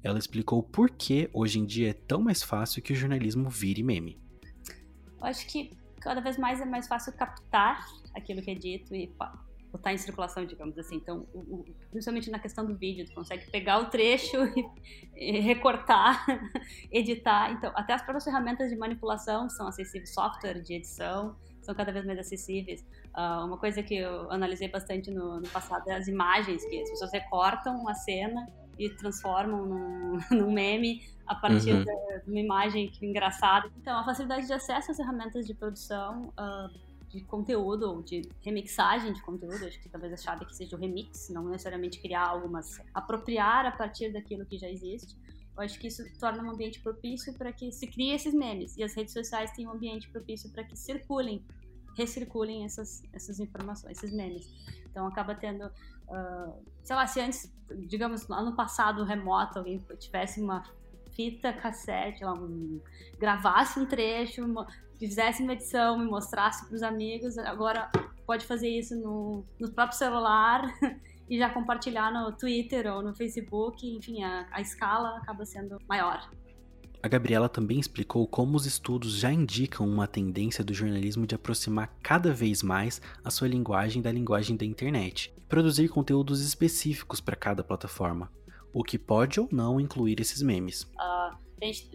Ela 0.02 0.18
explicou 0.18 0.62
por 0.62 0.90
que 0.90 1.30
hoje 1.32 1.58
em 1.58 1.64
dia 1.64 1.88
é 1.88 1.94
tão 1.94 2.20
mais 2.20 2.42
fácil 2.42 2.82
que 2.82 2.92
o 2.92 2.96
jornalismo 2.96 3.48
vire 3.48 3.82
meme. 3.82 4.25
Eu 5.20 5.26
acho 5.26 5.46
que 5.46 5.70
cada 6.00 6.20
vez 6.20 6.38
mais 6.38 6.60
é 6.60 6.64
mais 6.64 6.86
fácil 6.86 7.12
captar 7.12 7.84
aquilo 8.14 8.42
que 8.42 8.50
é 8.50 8.54
dito 8.54 8.94
e 8.94 9.12
botar 9.72 9.92
em 9.92 9.98
circulação, 9.98 10.44
digamos 10.44 10.78
assim. 10.78 10.96
Então, 10.96 11.26
o, 11.32 11.38
o, 11.38 11.64
principalmente 11.90 12.30
na 12.30 12.38
questão 12.38 12.64
do 12.64 12.74
vídeo, 12.74 13.04
tu 13.04 13.14
consegue 13.14 13.50
pegar 13.50 13.78
o 13.78 13.86
trecho 13.86 14.36
e, 15.14 15.36
e, 15.36 15.40
recortar, 15.40 16.24
editar. 16.90 17.52
Então, 17.52 17.72
até 17.74 17.92
as 17.94 18.02
próprias 18.02 18.24
ferramentas 18.24 18.70
de 18.70 18.76
manipulação 18.76 19.48
são 19.48 19.66
acessíveis, 19.66 20.12
software 20.12 20.60
de 20.62 20.74
edição 20.74 21.36
são 21.66 21.74
cada 21.74 21.92
vez 21.92 22.06
mais 22.06 22.18
acessíveis. 22.18 22.86
Uh, 23.08 23.44
uma 23.44 23.58
coisa 23.58 23.82
que 23.82 23.96
eu 23.96 24.30
analisei 24.30 24.68
bastante 24.68 25.10
no, 25.10 25.40
no, 25.40 25.48
passado 25.48 25.88
é 25.88 25.96
as 25.96 26.06
imagens, 26.06 26.64
que 26.64 26.80
as 26.80 26.90
pessoas 26.90 27.12
recortam 27.12 27.88
a 27.88 27.94
cena 27.94 28.46
e 28.78 28.90
transformam 28.90 29.66
num, 29.66 30.18
num 30.30 30.52
meme 30.52 31.02
a 31.26 31.34
partir 31.34 31.72
uhum. 31.72 31.84
de, 31.84 32.30
uma 32.30 32.40
imagem 32.40 32.88
que 32.88 33.04
engraçada. 33.04 33.70
Então, 33.76 33.98
a 33.98 34.04
facilidade 34.04 34.46
de 34.46 34.52
acesso 34.52 34.90
às 34.90 34.96
ferramentas 34.96 35.46
de 35.46 35.54
produção 35.54 36.32
uh, 36.38 36.86
de 37.08 37.20
conteúdo, 37.22 38.02
de 38.02 38.28
remixagem 38.42 39.12
de 39.12 39.22
conteúdo, 39.22 39.64
acho 39.64 39.80
que 39.80 39.88
talvez 39.88 40.12
a 40.12 40.16
chave 40.16 40.44
aqui 40.44 40.54
seja 40.54 40.76
o 40.76 40.78
remix, 40.78 41.28
não 41.30 41.44
necessariamente 41.48 42.00
criar 42.00 42.28
algo, 42.28 42.48
mas 42.48 42.80
apropriar 42.94 43.66
a 43.66 43.72
partir 43.72 44.12
daquilo 44.12 44.44
que 44.44 44.58
já 44.58 44.68
existe. 44.68 45.16
Eu 45.56 45.62
acho 45.62 45.78
que 45.78 45.86
isso 45.86 46.04
torna 46.18 46.42
um 46.42 46.50
ambiente 46.50 46.80
propício 46.80 47.32
para 47.32 47.50
que 47.50 47.72
se 47.72 47.86
crie 47.86 48.12
esses 48.12 48.34
memes. 48.34 48.76
E 48.76 48.84
as 48.84 48.94
redes 48.94 49.14
sociais 49.14 49.50
têm 49.52 49.66
um 49.66 49.72
ambiente 49.72 50.08
propício 50.10 50.50
para 50.50 50.62
que 50.62 50.76
circulem, 50.76 51.42
recirculem 51.96 52.64
essas, 52.64 53.02
essas 53.12 53.40
informações, 53.40 53.96
esses 53.96 54.12
memes. 54.12 54.46
Então 54.90 55.06
acaba 55.06 55.34
tendo, 55.34 55.70
uh, 56.08 56.62
sei 56.82 56.96
lá, 56.96 57.06
se 57.06 57.20
antes, 57.20 57.52
digamos, 57.88 58.28
ano 58.30 58.54
passado 58.54 59.04
remoto, 59.04 59.58
alguém 59.58 59.78
tivesse 59.98 60.40
uma 60.40 60.62
fita 61.12 61.52
cassete, 61.52 62.24
lá, 62.24 62.34
um, 62.34 62.80
gravasse 63.18 63.80
um 63.80 63.86
trecho, 63.86 64.44
uma, 64.44 64.66
fizesse 64.98 65.42
uma 65.42 65.54
edição 65.54 66.02
e 66.02 66.06
mostrasse 66.06 66.66
para 66.66 66.74
os 66.74 66.82
amigos, 66.82 67.38
agora 67.38 67.90
pode 68.26 68.44
fazer 68.44 68.68
isso 68.68 68.94
no, 68.96 69.44
no 69.58 69.70
próprio 69.72 69.96
celular 69.96 70.62
e 71.28 71.38
já 71.38 71.48
compartilhar 71.50 72.12
no 72.12 72.32
Twitter 72.32 72.92
ou 72.92 73.02
no 73.02 73.14
Facebook, 73.14 73.86
enfim, 73.96 74.22
a, 74.22 74.46
a 74.50 74.60
escala 74.60 75.16
acaba 75.18 75.44
sendo 75.44 75.78
maior. 75.88 76.28
A 77.06 77.08
Gabriela 77.08 77.48
também 77.48 77.78
explicou 77.78 78.26
como 78.26 78.56
os 78.56 78.66
estudos 78.66 79.16
já 79.16 79.32
indicam 79.32 79.88
uma 79.88 80.08
tendência 80.08 80.64
do 80.64 80.74
jornalismo 80.74 81.24
de 81.24 81.36
aproximar 81.36 81.96
cada 82.02 82.32
vez 82.32 82.64
mais 82.64 83.00
a 83.22 83.30
sua 83.30 83.46
linguagem 83.46 84.02
da 84.02 84.10
linguagem 84.10 84.56
da 84.56 84.64
internet 84.64 85.32
e 85.36 85.40
produzir 85.42 85.86
conteúdos 85.86 86.40
específicos 86.40 87.20
para 87.20 87.36
cada 87.36 87.62
plataforma, 87.62 88.28
o 88.72 88.82
que 88.82 88.98
pode 88.98 89.38
ou 89.38 89.48
não 89.52 89.80
incluir 89.80 90.18
esses 90.18 90.42
memes. 90.42 90.82
Uh, 90.82 91.36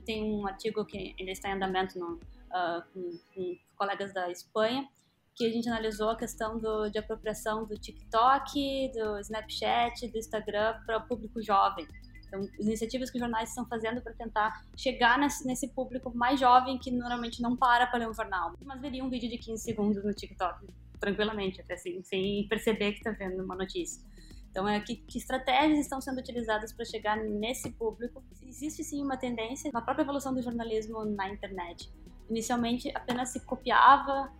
tem 0.05 0.23
um 0.23 0.47
artigo 0.47 0.85
que 0.85 1.13
ainda 1.19 1.31
está 1.33 1.49
em 1.49 1.55
andamento 1.55 1.99
no, 1.99 2.13
uh, 2.13 2.81
com, 2.93 3.19
com, 3.35 3.57
colegas 3.75 4.13
da 4.13 4.31
Espanha, 4.31 4.87
que 5.35 5.45
a 5.45 5.49
gente 5.49 5.67
analisou 5.67 6.09
a 6.11 6.15
questão 6.15 6.57
do, 6.57 6.87
de 6.87 6.97
apropriação 6.97 7.65
do 7.65 7.77
TikTok, 7.77 8.93
do 8.93 9.19
Snapchat, 9.19 10.07
do 10.07 10.17
Instagram 10.17 10.79
para 10.85 10.99
o 10.99 11.05
público 11.05 11.41
jovem. 11.41 11.85
Então, 12.31 12.39
as 12.59 12.65
iniciativas 12.65 13.09
que 13.09 13.17
os 13.17 13.19
jornais 13.19 13.49
estão 13.49 13.65
fazendo 13.65 14.01
para 14.01 14.13
tentar 14.13 14.65
chegar 14.77 15.19
nesse, 15.19 15.45
nesse, 15.45 15.67
público 15.67 16.15
mais 16.15 16.39
jovem 16.39 16.77
que 16.77 16.89
normalmente 16.89 17.41
não 17.41 17.57
para 17.57 17.85
para 17.87 17.99
ler 17.99 18.09
um 18.09 18.13
jornal, 18.13 18.53
mas 18.63 18.79
veria 18.79 19.03
um 19.03 19.09
vídeo 19.09 19.29
de 19.29 19.37
15 19.37 19.61
segundos 19.61 20.03
no 20.03 20.13
TikTok 20.13 20.65
tranquilamente, 20.97 21.59
até 21.59 21.73
assim, 21.73 22.01
sem 22.03 22.47
perceber 22.47 22.91
que 22.91 22.99
está 22.99 23.11
vendo 23.11 23.43
uma 23.43 23.55
notícia. 23.55 24.01
Então, 24.49 24.67
é 24.67 24.79
que, 24.79 24.97
que 24.97 25.17
estratégias 25.17 25.79
estão 25.79 25.99
sendo 25.99 26.19
utilizadas 26.19 26.71
para 26.71 26.85
chegar 26.85 27.17
nesse 27.17 27.71
público? 27.71 28.23
Existe 28.43 28.83
sim 28.83 29.03
uma 29.03 29.17
tendência 29.17 29.71
na 29.73 29.81
própria 29.81 30.03
evolução 30.03 30.33
do 30.33 30.41
jornalismo 30.41 31.03
na 31.03 31.29
internet 31.29 31.91
inicialmente 32.31 32.89
apenas 32.95 33.29
se 33.29 33.41
copiava, 33.41 34.31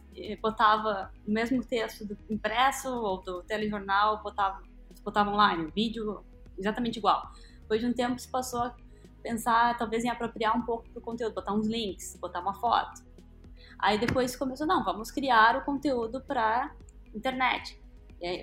botava 0.42 1.12
o 1.28 1.32
mesmo 1.32 1.64
texto 1.64 2.06
do 2.06 2.18
impresso 2.30 2.90
ou 2.90 3.22
do 3.22 3.44
telejornal, 3.44 4.24
botava, 4.24 4.62
botava 5.04 5.30
online, 5.30 5.70
vídeo 5.76 6.24
exatamente 6.58 6.98
igual. 6.98 7.32
Depois 7.72 7.80
de 7.80 7.88
um 7.88 7.94
tempo 7.94 8.20
se 8.20 8.28
passou 8.28 8.64
a 8.64 8.76
pensar 9.24 9.78
talvez 9.78 10.04
em 10.04 10.10
apropriar 10.10 10.58
um 10.58 10.62
pouco 10.62 10.90
do 10.90 11.00
conteúdo, 11.00 11.34
botar 11.34 11.54
uns 11.54 11.68
links, 11.68 12.18
botar 12.20 12.42
uma 12.42 12.54
foto. 12.54 13.02
Aí 13.80 13.98
depois 13.98 14.36
começou, 14.36 14.68
não, 14.68 14.84
vamos 14.84 15.10
criar 15.10 15.56
o 15.56 15.64
conteúdo 15.64 16.20
para 16.20 16.76
internet, 17.16 17.82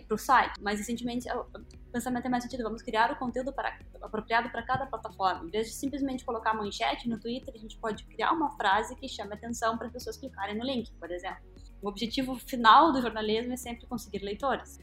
para 0.07 0.15
o 0.15 0.17
site. 0.17 0.59
Mais 0.63 0.79
recentemente 0.79 1.29
o 1.31 1.45
pensamento 1.93 2.25
é 2.25 2.31
mais 2.31 2.43
sentido, 2.43 2.63
vamos 2.63 2.81
criar 2.81 3.13
o 3.13 3.17
conteúdo 3.17 3.53
para, 3.53 3.79
apropriado 4.01 4.49
para 4.49 4.63
cada 4.63 4.87
plataforma. 4.87 5.45
Em 5.45 5.51
vez 5.51 5.67
de 5.67 5.75
simplesmente 5.75 6.25
colocar 6.25 6.55
manchete 6.55 7.07
no 7.07 7.21
Twitter, 7.21 7.53
a 7.55 7.59
gente 7.59 7.77
pode 7.77 8.05
criar 8.05 8.33
uma 8.33 8.53
frase 8.53 8.97
que 8.97 9.07
chame 9.07 9.35
atenção 9.35 9.77
para 9.77 9.89
as 9.89 9.93
pessoas 9.93 10.17
clicarem 10.17 10.57
no 10.57 10.65
link, 10.65 10.91
por 10.93 11.11
exemplo. 11.11 11.45
O 11.83 11.89
objetivo 11.91 12.35
final 12.37 12.93
do 12.93 13.03
jornalismo 13.03 13.53
é 13.53 13.59
sempre 13.59 13.87
conseguir 13.87 14.21
leitores. 14.21 14.79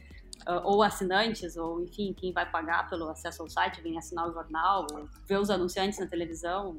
Uh, 0.46 0.62
ou 0.62 0.82
assinantes, 0.82 1.56
ou 1.56 1.82
enfim, 1.82 2.14
quem 2.16 2.32
vai 2.32 2.48
pagar 2.48 2.88
pelo 2.88 3.08
acesso 3.08 3.42
ao 3.42 3.50
site, 3.50 3.80
vem 3.80 3.98
assinar 3.98 4.28
o 4.28 4.32
jornal, 4.32 4.86
ver 5.26 5.40
os 5.40 5.50
anunciantes 5.50 5.98
na 5.98 6.06
televisão. 6.06 6.78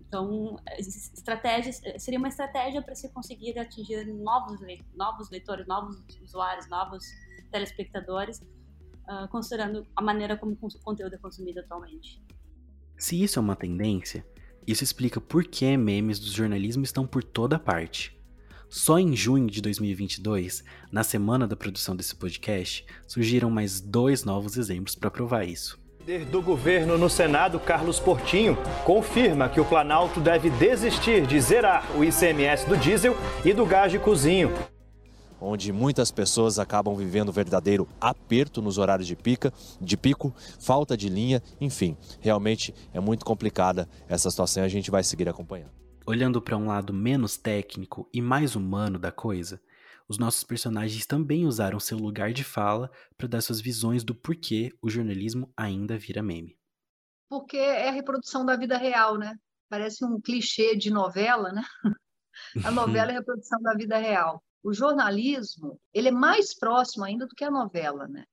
Então, 0.00 0.58
estratégias, 0.78 1.80
seria 1.98 2.18
uma 2.18 2.28
estratégia 2.28 2.82
para 2.82 2.94
se 2.96 3.08
conseguir 3.10 3.56
atingir 3.58 4.04
novos, 4.06 4.60
novos 4.94 5.30
leitores, 5.30 5.66
novos 5.68 6.02
usuários, 6.20 6.68
novos 6.68 7.04
telespectadores, 7.52 8.40
uh, 8.40 9.28
considerando 9.30 9.86
a 9.94 10.02
maneira 10.02 10.36
como 10.36 10.52
o 10.52 10.80
conteúdo 10.82 11.14
é 11.14 11.18
consumido 11.18 11.60
atualmente. 11.60 12.20
Se 12.96 13.22
isso 13.22 13.38
é 13.38 13.42
uma 13.42 13.54
tendência, 13.54 14.26
isso 14.66 14.82
explica 14.82 15.20
por 15.20 15.44
que 15.44 15.76
memes 15.76 16.18
do 16.18 16.26
jornalismo 16.26 16.84
estão 16.84 17.06
por 17.06 17.22
toda 17.22 17.58
parte. 17.58 18.18
Só 18.76 18.98
em 18.98 19.14
junho 19.14 19.46
de 19.46 19.62
2022, 19.62 20.64
na 20.90 21.04
semana 21.04 21.46
da 21.46 21.54
produção 21.54 21.94
desse 21.94 22.12
podcast, 22.12 22.84
surgiram 23.06 23.48
mais 23.48 23.80
dois 23.80 24.24
novos 24.24 24.56
exemplos 24.56 24.96
para 24.96 25.12
provar 25.12 25.44
isso. 25.44 25.78
O 26.00 26.02
líder 26.02 26.24
do 26.24 26.42
governo 26.42 26.98
no 26.98 27.08
Senado, 27.08 27.60
Carlos 27.60 28.00
Portinho, 28.00 28.58
confirma 28.84 29.48
que 29.48 29.60
o 29.60 29.64
Planalto 29.64 30.18
deve 30.18 30.50
desistir 30.50 31.24
de 31.24 31.40
zerar 31.40 31.88
o 31.96 32.02
ICMS 32.02 32.68
do 32.68 32.76
diesel 32.76 33.16
e 33.44 33.52
do 33.52 33.64
gás 33.64 33.92
de 33.92 33.98
cozinho 34.00 34.52
onde 35.40 35.70
muitas 35.74 36.10
pessoas 36.10 36.58
acabam 36.58 36.96
vivendo 36.96 37.30
verdadeiro 37.30 37.86
aperto 38.00 38.62
nos 38.62 38.78
horários 38.78 39.06
de 39.06 39.14
pica, 39.14 39.52
de 39.78 39.94
pico, 39.94 40.32
falta 40.58 40.96
de 40.96 41.10
linha, 41.10 41.42
enfim, 41.60 41.98
realmente 42.18 42.74
é 42.94 42.98
muito 42.98 43.26
complicada 43.26 43.86
essa 44.08 44.30
situação 44.30 44.62
e 44.62 44.66
a 44.66 44.70
gente 44.70 44.90
vai 44.90 45.04
seguir 45.04 45.28
acompanhando. 45.28 45.83
Olhando 46.06 46.40
para 46.40 46.56
um 46.56 46.66
lado 46.66 46.92
menos 46.92 47.36
técnico 47.36 48.08
e 48.12 48.20
mais 48.20 48.54
humano 48.54 48.98
da 48.98 49.10
coisa, 49.10 49.62
os 50.08 50.18
nossos 50.18 50.44
personagens 50.44 51.06
também 51.06 51.46
usaram 51.46 51.80
seu 51.80 51.96
lugar 51.96 52.32
de 52.32 52.44
fala 52.44 52.90
para 53.16 53.26
dar 53.26 53.40
suas 53.40 53.60
visões 53.60 54.04
do 54.04 54.14
porquê 54.14 54.70
o 54.82 54.90
jornalismo 54.90 55.52
ainda 55.56 55.96
vira 55.96 56.22
meme. 56.22 56.58
Porque 57.28 57.56
é 57.56 57.88
a 57.88 57.92
reprodução 57.92 58.44
da 58.44 58.56
vida 58.56 58.76
real, 58.76 59.16
né? 59.16 59.34
Parece 59.68 60.04
um 60.04 60.20
clichê 60.20 60.76
de 60.76 60.90
novela, 60.90 61.52
né? 61.52 61.62
A 62.64 62.70
novela 62.70 63.12
é 63.12 63.14
a 63.14 63.18
reprodução 63.18 63.62
da 63.62 63.74
vida 63.74 63.96
real 63.96 64.42
o 64.64 64.72
jornalismo 64.72 65.78
ele 65.92 66.08
é 66.08 66.12
mais 66.12 66.54
próximo 66.54 67.04
ainda 67.04 67.26
do 67.26 67.34
que 67.34 67.44
a 67.44 67.50
novela, 67.50 68.08
né? 68.08 68.24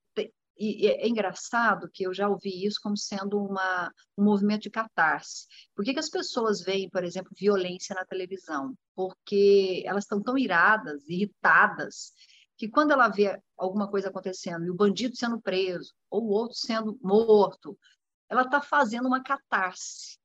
E 0.63 0.85
é 0.85 1.07
engraçado 1.07 1.89
que 1.91 2.03
eu 2.03 2.13
já 2.13 2.29
ouvi 2.29 2.63
isso 2.63 2.79
como 2.83 2.95
sendo 2.95 3.43
uma, 3.43 3.91
um 4.15 4.23
movimento 4.23 4.61
de 4.61 4.69
catarse. 4.69 5.47
Por 5.75 5.83
que, 5.83 5.91
que 5.91 5.99
as 5.99 6.07
pessoas 6.07 6.61
veem, 6.61 6.87
por 6.87 7.03
exemplo, 7.03 7.31
violência 7.35 7.95
na 7.95 8.05
televisão? 8.05 8.77
Porque 8.93 9.81
elas 9.87 10.03
estão 10.03 10.21
tão 10.21 10.37
iradas, 10.37 11.09
irritadas, 11.09 12.13
que 12.55 12.69
quando 12.69 12.91
ela 12.91 13.07
vê 13.07 13.41
alguma 13.57 13.89
coisa 13.89 14.09
acontecendo 14.09 14.63
e 14.63 14.69
o 14.69 14.75
bandido 14.75 15.15
sendo 15.15 15.41
preso 15.41 15.95
ou 16.11 16.25
o 16.25 16.29
outro 16.29 16.55
sendo 16.55 16.95
morto, 17.01 17.75
ela 18.29 18.43
está 18.43 18.61
fazendo 18.61 19.07
uma 19.07 19.23
catarse. 19.23 20.19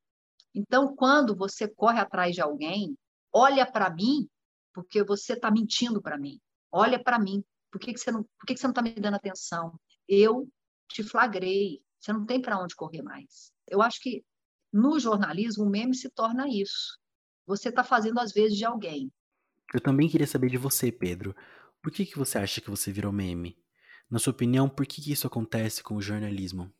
Então, 0.55 0.95
quando 0.95 1.35
você 1.35 1.67
corre 1.67 1.99
atrás 1.99 2.35
de 2.35 2.43
alguém, 2.43 2.95
olha 3.33 3.65
para 3.65 3.89
mim 3.89 4.29
porque 4.75 5.03
você 5.03 5.33
está 5.33 5.51
mentindo 5.51 6.03
para 6.03 6.19
mim. 6.19 6.39
Olha 6.71 7.03
para 7.03 7.19
mim. 7.19 7.43
Por 7.71 7.81
que, 7.81 7.95
que 7.95 7.99
você 7.99 8.11
não 8.11 8.27
está 8.53 8.83
me 8.83 8.93
dando 8.93 9.15
atenção? 9.15 9.81
Eu 10.09 10.49
te 10.89 11.03
flagrei. 11.03 11.83
Você 11.99 12.13
não 12.13 12.25
tem 12.25 12.41
para 12.41 12.59
onde 12.63 12.75
correr 12.75 13.03
mais. 13.03 13.53
Eu 13.69 13.83
acho 13.83 14.01
que 14.01 14.25
no 14.73 14.99
jornalismo 14.99 15.65
o 15.65 15.71
meme 15.71 15.95
se 15.95 16.11
torna 16.11 16.49
isso. 16.49 16.99
Você 17.47 17.69
está 17.69 17.83
fazendo 17.83 18.19
às 18.21 18.33
vezes 18.33 18.57
de 18.57 18.65
alguém. 18.65 19.11
Eu 19.73 19.81
também 19.81 20.09
queria 20.09 20.27
saber 20.27 20.51
de 20.51 20.57
você, 20.57 20.93
Pedro. 20.93 21.35
Por 21.83 21.93
que, 21.93 22.07
que 22.07 22.19
você 22.19 22.39
acha 22.39 22.61
que 22.61 22.71
você 22.71 22.93
virou 22.93 23.13
meme? 23.13 23.59
Na 24.11 24.19
sua 24.19 24.33
opinião, 24.33 24.69
por 24.69 24.87
que, 24.87 25.03
que 25.03 25.13
isso 25.13 25.27
acontece 25.27 25.83
com 25.83 25.97
o 25.97 26.03
jornalismo? 26.03 26.73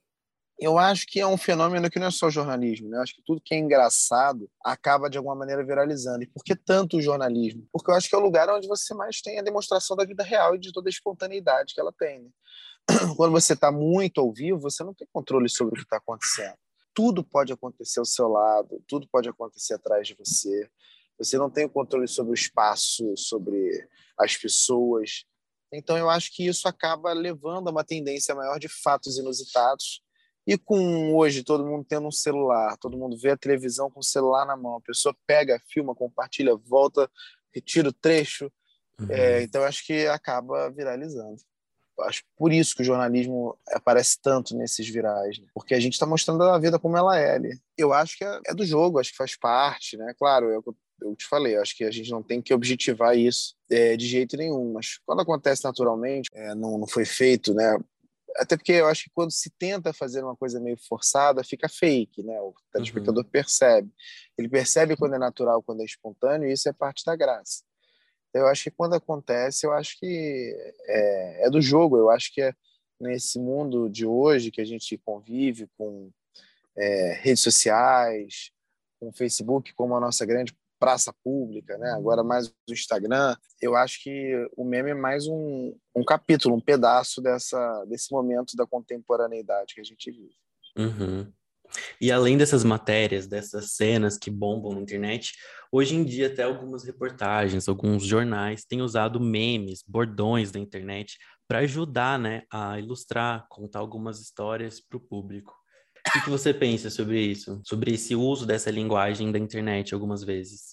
Eu 0.59 0.79
acho 0.79 1.07
que 1.07 1.21
é 1.21 1.27
um 1.27 1.37
fenômeno 1.37 1.91
que 1.91 1.99
não 1.99 2.07
é 2.07 2.11
só 2.11 2.31
jornalismo, 2.31 2.89
né? 2.89 2.97
Eu 2.97 3.03
acho 3.03 3.15
que 3.15 3.23
tudo 3.23 3.43
que 3.45 3.55
é 3.55 3.59
engraçado 3.59 4.49
acaba 4.65 5.11
de 5.11 5.19
alguma 5.19 5.35
maneira 5.35 5.65
viralizando. 5.65 6.23
E 6.23 6.27
por 6.27 6.43
que 6.43 6.57
tanto 6.57 6.97
o 6.97 7.03
jornalismo? 7.03 7.69
Porque 7.71 7.91
eu 7.91 7.95
acho 7.95 8.09
que 8.09 8.15
é 8.15 8.19
o 8.19 8.23
lugar 8.23 8.49
onde 8.49 8.67
você 8.67 8.95
mais 8.95 9.21
tem 9.21 9.39
a 9.39 9.43
demonstração 9.43 9.97
da 9.97 10.05
vida 10.05 10.23
real 10.23 10.55
e 10.55 10.59
de 10.59 10.73
toda 10.73 10.89
a 10.89 10.91
espontaneidade 10.91 11.75
que 11.75 11.81
ela 11.81 11.93
tem. 11.93 12.23
Né? 12.23 12.31
Quando 13.17 13.33
você 13.33 13.55
está 13.55 13.73
muito 13.73 14.21
ao 14.21 14.33
vivo, 14.33 14.61
você 14.61 14.85
não 14.85 14.95
tem 14.95 15.07
controle 15.13 15.49
sobre 15.49 15.75
o 15.75 15.77
que 15.77 15.83
está 15.83 15.97
acontecendo. 15.97 16.55
Tudo 16.95 17.23
pode 17.23 17.53
acontecer 17.53 17.99
ao 17.99 18.07
seu 18.07 18.29
lado, 18.29 18.83
tudo 18.89 19.09
pode 19.11 19.29
acontecer 19.29 19.75
atrás 19.75 20.07
de 20.07 20.15
você. 20.15 20.69
Você 21.19 21.37
não 21.39 21.51
tem 21.51 21.65
o 21.65 21.71
controle 21.71 22.07
sobre 22.07 22.33
o 22.33 22.35
espaço, 22.35 23.15
sobre 23.17 23.87
as 24.19 24.37
pessoas. 24.37 25.25
Então, 25.73 25.97
eu 25.97 26.09
acho 26.09 26.35
que 26.35 26.47
isso 26.47 26.69
acaba 26.69 27.13
levando 27.13 27.69
a 27.69 27.71
uma 27.71 27.85
tendência 27.85 28.35
maior 28.35 28.59
de 28.59 28.69
fatos 28.69 29.19
inusitados 29.19 30.03
e 30.47 30.57
com 30.57 31.13
hoje 31.15 31.43
todo 31.43 31.67
mundo 31.67 31.85
tendo 31.89 32.07
um 32.07 32.13
celular, 32.13 32.77
todo 32.77 32.97
mundo 32.97 33.19
vê 33.19 33.31
a 33.31 33.37
televisão 33.37 33.91
com 33.91 33.99
o 33.99 34.05
celular 34.05 34.47
na 34.47 34.57
mão, 34.57 34.77
a 34.77 34.81
pessoa 34.81 35.15
pega, 35.27 35.61
filma, 35.69 35.93
compartilha, 35.93 36.55
volta, 36.55 37.11
retira 37.53 37.89
o 37.89 37.93
trecho. 37.93 38.51
Uhum. 38.99 39.11
É, 39.11 39.43
então 39.43 39.65
acho 39.65 39.85
que 39.85 40.07
acaba 40.07 40.71
viralizando. 40.71 41.37
Acho 42.01 42.23
por 42.37 42.53
isso 42.53 42.75
que 42.75 42.83
o 42.83 42.85
jornalismo 42.85 43.57
aparece 43.69 44.19
tanto 44.21 44.57
nesses 44.57 44.89
virais, 44.89 45.39
né? 45.39 45.47
porque 45.55 45.75
a 45.75 45.81
gente 45.81 45.95
está 45.95 46.07
mostrando 46.07 46.43
a 46.43 46.59
vida 46.59 46.79
como 46.79 46.97
ela 46.97 47.19
é. 47.19 47.39
Eu 47.77 47.93
acho 47.93 48.17
que 48.19 48.25
é, 48.25 48.41
é, 48.47 48.55
do 48.55 48.65
jogo, 48.65 48.99
acho 48.99 49.11
que 49.11 49.17
faz 49.17 49.37
parte, 49.37 49.97
né? 49.97 50.13
Claro, 50.19 50.51
eu, 50.51 50.63
eu 51.03 51.17
te 51.17 51.27
falei, 51.27 51.57
acho 51.57 51.77
que 51.77 51.85
a 51.85 51.91
gente 51.91 52.11
não 52.11 52.23
tem 52.23 52.43
que 52.43 52.53
objetivar 52.53 53.17
isso 53.17 53.55
é, 53.71 53.97
de 53.97 54.07
jeito 54.07 54.37
nenhum, 54.37 54.73
mas 54.73 54.99
quando 55.07 55.23
acontece 55.23 55.65
naturalmente, 55.65 56.29
é, 56.35 56.55
não, 56.55 56.79
não 56.79 56.87
foi 56.87 57.05
feito, 57.05 57.55
né? 57.55 57.77
até 58.39 58.57
porque 58.57 58.73
eu 58.73 58.87
acho 58.87 59.05
que 59.05 59.11
quando 59.15 59.31
se 59.31 59.51
tenta 59.51 59.93
fazer 59.93 60.23
uma 60.23 60.37
coisa 60.37 60.61
meio 60.61 60.77
forçada, 60.89 61.43
fica 61.43 61.69
fake, 61.69 62.23
né? 62.23 62.39
O 62.41 62.55
telespectador 62.73 63.25
uhum. 63.25 63.31
percebe. 63.31 63.91
Ele 64.37 64.49
percebe 64.49 64.97
quando 64.97 65.15
é 65.15 65.19
natural, 65.19 65.63
quando 65.63 65.81
é 65.81 65.85
espontâneo, 65.85 66.49
e 66.49 66.53
isso 66.53 66.69
é 66.69 66.73
parte 66.73 67.05
da 67.05 67.17
graça. 67.17 67.63
Eu 68.39 68.47
acho 68.47 68.65
que 68.65 68.71
quando 68.71 68.95
acontece, 68.95 69.67
eu 69.67 69.73
acho 69.73 69.99
que 69.99 70.55
é, 70.87 71.47
é 71.47 71.51
do 71.51 71.61
jogo. 71.61 71.97
Eu 71.97 72.11
acho 72.11 72.33
que 72.33 72.43
é 72.43 72.53
nesse 73.01 73.39
mundo 73.39 73.89
de 73.89 74.07
hoje 74.07 74.51
que 74.51 74.61
a 74.61 74.65
gente 74.65 74.97
convive 74.99 75.69
com 75.77 76.11
é, 76.77 77.19
redes 77.21 77.43
sociais, 77.43 78.51
com 79.01 79.13
Facebook 79.13 79.75
como 79.75 79.95
a 79.95 80.01
nossa 80.01 80.25
grande 80.25 80.57
praça 80.79 81.13
pública, 81.25 81.79
né? 81.79 81.91
agora 81.93 82.23
mais 82.23 82.49
o 82.49 82.73
Instagram, 82.73 83.35
eu 83.63 83.75
acho 83.75 84.03
que 84.03 84.49
o 84.57 84.65
meme 84.65 84.91
é 84.91 84.95
mais 84.95 85.27
um, 85.27 85.75
um 85.95 86.05
capítulo, 86.05 86.55
um 86.55 86.61
pedaço 86.61 87.23
dessa, 87.23 87.85
desse 87.87 88.13
momento 88.13 88.55
da 88.55 88.67
contemporaneidade 88.67 89.75
que 89.75 89.81
a 89.81 89.85
gente 89.85 90.11
vive. 90.11 90.37
Uhum. 90.77 91.33
E 92.01 92.11
além 92.11 92.37
dessas 92.37 92.65
matérias, 92.65 93.27
dessas 93.27 93.73
cenas 93.73 94.19
que 94.19 94.31
bombam 94.31 94.75
na 94.75 94.81
internet, 94.81 95.33
hoje 95.71 95.95
em 95.95 96.05
dia 96.05 96.27
até 96.29 96.43
algumas 96.43 96.85
reportagens, 96.85 97.69
alguns 97.69 98.05
jornais 98.05 98.65
têm 98.65 98.83
usado 98.83 99.21
memes, 99.21 99.83
bordões 99.87 100.51
da 100.51 100.59
internet 100.59 101.19
para 101.49 101.61
ajudar, 101.61 102.19
né, 102.19 102.43
a 102.51 102.79
ilustrar, 102.79 103.47
contar 103.49 103.79
algumas 103.79 104.21
histórias 104.21 104.81
para 104.81 104.97
o 104.97 105.01
público. 105.01 105.55
O 106.07 106.13
que, 106.13 106.23
que 106.23 106.31
você 106.31 106.55
pensa 106.55 106.89
sobre 106.89 107.21
isso? 107.21 107.61
Sobre 107.65 107.95
esse 107.95 108.15
uso 108.15 108.47
dessa 108.47 108.71
linguagem 108.71 109.33
da 109.33 109.39
internet 109.39 109.93
algumas 109.93 110.23
vezes? 110.23 110.73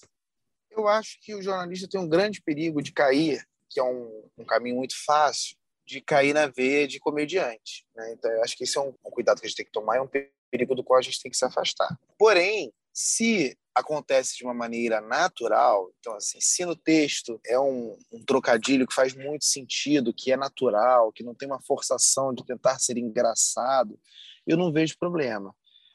Eu 0.70 0.88
acho 0.88 1.18
que 1.20 1.34
o 1.34 1.42
jornalista 1.42 1.88
tem 1.88 2.00
um 2.00 2.08
grande 2.08 2.40
perigo 2.40 2.82
de 2.82 2.92
cair, 2.92 3.44
que 3.68 3.80
é 3.80 3.82
um, 3.82 4.28
um 4.38 4.44
caminho 4.44 4.76
muito 4.76 4.94
fácil, 5.04 5.56
de 5.86 6.00
cair 6.00 6.32
na 6.32 6.46
veia 6.46 6.86
de 6.88 6.98
comediante. 6.98 7.84
Né? 7.94 8.12
Então, 8.12 8.30
eu 8.30 8.42
acho 8.42 8.56
que 8.56 8.64
esse 8.64 8.78
é 8.78 8.80
um, 8.80 8.94
um 9.04 9.10
cuidado 9.10 9.40
que 9.40 9.46
a 9.46 9.48
gente 9.48 9.56
tem 9.56 9.66
que 9.66 9.72
tomar, 9.72 9.96
é 9.96 10.00
um 10.00 10.08
perigo 10.54 10.76
do 10.76 10.84
qual 10.84 10.98
a 11.00 11.02
gente 11.02 11.20
tem 11.20 11.30
que 11.30 11.36
se 11.36 11.44
afastar. 11.44 11.98
Porém, 12.16 12.72
se 12.92 13.58
acontece 13.74 14.36
de 14.36 14.44
uma 14.44 14.54
maneira 14.54 15.00
natural, 15.00 15.90
então 15.98 16.14
assim, 16.14 16.40
se 16.40 16.64
no 16.64 16.76
texto 16.76 17.40
é 17.44 17.58
um, 17.58 17.98
um, 18.12 18.24
trocadilho 18.24 18.86
que 18.86 18.94
faz 18.94 19.16
muito 19.16 19.44
sentido, 19.44 20.14
que 20.14 20.30
é 20.30 20.36
natural, 20.36 21.10
que 21.10 21.24
não 21.24 21.34
tem 21.34 21.48
uma 21.48 21.60
forçação 21.60 22.32
de 22.32 22.46
tentar 22.46 22.78
ser 22.78 22.96
engraçado, 22.96 23.98
eu 24.46 24.56
não 24.56 24.72
vejo 24.72 24.96
problema. 24.96 25.52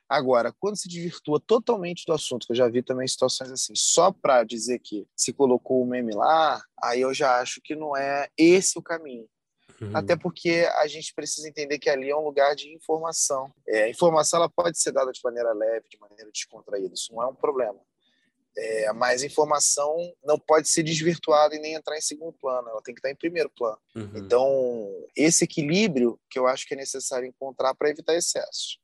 Agora, 0.09 0.53
quando 0.59 0.75
se 0.75 0.89
desvirtua 0.89 1.39
totalmente 1.39 2.03
do 2.05 2.11
assunto, 2.11 2.45
que 2.45 2.51
eu 2.51 2.57
já 2.57 2.67
vi 2.67 2.83
também 2.83 3.07
situações 3.07 3.51
assim, 3.51 3.73
só 3.75 4.11
para 4.11 4.43
dizer 4.43 4.79
que 4.79 5.07
se 5.15 5.31
colocou 5.31 5.81
o 5.81 5.85
meme 5.85 6.13
lá, 6.13 6.61
aí 6.83 6.99
eu 6.99 7.13
já 7.13 7.39
acho 7.39 7.61
que 7.63 7.75
não 7.75 7.95
é 7.95 8.27
esse 8.35 8.77
o 8.77 8.81
caminho. 8.81 9.25
Uhum. 9.81 9.95
Até 9.95 10.15
porque 10.15 10.67
a 10.75 10.87
gente 10.87 11.13
precisa 11.13 11.47
entender 11.47 11.79
que 11.79 11.89
ali 11.89 12.09
é 12.09 12.15
um 12.15 12.23
lugar 12.23 12.55
de 12.55 12.73
informação. 12.73 13.51
É, 13.67 13.83
a 13.83 13.89
informação 13.89 14.39
ela 14.39 14.49
pode 14.49 14.79
ser 14.79 14.91
dada 14.91 15.11
de 15.11 15.21
maneira 15.23 15.53
leve, 15.53 15.87
de 15.89 15.99
maneira 15.99 16.29
descontraída, 16.31 16.93
isso 16.93 17.13
não 17.13 17.23
é 17.23 17.27
um 17.27 17.35
problema. 17.35 17.79
É, 18.57 18.91
mas 18.91 19.23
informação 19.23 19.95
não 20.23 20.37
pode 20.37 20.67
ser 20.67 20.83
desvirtuada 20.83 21.55
e 21.55 21.59
nem 21.59 21.75
entrar 21.75 21.97
em 21.97 22.01
segundo 22.01 22.33
plano, 22.33 22.67
ela 22.67 22.81
tem 22.81 22.93
que 22.93 22.99
estar 22.99 23.09
em 23.09 23.15
primeiro 23.15 23.49
plano. 23.49 23.77
Uhum. 23.95 24.11
Então, 24.15 24.89
esse 25.15 25.45
equilíbrio 25.45 26.19
que 26.29 26.37
eu 26.37 26.47
acho 26.47 26.67
que 26.67 26.73
é 26.73 26.77
necessário 26.77 27.27
encontrar 27.27 27.73
para 27.75 27.89
evitar 27.89 28.15
excessos. 28.15 28.79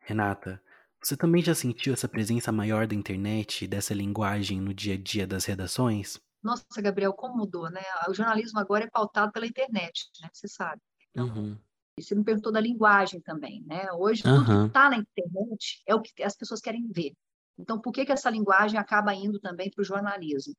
Renata, 0.00 0.62
você 1.02 1.16
também 1.16 1.42
já 1.42 1.54
sentiu 1.54 1.92
essa 1.92 2.08
presença 2.08 2.50
maior 2.50 2.86
da 2.86 2.94
internet 2.94 3.66
dessa 3.66 3.92
linguagem 3.92 4.60
no 4.60 4.72
dia 4.72 4.94
a 4.94 4.96
dia 4.96 5.26
das 5.26 5.44
redações? 5.44 6.18
Nossa, 6.46 6.64
Gabriel, 6.80 7.12
como 7.12 7.36
mudou, 7.36 7.68
né? 7.70 7.82
O 8.08 8.14
jornalismo 8.14 8.58
agora 8.58 8.84
é 8.84 8.90
pautado 8.90 9.32
pela 9.32 9.46
internet, 9.46 10.08
né? 10.22 10.28
Você 10.32 10.48
sabe. 10.48 10.80
Então, 11.10 11.26
uhum. 11.26 11.58
E 11.98 12.02
você 12.02 12.14
me 12.14 12.22
perguntou 12.22 12.52
da 12.52 12.60
linguagem 12.60 13.20
também, 13.20 13.62
né? 13.66 13.90
Hoje, 13.92 14.22
uhum. 14.26 14.44
tudo 14.44 14.60
que 14.62 14.66
está 14.68 14.90
na 14.90 14.98
internet 14.98 15.82
é 15.86 15.94
o 15.94 16.00
que 16.00 16.22
as 16.22 16.36
pessoas 16.36 16.60
querem 16.60 16.86
ver. 16.92 17.12
Então, 17.58 17.80
por 17.80 17.92
que, 17.92 18.04
que 18.04 18.12
essa 18.12 18.30
linguagem 18.30 18.78
acaba 18.78 19.14
indo 19.14 19.40
também 19.40 19.70
para 19.70 19.80
o 19.80 19.84
jornalismo? 19.84 20.54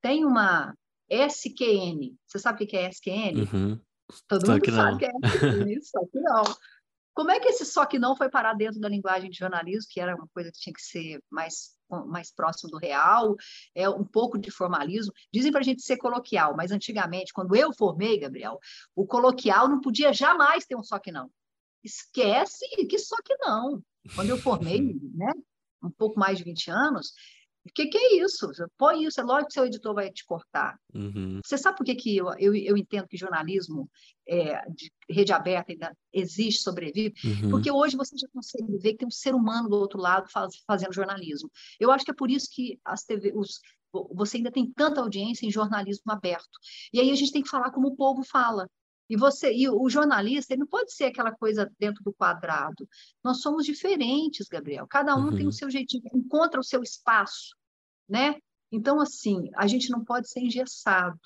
Tem 0.00 0.24
uma 0.24 0.74
SQN. 1.08 2.14
Você 2.26 2.38
sabe 2.38 2.62
o 2.62 2.66
que 2.66 2.76
é 2.76 2.88
SQN? 2.88 3.48
Uhum. 3.52 3.80
Todo 4.28 4.46
só 4.46 4.52
mundo 4.52 4.70
sabe 4.70 4.98
que 4.98 5.04
é 5.06 5.10
SQN, 5.24 5.80
só 5.82 6.00
que 6.06 6.20
não. 6.20 6.42
Como 7.14 7.30
é 7.30 7.38
que 7.38 7.48
esse 7.48 7.66
só 7.66 7.84
que 7.84 7.98
não 7.98 8.16
foi 8.16 8.30
parar 8.30 8.54
dentro 8.54 8.80
da 8.80 8.88
linguagem 8.88 9.30
de 9.30 9.38
jornalismo, 9.38 9.88
que 9.90 10.00
era 10.00 10.14
uma 10.16 10.28
coisa 10.34 10.50
que 10.50 10.58
tinha 10.58 10.72
que 10.72 10.82
ser 10.82 11.20
mais, 11.30 11.70
mais 12.06 12.32
próximo 12.32 12.70
do 12.70 12.78
real, 12.78 13.36
é 13.74 13.88
um 13.88 14.04
pouco 14.04 14.38
de 14.38 14.50
formalismo? 14.50 15.12
Dizem 15.32 15.52
para 15.52 15.60
a 15.60 15.64
gente 15.64 15.82
ser 15.82 15.98
coloquial, 15.98 16.56
mas 16.56 16.72
antigamente, 16.72 17.32
quando 17.32 17.54
eu 17.54 17.72
formei, 17.72 18.18
Gabriel, 18.18 18.58
o 18.94 19.06
coloquial 19.06 19.68
não 19.68 19.80
podia 19.80 20.12
jamais 20.12 20.64
ter 20.64 20.76
um 20.76 20.82
só 20.82 20.98
que 20.98 21.12
não. 21.12 21.30
Esquece 21.84 22.64
que 22.88 22.98
só 22.98 23.16
que 23.22 23.36
não. 23.38 23.82
Quando 24.14 24.30
eu 24.30 24.38
formei, 24.38 24.80
né, 25.14 25.32
um 25.82 25.90
pouco 25.90 26.18
mais 26.18 26.38
de 26.38 26.44
20 26.44 26.70
anos, 26.70 27.12
o 27.64 27.72
que, 27.72 27.86
que, 27.86 27.96
é 27.98 28.24
isso? 28.24 28.50
Põe 28.76 29.04
isso, 29.04 29.20
é 29.20 29.24
lógico 29.24 29.48
que 29.48 29.54
seu 29.54 29.66
editor 29.66 29.94
vai 29.94 30.10
te 30.10 30.24
cortar. 30.24 30.76
Uhum. 30.92 31.40
Você 31.44 31.56
sabe 31.56 31.76
por 31.76 31.84
que, 31.84 31.94
que 31.94 32.16
eu, 32.16 32.28
eu, 32.38 32.54
eu 32.54 32.76
entendo 32.76 33.06
que 33.06 33.16
jornalismo 33.16 33.88
é, 34.26 34.68
de 34.68 34.90
rede 35.08 35.32
aberta 35.32 35.72
ainda 35.72 35.96
existe, 36.12 36.62
sobrevive? 36.62 37.14
Uhum. 37.24 37.50
Porque 37.50 37.70
hoje 37.70 37.96
você 37.96 38.16
já 38.18 38.26
consegue 38.32 38.78
ver 38.78 38.92
que 38.92 38.98
tem 38.98 39.08
um 39.08 39.12
ser 39.12 39.34
humano 39.34 39.68
do 39.68 39.76
outro 39.76 40.00
lado 40.00 40.28
faz, 40.28 40.56
fazendo 40.66 40.92
jornalismo. 40.92 41.50
Eu 41.78 41.92
acho 41.92 42.04
que 42.04 42.10
é 42.10 42.14
por 42.14 42.30
isso 42.30 42.48
que 42.50 42.80
as 42.84 43.04
TV, 43.04 43.32
os, 43.34 43.60
você 44.12 44.38
ainda 44.38 44.50
tem 44.50 44.70
tanta 44.72 45.00
audiência 45.00 45.46
em 45.46 45.50
jornalismo 45.50 46.10
aberto. 46.10 46.58
E 46.92 46.98
aí 46.98 47.10
a 47.10 47.14
gente 47.14 47.32
tem 47.32 47.42
que 47.42 47.50
falar 47.50 47.70
como 47.70 47.88
o 47.88 47.96
povo 47.96 48.24
fala. 48.24 48.68
E 49.12 49.16
você, 49.16 49.52
e 49.52 49.68
o 49.68 49.90
jornalista, 49.90 50.54
ele 50.54 50.60
não 50.60 50.66
pode 50.66 50.90
ser 50.90 51.04
aquela 51.04 51.30
coisa 51.30 51.70
dentro 51.78 52.02
do 52.02 52.14
quadrado. 52.14 52.88
Nós 53.22 53.42
somos 53.42 53.66
diferentes, 53.66 54.48
Gabriel. 54.48 54.86
Cada 54.88 55.14
um 55.14 55.26
uhum. 55.26 55.36
tem 55.36 55.46
o 55.46 55.52
seu 55.52 55.68
jeitinho, 55.68 56.02
encontra 56.14 56.58
o 56.58 56.64
seu 56.64 56.82
espaço, 56.82 57.54
né? 58.08 58.36
Então, 58.72 58.98
assim, 58.98 59.50
a 59.54 59.66
gente 59.66 59.90
não 59.90 60.02
pode 60.02 60.30
ser 60.30 60.40
engessado. 60.40 61.20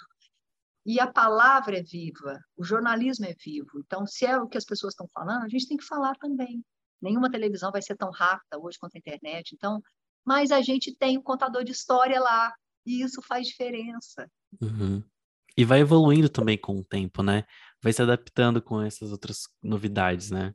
E 0.85 0.99
a 0.99 1.07
palavra 1.07 1.79
é 1.79 1.83
viva, 1.85 2.41
o 2.57 2.65
jornalismo 2.65 3.25
é 3.25 3.35
vivo. 3.35 3.79
Então, 3.79 4.05
se 4.05 4.27
é 4.27 4.37
o 4.37 4.49
que 4.49 4.59
as 4.59 4.65
pessoas 4.65 4.93
estão 4.93 5.09
falando, 5.15 5.45
a 5.45 5.49
gente 5.49 5.69
tem 5.69 5.77
que 5.77 5.85
falar 5.85 6.17
também. 6.17 6.65
Nenhuma 7.01 7.31
televisão 7.31 7.71
vai 7.71 7.83
ser 7.83 7.95
tão 7.95 8.11
rápida 8.11 8.59
hoje 8.59 8.79
quanto 8.81 8.97
a 8.97 8.99
internet. 8.99 9.55
Então, 9.55 9.81
mas 10.25 10.51
a 10.51 10.61
gente 10.61 10.93
tem 10.93 11.17
um 11.17 11.23
contador 11.23 11.63
de 11.63 11.71
história 11.71 12.19
lá, 12.19 12.53
e 12.85 13.01
isso 13.01 13.23
faz 13.23 13.47
diferença. 13.47 14.29
Uhum. 14.61 15.05
E 15.57 15.65
vai 15.65 15.81
evoluindo 15.81 16.29
também 16.29 16.59
com 16.59 16.77
o 16.77 16.85
tempo, 16.85 17.23
né? 17.23 17.45
Vai 17.87 17.93
se 17.93 18.03
adaptando 18.03 18.61
com 18.61 18.83
essas 18.83 19.13
outras 19.13 19.49
novidades, 19.63 20.29
né? 20.29 20.53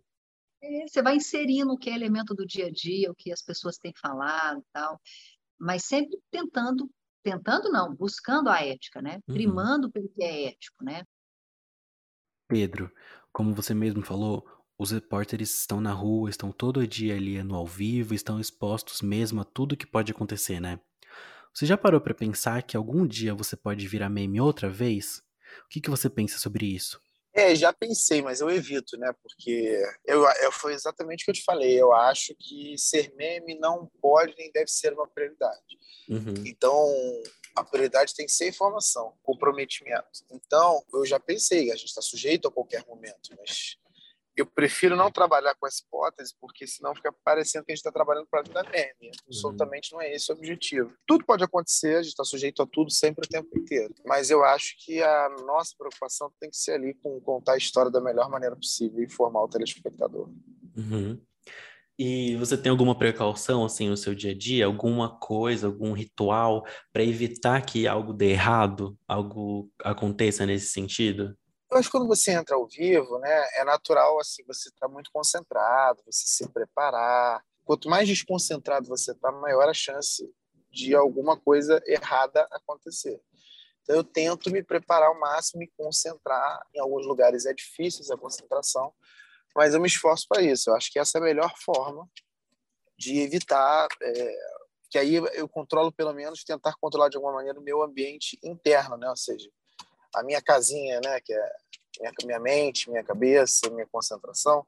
É, 0.62 0.86
você 0.86 1.02
vai 1.02 1.16
inserindo 1.16 1.72
o 1.72 1.78
que 1.78 1.90
é 1.90 1.96
elemento 1.96 2.36
do 2.36 2.46
dia 2.46 2.66
a 2.66 2.70
dia, 2.70 3.10
o 3.10 3.16
que 3.16 3.32
as 3.32 3.42
pessoas 3.42 3.78
têm 3.78 3.94
falado 3.96 4.60
e 4.60 4.66
tal, 4.74 5.00
mas 5.58 5.86
sempre 5.86 6.20
tentando, 6.30 6.92
tentando 7.24 7.72
não, 7.72 7.96
buscando 7.96 8.50
a 8.50 8.62
ética, 8.62 9.02
né? 9.02 9.22
Uhum. 9.26 9.34
Primando 9.34 9.90
pelo 9.90 10.10
que 10.10 10.22
é 10.22 10.50
ético, 10.50 10.84
né? 10.84 11.04
Pedro, 12.50 12.92
como 13.32 13.56
você 13.56 13.74
mesmo 13.74 14.04
falou, 14.04 14.46
os 14.78 14.92
repórteres 14.92 15.58
estão 15.58 15.80
na 15.80 15.94
rua, 15.94 16.30
estão 16.30 16.52
todo 16.52 16.86
dia 16.86 17.16
ali 17.16 17.42
no 17.44 17.56
ao 17.56 17.66
vivo, 17.66 18.14
estão 18.14 18.42
expostos 18.42 19.02
mesmo 19.02 19.40
a 19.40 19.46
tudo 19.46 19.78
que 19.78 19.88
pode 19.88 20.12
acontecer, 20.12 20.60
né? 20.60 20.82
Você 21.54 21.66
já 21.66 21.78
parou 21.78 22.02
para 22.02 22.14
pensar 22.14 22.62
que 22.62 22.76
algum 22.76 23.08
dia 23.08 23.34
você 23.34 23.56
pode 23.56 23.88
virar 23.88 24.10
meme 24.10 24.42
outra 24.42 24.70
vez? 24.70 25.24
O 25.66 25.70
que, 25.70 25.80
que 25.80 25.90
você 25.90 26.10
pensa 26.10 26.38
sobre 26.38 26.66
isso? 26.66 27.02
É, 27.34 27.56
já 27.56 27.72
pensei, 27.72 28.22
mas 28.22 28.42
eu 28.42 28.50
evito, 28.50 28.98
né? 28.98 29.14
Porque 29.22 29.82
eu, 30.06 30.24
eu, 30.44 30.52
foi 30.52 30.74
exatamente 30.74 31.22
o 31.22 31.26
que 31.26 31.32
eu 31.32 31.36
te 31.36 31.44
falei. 31.44 31.80
Eu 31.80 31.94
acho 31.94 32.36
que 32.38 32.78
ser 32.78 33.14
meme 33.16 33.58
não 33.58 33.90
pode 34.02 34.36
nem 34.38 34.52
deve 34.52 34.70
ser 34.70 34.94
uma 34.94 35.08
prioridade. 35.08 35.80
Uhum. 36.10 36.34
Então, 36.46 36.94
a 37.56 37.64
prioridade 37.64 38.14
tem 38.14 38.26
que 38.26 38.32
ser 38.34 38.50
informação, 38.50 39.14
comprometimento. 39.24 40.26
Então, 40.30 40.84
eu 40.94 41.06
já 41.06 41.20
pensei, 41.20 41.72
a 41.72 41.76
gente 41.76 41.88
está 41.88 42.02
sujeito 42.02 42.48
a 42.48 42.52
qualquer 42.52 42.86
momento, 42.86 43.30
mas 43.38 43.78
eu 44.42 44.46
prefiro 44.46 44.96
não 44.96 45.12
trabalhar 45.12 45.56
com 45.56 45.68
essa 45.68 45.84
hipótese, 45.86 46.34
porque 46.40 46.66
senão 46.66 46.96
fica 46.96 47.14
parecendo 47.24 47.64
que 47.64 47.72
a 47.72 47.76
gente 47.76 47.80
está 47.80 47.92
trabalhando 47.92 48.28
para 48.30 48.42
ajudar 48.42 48.64
meme. 48.70 48.94
Uhum. 49.02 49.12
Absolutamente 49.28 49.92
não 49.94 50.02
é 50.02 50.14
esse 50.14 50.32
o 50.32 50.36
objetivo. 50.36 50.94
Tudo 51.08 51.26
pode 51.26 51.44
acontecer, 51.44 51.96
a 51.96 52.02
gente 52.02 52.12
está 52.12 52.24
sujeito 52.24 52.62
a 52.62 52.68
tudo 52.68 52.92
sempre 52.92 53.26
o 53.26 53.30
tempo 53.30 53.50
inteiro. 53.58 53.94
Mas 54.06 54.30
eu 54.30 54.44
acho 54.44 54.76
que 54.84 55.02
a 55.02 55.30
nossa 55.46 55.74
preocupação 55.78 56.32
tem 56.40 56.50
que 56.50 56.58
ser 56.58 56.74
ali 56.74 56.94
com 56.96 57.20
contar 57.22 57.54
a 57.54 57.58
história 57.58 57.92
da 57.92 58.02
melhor 58.02 58.30
maneira 58.30 58.56
possível 58.56 59.02
e 59.02 59.06
informar 59.06 59.44
o 59.44 59.48
telespectador. 59.48 60.30
Uhum. 60.76 61.22
E 62.00 62.36
você 62.38 62.58
tem 62.58 62.72
alguma 62.72 62.98
precaução 62.98 63.64
assim 63.64 63.88
no 63.88 63.96
seu 63.96 64.16
dia 64.16 64.32
a 64.32 64.36
dia, 64.36 64.66
alguma 64.66 65.20
coisa, 65.20 65.68
algum 65.68 65.94
ritual 65.94 66.66
para 66.92 67.04
evitar 67.04 67.64
que 67.64 67.88
algo 67.88 68.12
dê 68.12 68.32
errado, 68.32 68.98
algo 69.08 69.70
aconteça 69.84 70.46
nesse 70.46 70.70
sentido? 70.70 71.38
Eu 71.72 71.78
acho 71.78 71.88
que 71.88 71.98
quando 71.98 72.08
você 72.08 72.32
entra 72.32 72.56
ao 72.56 72.68
vivo, 72.68 73.18
né, 73.20 73.48
é 73.56 73.64
natural 73.64 74.20
assim, 74.20 74.44
você 74.46 74.68
estar 74.68 74.88
tá 74.88 74.94
muito 74.94 75.10
concentrado, 75.10 76.04
você 76.06 76.28
se 76.28 76.50
preparar. 76.50 77.42
Quanto 77.64 77.90
mais 77.90 78.10
desconcentrado 78.10 78.88
você 78.90 79.14
está, 79.14 79.32
maior 79.32 79.70
a 79.70 79.74
chance 79.74 80.30
de 80.70 80.94
alguma 80.94 81.40
coisa 81.40 81.82
errada 81.86 82.46
acontecer. 82.52 83.22
Então 83.82 83.96
eu 83.96 84.04
tento 84.04 84.52
me 84.52 84.62
preparar 84.62 85.08
ao 85.08 85.20
máximo, 85.20 85.60
me 85.60 85.72
concentrar. 85.78 86.62
Em 86.76 86.80
alguns 86.80 87.06
lugares 87.06 87.46
é 87.46 87.54
difícil 87.54 88.02
essa 88.02 88.18
concentração, 88.18 88.94
mas 89.56 89.74
eu 89.74 89.80
me 89.80 89.88
esforço 89.88 90.26
para 90.28 90.42
isso. 90.42 90.70
Eu 90.70 90.76
acho 90.76 90.92
que 90.92 91.00
essa 91.00 91.18
é 91.18 91.22
a 91.22 91.24
melhor 91.24 91.54
forma 91.58 92.06
de 92.98 93.20
evitar 93.22 93.88
é, 94.02 94.36
que 94.90 94.98
aí 94.98 95.16
eu 95.16 95.48
controlo 95.48 95.90
pelo 95.90 96.14
menos 96.14 96.44
tentar 96.44 96.76
controlar 96.82 97.08
de 97.08 97.16
alguma 97.16 97.36
maneira 97.36 97.58
o 97.58 97.64
meu 97.64 97.82
ambiente 97.82 98.38
interno, 98.44 98.98
né? 98.98 99.10
Ou 99.10 99.16
seja, 99.16 99.50
a 100.14 100.24
minha 100.24 100.42
casinha, 100.42 101.00
né, 101.04 101.20
que 101.22 101.34
é 101.34 101.50
minha, 102.00 102.12
minha 102.26 102.40
mente, 102.40 102.90
minha 102.90 103.04
cabeça, 103.04 103.70
minha 103.70 103.88
concentração, 103.88 104.66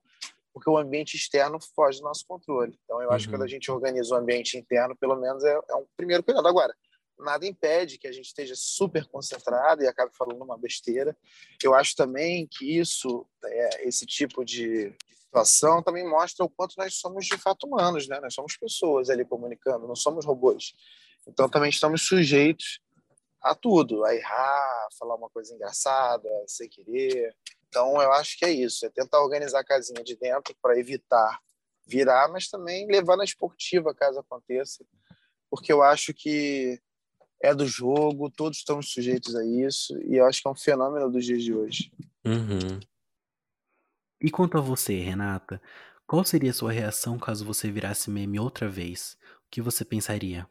porque 0.54 0.70
o 0.70 0.78
ambiente 0.78 1.16
externo 1.16 1.58
foge 1.76 2.00
do 2.00 2.04
nosso 2.04 2.26
controle. 2.28 2.78
Então, 2.84 3.02
eu 3.02 3.12
acho 3.12 3.26
que 3.26 3.34
quando 3.34 3.42
a 3.42 3.46
Uhum. 3.46 3.50
gente 3.50 3.72
organiza 3.72 4.14
o 4.14 4.18
ambiente 4.18 4.58
interno, 4.58 4.96
pelo 4.96 5.16
menos 5.16 5.44
é, 5.44 5.54
é 5.54 5.76
um 5.76 5.86
primeiro 5.98 6.22
cuidado. 6.24 6.48
Agora, 6.48 6.76
nada 7.18 7.46
impede 7.48 7.98
que 7.98 8.08
a 8.08 8.12
gente 8.12 8.26
esteja 8.26 8.54
super 8.56 9.06
concentrado 9.08 9.82
e 9.84 9.88
acabe 9.88 10.16
falando 10.16 10.44
uma 10.44 10.58
besteira. 10.58 11.18
Eu 11.64 11.74
acho 11.74 11.96
também 11.96 12.48
que 12.48 12.78
isso, 12.78 13.26
é, 13.46 13.88
esse 13.88 14.06
tipo 14.06 14.44
de 14.46 14.94
situação 15.26 15.82
também 15.82 16.08
mostra 16.08 16.46
o 16.46 16.50
quanto 16.50 16.76
nós 16.78 16.96
somos 16.96 17.26
de 17.26 17.38
fato 17.38 17.66
humanos, 17.66 18.08
né? 18.08 18.20
Nós 18.20 18.34
somos 18.36 18.56
pessoas 18.56 19.10
ali 19.10 19.26
comunicando, 19.26 19.88
não 19.88 19.96
somos 19.96 20.26
robôs. 20.26 20.76
Então 21.28 21.50
também 21.50 21.70
estamos 21.70 22.04
sujeitos 22.06 22.80
a 23.44 23.54
tudo, 23.54 24.06
a 24.06 24.16
errar, 24.16 24.88
falar 24.98 25.16
uma 25.16 25.30
coisa 25.30 25.54
engraçada, 25.54 26.30
sem 26.48 26.70
querer. 26.70 27.36
Então 27.68 28.02
eu 28.02 28.12
acho 28.14 28.38
que 28.38 28.46
é 28.46 28.52
isso, 28.52 28.86
é 28.86 28.90
tentar 28.90 29.22
organizar 29.22 29.60
a 29.60 29.66
casinha 29.66 30.04
de 30.04 30.16
dentro 30.16 30.56
para 30.62 30.80
evitar 30.80 31.40
virar, 31.86 32.30
mas 32.30 32.48
também 32.48 32.88
levar 32.88 33.18
na 33.18 33.26
esportiva 33.26 33.94
caso 33.94 34.20
aconteça, 34.20 34.86
porque 35.50 35.74
eu 35.74 35.84
acho 35.84 36.14
que 36.14 36.80
é 37.42 37.54
do 37.54 37.68
jogo, 37.68 38.32
todos 38.32 38.60
estamos 38.60 38.92
sujeitos 38.92 39.36
a 39.36 39.46
isso 39.46 40.00
e 40.04 40.16
eu 40.16 40.26
acho 40.26 40.42
que 40.42 40.48
é 40.48 40.52
um 40.52 40.56
fenômeno 40.56 41.12
dos 41.12 41.26
dias 41.26 41.44
de 41.44 41.54
hoje. 41.54 41.92
Uhum. 42.26 42.80
E 44.22 44.32
quanto 44.32 44.58
a 44.58 44.62
você, 44.62 44.98
Renata, 45.00 45.62
qual 46.08 46.24
seria 46.24 46.52
a 46.52 46.54
sua 46.54 46.72
reação 46.72 47.20
caso 47.20 47.44
você 47.44 47.70
virasse 47.70 48.10
meme 48.10 48.40
outra 48.40 48.70
vez? 48.70 49.18
O 49.46 49.50
que 49.52 49.62
você 49.62 49.84
pensaria? 49.84 50.48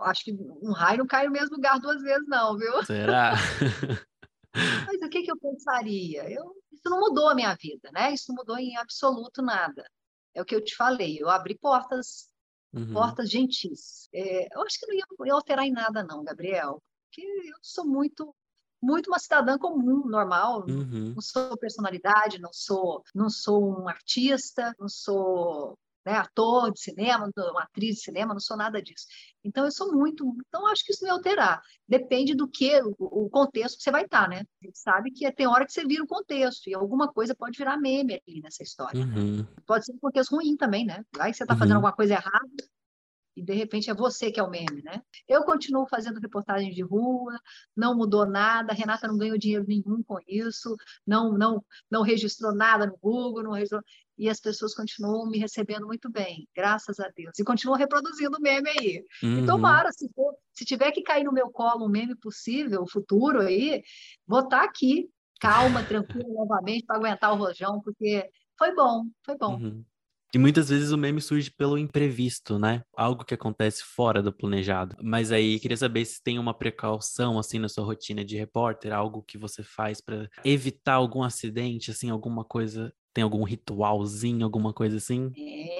Acho 0.00 0.24
que 0.24 0.32
um 0.32 0.72
raio 0.72 0.98
não 0.98 1.06
cai 1.06 1.26
no 1.26 1.32
mesmo 1.32 1.56
lugar 1.56 1.78
duas 1.78 2.02
vezes, 2.02 2.26
não, 2.26 2.56
viu? 2.56 2.84
Será? 2.84 3.32
Mas 4.54 5.00
o 5.00 5.08
que 5.08 5.22
que 5.22 5.30
eu 5.30 5.38
pensaria? 5.38 6.28
Eu, 6.30 6.54
isso 6.72 6.88
não 6.90 7.00
mudou 7.00 7.28
a 7.28 7.34
minha 7.34 7.54
vida, 7.54 7.90
né? 7.92 8.12
Isso 8.12 8.26
não 8.28 8.36
mudou 8.36 8.58
em 8.58 8.76
absoluto 8.76 9.40
nada. 9.40 9.84
É 10.34 10.42
o 10.42 10.44
que 10.44 10.54
eu 10.54 10.62
te 10.62 10.74
falei, 10.74 11.18
eu 11.20 11.28
abri 11.28 11.56
portas, 11.56 12.32
Uhum. 12.72 12.94
portas 12.94 13.30
gentis. 13.30 14.08
É, 14.14 14.48
eu 14.56 14.62
acho 14.62 14.78
que 14.80 14.86
não 14.86 14.94
ia, 14.94 15.04
ia 15.26 15.34
alterar 15.34 15.66
em 15.66 15.72
nada, 15.72 16.02
não, 16.02 16.24
Gabriel, 16.24 16.82
porque 17.04 17.22
eu 17.22 17.56
sou 17.60 17.84
muito, 17.84 18.34
muito 18.82 19.08
uma 19.08 19.18
cidadã 19.18 19.58
comum, 19.58 20.06
normal. 20.06 20.64
Uhum. 20.66 21.12
Não 21.14 21.20
sou 21.20 21.56
personalidade, 21.58 22.40
não 22.40 22.50
sou, 22.52 23.02
não 23.14 23.28
sou 23.28 23.78
um 23.78 23.88
artista, 23.88 24.74
não 24.78 24.88
sou 24.88 25.78
né, 26.04 26.14
ator 26.14 26.72
de 26.72 26.80
cinema, 26.80 27.30
uma 27.36 27.62
atriz 27.62 27.96
de 27.96 28.02
cinema, 28.02 28.34
não 28.34 28.40
sou 28.40 28.56
nada 28.56 28.82
disso. 28.82 29.06
Então, 29.44 29.64
eu 29.64 29.70
sou 29.70 29.92
muito. 29.92 30.24
Então, 30.48 30.66
acho 30.66 30.84
que 30.84 30.92
isso 30.92 31.02
não 31.02 31.10
ia 31.10 31.14
alterar. 31.14 31.62
Depende 31.88 32.34
do 32.34 32.48
que, 32.48 32.80
o, 32.82 32.94
o 32.98 33.30
contexto 33.30 33.76
que 33.76 33.82
você 33.82 33.90
vai 33.90 34.04
estar, 34.04 34.28
né? 34.28 34.44
A 34.62 34.66
gente 34.66 34.78
sabe 34.78 35.10
que 35.10 35.30
tem 35.32 35.46
hora 35.46 35.64
que 35.66 35.72
você 35.72 35.84
vira 35.84 36.02
o 36.02 36.06
contexto, 36.06 36.68
e 36.68 36.74
alguma 36.74 37.12
coisa 37.12 37.34
pode 37.34 37.56
virar 37.56 37.76
meme 37.76 38.20
ali 38.26 38.40
nessa 38.40 38.62
história. 38.62 39.00
Uhum. 39.00 39.46
Pode 39.66 39.86
ser 39.86 39.92
um 39.92 39.98
contexto 39.98 40.34
ruim 40.34 40.56
também, 40.56 40.84
né? 40.84 41.04
Vai 41.16 41.30
que 41.30 41.36
você 41.36 41.44
está 41.44 41.54
fazendo 41.56 41.72
Uhum. 41.72 41.76
alguma 41.76 41.92
coisa 41.92 42.14
errada 42.14 42.72
e 43.36 43.42
de 43.42 43.54
repente 43.54 43.90
é 43.90 43.94
você 43.94 44.30
que 44.30 44.38
é 44.38 44.42
o 44.42 44.50
meme, 44.50 44.82
né? 44.82 45.02
Eu 45.26 45.42
continuo 45.44 45.86
fazendo 45.86 46.20
reportagens 46.20 46.74
de 46.74 46.82
rua, 46.82 47.38
não 47.74 47.96
mudou 47.96 48.26
nada, 48.26 48.72
a 48.72 48.74
Renata 48.74 49.08
não 49.08 49.16
ganhou 49.16 49.38
dinheiro 49.38 49.64
nenhum 49.66 50.02
com 50.02 50.18
isso, 50.28 50.76
não 51.06 51.32
não 51.36 51.64
não 51.90 52.02
registrou 52.02 52.54
nada 52.54 52.86
no 52.86 52.96
Google, 52.98 53.42
não 53.42 53.52
registrou, 53.52 53.82
e 54.18 54.28
as 54.28 54.40
pessoas 54.40 54.74
continuam 54.74 55.28
me 55.28 55.38
recebendo 55.38 55.86
muito 55.86 56.10
bem, 56.10 56.46
graças 56.54 57.00
a 57.00 57.08
Deus, 57.16 57.38
e 57.38 57.44
continuam 57.44 57.78
reproduzindo 57.78 58.36
o 58.36 58.40
meme 58.40 58.68
aí. 58.70 59.04
E 59.22 59.26
Uhum. 59.26 59.46
tomara, 59.46 59.90
se, 59.92 60.08
for- 60.14 60.34
se 60.52 60.64
tiver 60.64 60.92
que 60.92 61.02
cair 61.02 61.24
no 61.24 61.32
meu 61.32 61.50
colo 61.50 61.86
um 61.86 61.90
meme 61.90 62.14
possível, 62.16 62.84
futuro 62.86 63.40
aí, 63.40 63.82
vou 64.26 64.40
estar 64.40 64.62
aqui, 64.64 65.08
calma, 65.40 65.82
tranquila 66.24 66.28
novamente, 66.28 66.84
para 66.84 66.96
aguentar 66.96 67.32
o 67.32 67.36
rojão, 67.36 67.80
porque 67.82 68.28
foi 68.58 68.74
bom, 68.74 69.04
foi 69.24 69.36
bom. 69.36 69.56
Uhum. 69.56 69.84
E 70.34 70.38
muitas 70.38 70.70
vezes 70.70 70.92
o 70.92 70.96
meme 70.96 71.20
surge 71.20 71.50
pelo 71.50 71.76
imprevisto, 71.76 72.58
né? 72.58 72.82
Algo 72.96 73.22
que 73.22 73.34
acontece 73.34 73.82
fora 73.84 74.22
do 74.22 74.32
planejado. 74.32 74.96
Mas 75.02 75.30
aí 75.30 75.60
queria 75.60 75.76
saber 75.76 76.06
se 76.06 76.22
tem 76.22 76.38
uma 76.38 76.54
precaução 76.54 77.38
assim 77.38 77.58
na 77.58 77.68
sua 77.68 77.84
rotina 77.84 78.24
de 78.24 78.38
repórter, 78.38 78.94
algo 78.94 79.22
que 79.22 79.36
você 79.36 79.62
faz 79.62 80.00
pra 80.00 80.26
evitar 80.42 80.94
algum 80.94 81.22
acidente, 81.22 81.90
assim, 81.90 82.08
alguma 82.08 82.46
coisa, 82.46 82.90
tem 83.12 83.22
algum 83.24 83.44
ritualzinho, 83.44 84.44
alguma 84.44 84.72
coisa 84.72 84.96
assim? 84.96 85.30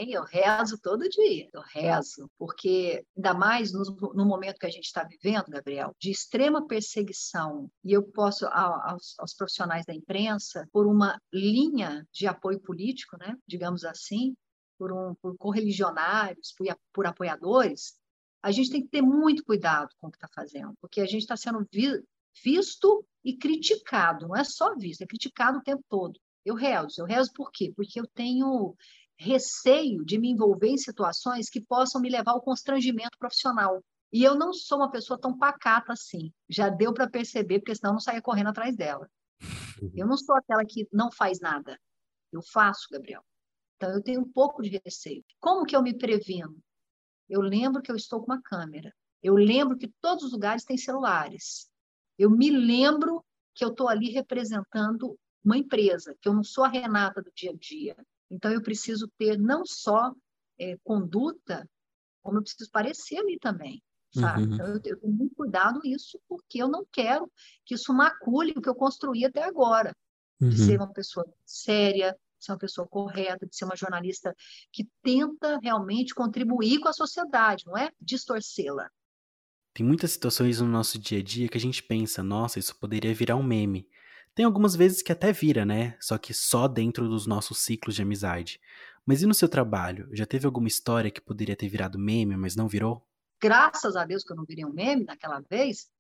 Eu 0.09 0.25
rezo 0.25 0.79
todo 0.81 1.09
dia, 1.09 1.49
eu 1.53 1.63
rezo, 1.73 2.31
porque 2.39 3.05
ainda 3.17 3.33
mais 3.33 3.73
no, 3.73 3.83
no 4.15 4.27
momento 4.27 4.59
que 4.59 4.67
a 4.67 4.71
gente 4.71 4.85
está 4.85 5.05
vivendo, 5.05 5.49
Gabriel, 5.49 5.95
de 5.99 6.11
extrema 6.11 6.67
perseguição, 6.67 7.71
e 7.85 7.93
eu 7.93 8.03
posso, 8.03 8.47
aos, 8.47 9.15
aos 9.19 9.35
profissionais 9.35 9.87
da 9.87 9.95
imprensa, 9.95 10.69
por 10.73 10.87
uma 10.87 11.19
linha 11.33 12.07
de 12.13 12.27
apoio 12.27 12.61
político, 12.61 13.17
né, 13.19 13.37
digamos 13.47 13.85
assim, 13.85 14.35
por, 14.79 14.93
um, 14.93 15.15
por 15.15 15.37
correligionários, 15.37 16.53
por, 16.57 16.67
por 16.93 17.07
apoiadores, 17.07 17.95
a 18.43 18.51
gente 18.51 18.71
tem 18.71 18.83
que 18.83 18.89
ter 18.89 19.03
muito 19.03 19.45
cuidado 19.45 19.89
com 19.99 20.09
o 20.09 20.11
que 20.11 20.17
está 20.17 20.29
fazendo, 20.35 20.75
porque 20.81 21.01
a 21.01 21.07
gente 21.07 21.23
está 21.23 21.37
sendo 21.37 21.67
vi- 21.73 22.03
visto 22.45 23.05
e 23.25 23.37
criticado, 23.37 24.27
não 24.27 24.37
é 24.37 24.43
só 24.43 24.75
visto, 24.75 25.03
é 25.03 25.07
criticado 25.07 25.59
o 25.59 25.63
tempo 25.63 25.83
todo. 25.89 26.19
Eu 26.45 26.55
rezo, 26.55 27.03
eu 27.03 27.07
rezo 27.07 27.33
por 27.33 27.51
quê? 27.53 27.73
Porque 27.75 28.01
eu 28.01 28.07
tenho 28.07 28.75
receio 29.17 30.05
de 30.05 30.19
me 30.19 30.31
envolver 30.31 30.69
em 30.69 30.79
situações 30.79 31.49
que 31.49 31.61
possam 31.61 32.01
me 32.01 32.11
levar 32.11 32.33
ao 32.33 32.43
constrangimento 32.43 33.17
profissional. 33.19 33.83
E 34.13 34.23
eu 34.25 34.35
não 34.35 34.53
sou 34.53 34.79
uma 34.79 34.91
pessoa 34.91 35.19
tão 35.19 35.37
pacata 35.37 35.93
assim. 35.93 36.33
Já 36.49 36.69
deu 36.69 36.93
para 36.93 37.09
perceber, 37.09 37.61
porque 37.61 37.75
senão 37.75 37.91
eu 37.91 37.95
não 37.95 38.01
saia 38.01 38.21
correndo 38.21 38.49
atrás 38.49 38.77
dela. 38.77 39.09
Eu 39.95 40.07
não 40.07 40.17
sou 40.17 40.37
aquela 40.37 40.65
que 40.65 40.87
não 40.93 41.11
faz 41.11 41.41
nada. 41.41 41.79
Eu 42.33 42.43
faço, 42.43 42.89
Gabriel. 42.91 43.25
Então 43.77 43.91
eu 43.91 44.03
tenho 44.03 44.21
um 44.21 44.31
pouco 44.31 44.63
de 44.63 44.81
receio. 44.85 45.25
Como 45.41 45.65
que 45.65 45.75
eu 45.75 45.83
me 45.83 45.97
previno? 45.97 46.57
Eu 47.29 47.41
lembro 47.41 47.81
que 47.81 47.91
eu 47.91 47.97
estou 47.97 48.21
com 48.21 48.27
uma 48.27 48.43
câmera. 48.43 48.93
Eu 49.23 49.35
lembro 49.35 49.79
que 49.79 49.89
todos 50.01 50.25
os 50.25 50.33
lugares 50.33 50.65
têm 50.65 50.77
celulares. 50.77 51.71
Eu 52.19 52.31
me 52.31 52.51
lembro 52.51 53.25
que 53.55 53.65
eu 53.65 53.69
estou 53.69 53.89
ali 53.89 54.11
representando 54.11 55.19
uma 55.45 55.57
empresa, 55.57 56.17
que 56.21 56.29
eu 56.29 56.35
não 56.35 56.45
sou 56.45 56.65
a 56.65 56.69
Renata 56.69 57.23
do 57.23 57.31
dia 57.35 57.51
a 57.51 57.55
dia. 57.57 57.97
Então, 58.31 58.51
eu 58.53 58.63
preciso 58.63 59.09
ter 59.19 59.39
não 59.39 59.65
só 59.67 60.13
eh, 60.59 60.79
conduta, 60.85 61.69
como 62.23 62.39
eu 62.39 62.43
preciso 62.43 62.71
parecer 62.71 63.19
ali 63.19 63.39
também, 63.39 63.83
sabe? 64.11 64.49
Uhum. 64.49 64.55
Então, 64.55 64.67
eu, 64.67 64.75
eu 64.75 64.81
tenho 65.01 65.13
muito 65.13 65.35
cuidado 65.35 65.81
nisso, 65.83 66.21
porque 66.29 66.63
eu 66.63 66.69
não 66.69 66.87
quero 66.93 67.31
que 67.65 67.75
isso 67.75 67.93
macule 67.95 68.55
o 68.57 68.63
que 68.63 68.69
eu 68.69 68.75
construí 68.75 69.25
até 69.25 69.43
agora, 69.45 69.95
de 70.49 70.57
ser 70.59 70.79
Uhum. 70.79 70.87
uma 70.87 70.93
pessoa 70.93 71.27
séria, 71.45 72.13
de 72.39 72.45
ser 72.45 72.53
uma 72.53 72.59
pessoa 72.59 72.87
correta, 72.89 73.47
de 73.47 73.57
ser 73.57 73.65
uma 73.65 73.77
jornalista 73.77 74.35
que 74.73 74.89
tenta 75.03 75.59
realmente 75.63 76.15
contribuir 76.15 76.81
com 76.81 76.89
a 76.89 76.93
sociedade, 76.93 77.65
não 77.67 77.77
é 77.77 77.91
distorcê-la. 78.01 78.89
Tem 79.75 79.85
muitas 79.87 80.13
situações 80.13 80.61
no 80.61 80.67
nosso 80.69 80.99
dia 80.99 81.19
a 81.19 81.23
dia 81.23 81.49
que 81.49 81.57
a 81.57 81.61
gente 81.61 81.83
pensa, 81.83 82.23
nossa, 82.23 82.59
isso 82.59 82.79
poderia 82.79 83.15
virar 83.15 83.37
um 83.37 83.43
meme. 83.43 83.89
Tem 84.35 84.45
algumas 84.45 84.75
vezes 84.75 85.03
que 85.03 85.13
até 85.13 85.33
vira, 85.33 85.65
né? 85.65 85.97
Só 86.01 86.17
que 86.17 86.33
só 86.33 86.67
dentro 86.67 87.09
dos 87.09 87.27
nossos 87.27 87.59
ciclos 87.59 87.95
de 87.95 88.03
amizade. 88.03 88.61
Mas 89.05 89.23
e 89.23 89.27
no 89.27 89.35
seu 89.35 89.49
trabalho? 89.49 90.09
Já 90.13 90.25
teve 90.25 90.47
alguma 90.47 90.69
história 90.69 91.11
que 91.11 91.21
poderia 91.21 91.57
ter 91.57 91.69
virado 91.69 91.99
meme, 91.99 92.37
mas 92.37 92.57
não 92.57 92.69
virou? 92.69 93.07
Graças 93.41 93.97
a 93.97 94.05
Deus 94.05 94.23
que 94.23 94.33
eu 94.33 94.37
não 94.37 94.45
virei 94.45 94.65
um 94.65 94.73
meme 94.73 95.05
naquela 95.05 95.41
vez, 95.41 95.91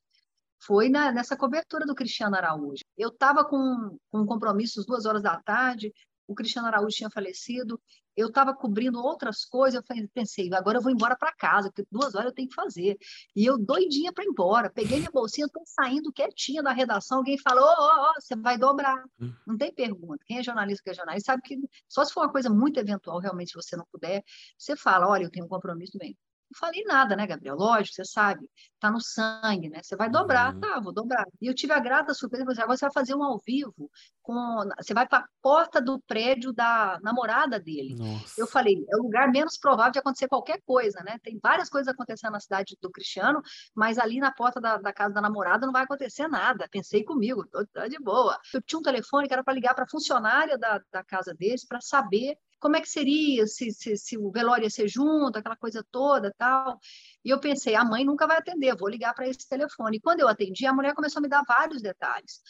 foi 0.60 0.88
na, 0.88 1.10
nessa 1.10 1.36
cobertura 1.36 1.84
do 1.84 1.94
Cristiano 1.94 2.36
Araújo. 2.36 2.84
Eu 2.96 3.08
estava 3.08 3.44
com, 3.44 3.98
com 4.10 4.24
compromissos 4.24 4.86
duas 4.86 5.04
horas 5.04 5.22
da 5.22 5.36
tarde, 5.42 5.92
o 6.26 6.34
Cristiano 6.34 6.68
Araújo 6.68 6.96
tinha 6.96 7.10
falecido, 7.10 7.80
eu 8.16 8.28
estava 8.28 8.54
cobrindo 8.54 8.98
outras 9.02 9.44
coisas, 9.44 9.82
eu 9.88 10.08
pensei, 10.12 10.52
agora 10.52 10.78
eu 10.78 10.82
vou 10.82 10.92
embora 10.92 11.16
para 11.16 11.32
casa, 11.32 11.70
porque 11.70 11.86
duas 11.90 12.14
horas 12.14 12.26
eu 12.26 12.34
tenho 12.34 12.48
que 12.48 12.54
fazer. 12.54 12.98
E 13.34 13.44
eu 13.44 13.58
doidinha 13.58 14.12
para 14.12 14.24
ir 14.24 14.28
embora, 14.28 14.70
peguei 14.70 14.98
minha 14.98 15.10
bolsinha, 15.10 15.46
estou 15.46 15.62
saindo 15.64 16.12
quietinha 16.12 16.62
da 16.62 16.72
redação, 16.72 17.18
alguém 17.18 17.38
falou, 17.38 17.64
ó, 17.64 17.70
oh, 17.70 18.10
oh, 18.10 18.20
você 18.20 18.36
vai 18.36 18.58
dobrar. 18.58 19.02
Hum. 19.20 19.32
Não 19.46 19.56
tem 19.56 19.72
pergunta. 19.72 20.22
Quem 20.26 20.38
é 20.38 20.42
jornalista, 20.42 20.82
quem 20.84 20.92
é 20.92 20.94
jornalista, 20.94 21.32
sabe 21.32 21.42
que 21.42 21.58
só 21.88 22.04
se 22.04 22.12
for 22.12 22.20
uma 22.24 22.32
coisa 22.32 22.50
muito 22.50 22.78
eventual, 22.78 23.18
realmente, 23.18 23.52
se 23.52 23.54
você 23.54 23.76
não 23.76 23.86
puder, 23.90 24.22
você 24.58 24.76
fala, 24.76 25.08
olha, 25.08 25.24
eu 25.24 25.30
tenho 25.30 25.46
um 25.46 25.48
compromisso, 25.48 25.96
bem, 25.98 26.16
não 26.52 26.58
falei 26.58 26.84
nada, 26.84 27.16
né, 27.16 27.26
Gabriel? 27.26 27.56
Lógico, 27.56 27.96
você 27.96 28.04
sabe, 28.04 28.46
tá 28.78 28.90
no 28.90 29.00
sangue, 29.00 29.70
né? 29.70 29.80
Você 29.82 29.96
vai 29.96 30.10
dobrar, 30.10 30.54
uhum. 30.54 30.60
tá, 30.60 30.80
vou 30.80 30.92
dobrar. 30.92 31.24
E 31.40 31.46
eu 31.46 31.54
tive 31.54 31.72
a 31.72 31.78
grata 31.78 32.12
surpresa, 32.12 32.44
você 32.44 32.60
agora 32.60 32.76
você 32.76 32.84
vai 32.84 32.92
fazer 32.92 33.14
um 33.14 33.22
ao 33.22 33.38
vivo, 33.38 33.90
com, 34.20 34.34
você 34.78 34.92
vai 34.92 35.08
para 35.08 35.24
a 35.24 35.28
porta 35.40 35.80
do 35.80 36.00
prédio 36.00 36.52
da 36.52 36.98
namorada 37.02 37.58
dele. 37.58 37.94
Nossa. 37.94 38.34
Eu 38.38 38.46
falei, 38.46 38.74
é 38.90 38.96
o 38.96 39.02
lugar 39.02 39.30
menos 39.30 39.56
provável 39.56 39.92
de 39.92 39.98
acontecer 39.98 40.28
qualquer 40.28 40.60
coisa, 40.64 41.02
né? 41.04 41.18
Tem 41.22 41.38
várias 41.42 41.68
coisas 41.68 41.92
acontecendo 41.92 42.32
na 42.32 42.40
cidade 42.40 42.76
do 42.80 42.90
Cristiano, 42.90 43.40
mas 43.74 43.98
ali 43.98 44.20
na 44.20 44.32
porta 44.32 44.60
da, 44.60 44.76
da 44.76 44.92
casa 44.92 45.14
da 45.14 45.20
namorada 45.20 45.66
não 45.66 45.72
vai 45.72 45.84
acontecer 45.84 46.28
nada. 46.28 46.68
Pensei 46.70 47.02
comigo, 47.02 47.46
tô, 47.48 47.66
tô 47.66 47.88
de 47.88 47.98
boa. 47.98 48.38
Eu 48.52 48.60
tinha 48.62 48.78
um 48.78 48.82
telefone 48.82 49.26
que 49.26 49.32
era 49.32 49.42
para 49.42 49.54
ligar 49.54 49.74
para 49.74 49.84
a 49.84 49.88
funcionária 49.88 50.58
da, 50.58 50.80
da 50.92 51.02
casa 51.02 51.34
deles 51.34 51.66
para 51.66 51.80
saber 51.80 52.36
como 52.62 52.76
é 52.76 52.80
que 52.80 52.88
seria, 52.88 53.44
se, 53.44 53.72
se, 53.72 53.96
se, 53.96 54.16
o 54.16 54.30
velório 54.30 54.62
ia 54.62 54.70
ser 54.70 54.86
junto, 54.86 55.36
aquela 55.36 55.56
coisa 55.56 55.84
toda 55.90 56.32
tal. 56.38 56.78
E 57.24 57.30
eu 57.30 57.40
pensei, 57.40 57.74
a 57.74 57.84
mãe 57.84 58.04
nunca 58.04 58.24
vai 58.24 58.38
atender, 58.38 58.76
vou 58.76 58.88
ligar 58.88 59.12
para 59.14 59.28
esse 59.28 59.48
telefone. 59.48 59.96
E 59.96 60.00
quando 60.00 60.20
eu 60.20 60.28
atendi, 60.28 60.64
a 60.64 60.72
mulher 60.72 60.94
começou 60.94 61.18
a 61.18 61.22
me 61.22 61.28
dar 61.28 61.42
vários 61.42 61.82
detalhes. 61.82 62.40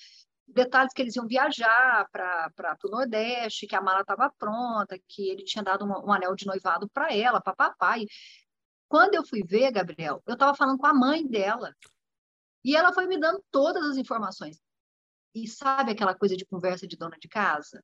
Detalhes 0.47 0.93
que 0.93 1.01
eles 1.01 1.17
iam 1.17 1.27
viajar 1.27 2.07
para 2.13 2.77
o 2.85 2.91
Nordeste, 2.91 3.67
que 3.67 3.75
a 3.75 3.81
mala 3.81 4.03
estava 4.03 4.31
pronta, 4.39 4.99
que 5.09 5.31
ele 5.31 5.45
tinha 5.45 5.65
dado 5.65 5.87
um, 5.87 5.89
um 5.89 6.13
anel 6.13 6.35
de 6.37 6.47
noivado 6.47 6.87
para 6.91 7.11
ela, 7.15 7.41
para 7.41 7.55
papai. 7.55 8.05
Quando 8.89 9.15
eu 9.15 9.25
fui 9.25 9.43
ver, 9.43 9.73
Gabriel, 9.73 10.23
eu 10.27 10.35
estava 10.35 10.55
falando 10.55 10.79
com 10.79 10.87
a 10.87 10.93
mãe 10.93 11.27
dela. 11.27 11.75
E 12.63 12.77
ela 12.77 12.93
foi 12.93 13.07
me 13.07 13.19
dando 13.19 13.43
todas 13.51 13.83
as 13.83 13.97
informações. 13.97 14.61
E 15.35 15.49
sabe 15.49 15.93
aquela 15.93 16.15
coisa 16.15 16.37
de 16.37 16.45
conversa 16.45 16.87
de 16.87 16.99
dona 16.99 17.17
de 17.19 17.29
casa? 17.29 17.83